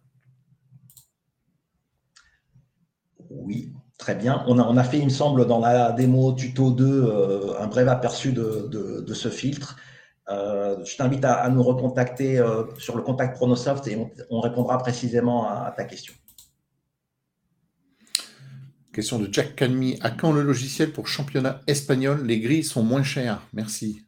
[3.30, 4.44] Oui, très bien.
[4.48, 7.68] On a, on a, fait, il me semble, dans la démo tuto 2, euh, un
[7.68, 8.68] bref aperçu de,
[9.06, 9.76] de ce filtre.
[10.28, 13.96] Euh, je t'invite à, nous recontacter euh, sur le contact Pronosoft et
[14.28, 16.14] on, répondra précisément à, ta question.
[18.92, 19.98] Question de Jack Calmi.
[20.02, 23.40] À quand le logiciel pour championnat espagnol Les grilles sont moins chères?
[23.52, 24.02] Merci.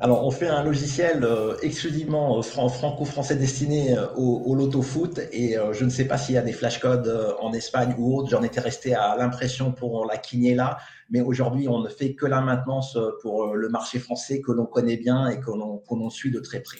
[0.00, 5.90] Alors, on fait un logiciel euh, exclusivement franco-français destiné euh, au, loto-foot et je ne
[5.90, 8.28] sais pas s'il y a des flashcodes en Espagne ou autre.
[8.28, 10.78] J'en étais resté à l'impression pour la Quiniela,
[11.10, 14.96] mais aujourd'hui, on ne fait que la maintenance pour le marché français que l'on connaît
[14.96, 16.78] bien et que l'on suit de très près.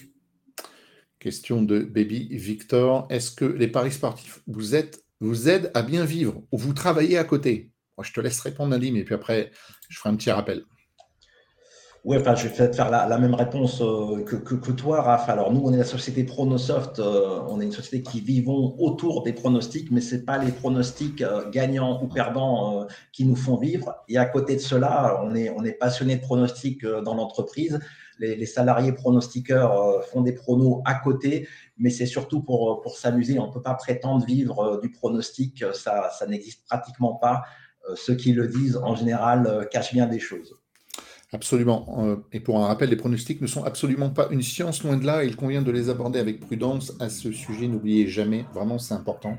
[1.18, 3.06] Question de Baby Victor.
[3.10, 7.72] Est-ce que les paris sportifs vous, aident à bien vivre ou vous travaillez à côté?
[8.00, 9.50] Je te laisse répondre, Nadim, et puis après,
[9.88, 10.62] je ferai un petit rappel.
[12.04, 15.28] Oui, enfin, je vais peut-être faire la, même réponse euh, que, toi, Raph.
[15.28, 17.00] Alors, nous, on est la société Pronosoft.
[17.00, 20.52] Euh, on est une société qui vivons autour des pronostics, mais ce n'est pas les
[20.52, 23.94] pronostics euh, gagnants ou perdants qui nous font vivre.
[24.08, 27.80] Et à côté de cela, on est, on est passionné de pronostics dans l'entreprise.
[28.20, 31.48] Les, salariés pronostiqueurs font des pronos à côté,
[31.78, 33.38] mais c'est surtout pour, pour s'amuser.
[33.38, 35.64] On ne peut pas prétendre vivre du pronostic.
[35.72, 37.42] Ça, ça n'existe pratiquement pas.
[37.94, 40.57] ceux qui le disent, en général, cachent bien des choses.
[41.32, 42.06] Absolument.
[42.06, 45.04] Euh, et pour un rappel, les pronostics ne sont absolument pas une science, loin de
[45.04, 45.24] là.
[45.24, 46.94] Il convient de les aborder avec prudence.
[47.00, 49.36] À ce sujet, n'oubliez jamais, vraiment c'est important,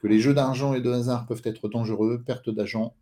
[0.00, 2.94] que les jeux d'argent et de hasard peuvent être dangereux, perte d'argent,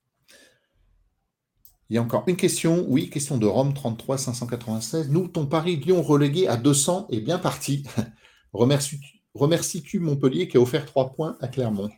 [1.88, 2.84] Il y a encore une question.
[2.88, 5.08] Oui, question de Rome 33 596.
[5.10, 7.84] Nous, ton Paris Lyon relégué à 200 est bien parti.
[8.52, 11.90] Remercie remercies-tu Montpellier qui a offert trois points à Clermont?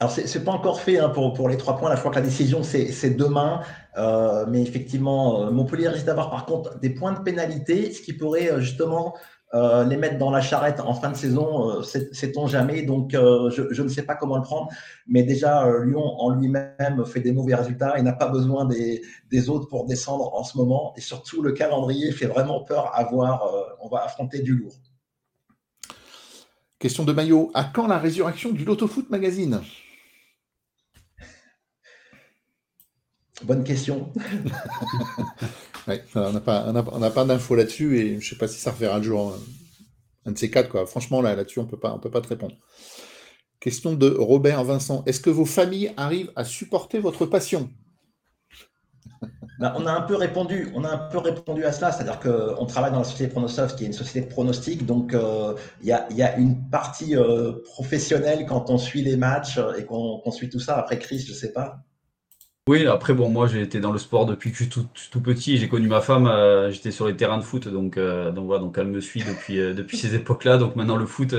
[0.00, 1.88] Alors, ce n'est pas encore fait hein, pour, pour les trois points.
[1.88, 3.60] La fois que la décision, c'est demain.
[3.96, 8.12] Euh, mais effectivement, euh, Montpellier risque d'avoir par contre des points de pénalité, ce qui
[8.12, 9.14] pourrait euh, justement
[9.86, 12.82] les mettre dans la charrette en fin de saison, sait-on jamais.
[12.82, 14.66] Donc, je, ne sais pas comment le prendre.
[15.06, 19.00] Mais déjà, Lyon en lui-même fait des mauvais résultats et n'a pas besoin des,
[19.30, 20.92] des, autres pour descendre en ce moment.
[20.96, 23.48] Et surtout, le calendrier fait vraiment peur à voir.
[23.80, 24.74] on va affronter du lourd.
[26.84, 27.50] Question de Maillot.
[27.54, 29.62] À quand la résurrection du Loto Foot Magazine?
[33.42, 34.12] Bonne question.
[36.14, 39.04] on n'a pas, pas d'infos là-dessus et je ne sais pas si ça reverra le
[39.04, 39.32] jour.
[39.32, 39.40] Hein.
[40.26, 40.84] Un de ces quatre, quoi.
[40.84, 42.54] Franchement, là, là-dessus, on ne peut pas te répondre.
[43.60, 45.04] Question de Robert Vincent.
[45.06, 47.70] Est-ce que vos familles arrivent à supporter votre passion?
[49.58, 52.66] Ben, on a un peu répondu, on a un peu répondu à cela, c'est-à-dire qu'on
[52.66, 55.92] travaille dans la société Pronosoft, qui est une société de pronostic, donc euh, il y,
[55.92, 60.76] a, une partie euh, professionnelle quand on suit les matchs et qu'on suit tout ça.
[60.76, 61.78] Après, Chris, je sais pas.
[62.66, 64.70] Oui, après, bon, moi j'ai été dans le sport depuis que je suis
[65.10, 65.58] tout, petit.
[65.58, 68.76] J'ai connu ma femme, euh, j'étais sur les terrains de foot, donc, donc voilà, donc
[68.78, 70.56] elle me suit depuis, depuis ces époques-là.
[70.56, 71.34] Donc maintenant, le foot,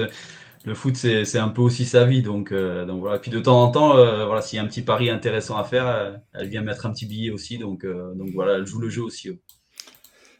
[0.65, 2.21] le foot, c'est un peu aussi sa vie.
[2.21, 3.19] Donc, euh, donc voilà.
[3.19, 5.63] Puis de temps en temps, euh, voilà, s'il y a un petit pari intéressant à
[5.63, 7.57] faire, euh, elle vient mettre un petit billet aussi.
[7.57, 9.29] Donc, donc voilà, elle joue le jeu aussi.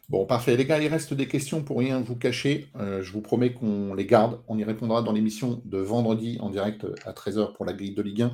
[0.08, 0.56] Bon, parfait.
[0.56, 2.68] Les gars, il reste des questions pour rien vous cacher.
[2.76, 4.40] je vous promets qu'on les garde.
[4.48, 8.02] On y répondra dans l'émission de vendredi en direct à 13h pour la grille de
[8.02, 8.32] Ligue 1.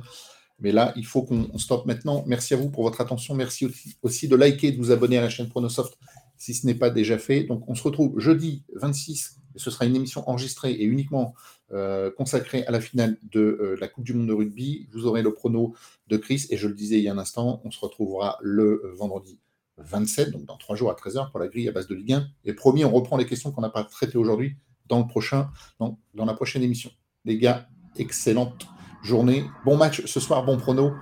[0.59, 2.23] Mais là, il faut qu'on stoppe maintenant.
[2.27, 3.33] Merci à vous pour votre attention.
[3.33, 3.67] Merci
[4.03, 5.97] aussi, de liker de vous abonner à la chaîne Pronosoft
[6.37, 7.43] si ce n'est pas déjà fait.
[7.43, 11.33] Donc, on se retrouve jeudi 26 ce sera une émission enregistrée et uniquement
[11.71, 14.87] euh, consacrée à la finale de euh, la Coupe du Monde de rugby.
[14.91, 15.73] Vous aurez le prono
[16.07, 18.81] de Chris, et je le disais il y a un instant, on se retrouvera le
[18.85, 19.39] euh, vendredi
[19.77, 22.27] 27, donc dans trois jours à 13h pour la grille à base de Ligue 1.
[22.45, 24.57] Et promis, on reprend les questions qu'on n'a pas traitées aujourd'hui
[24.87, 25.49] dans, le prochain,
[25.79, 26.91] dans, dans la prochaine émission.
[27.25, 28.67] Les gars, excellente
[29.01, 29.45] journée.
[29.65, 30.93] Bon match ce soir, bon prono.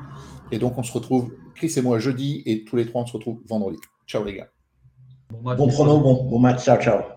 [0.51, 3.13] Et donc, on se retrouve, Chris et moi, jeudi, et tous les trois, on se
[3.13, 3.77] retrouve vendredi.
[4.05, 4.49] Ciao, les gars.
[5.31, 6.63] Bon, bon prono, bon, bon match.
[6.63, 7.11] Ciao, ciao.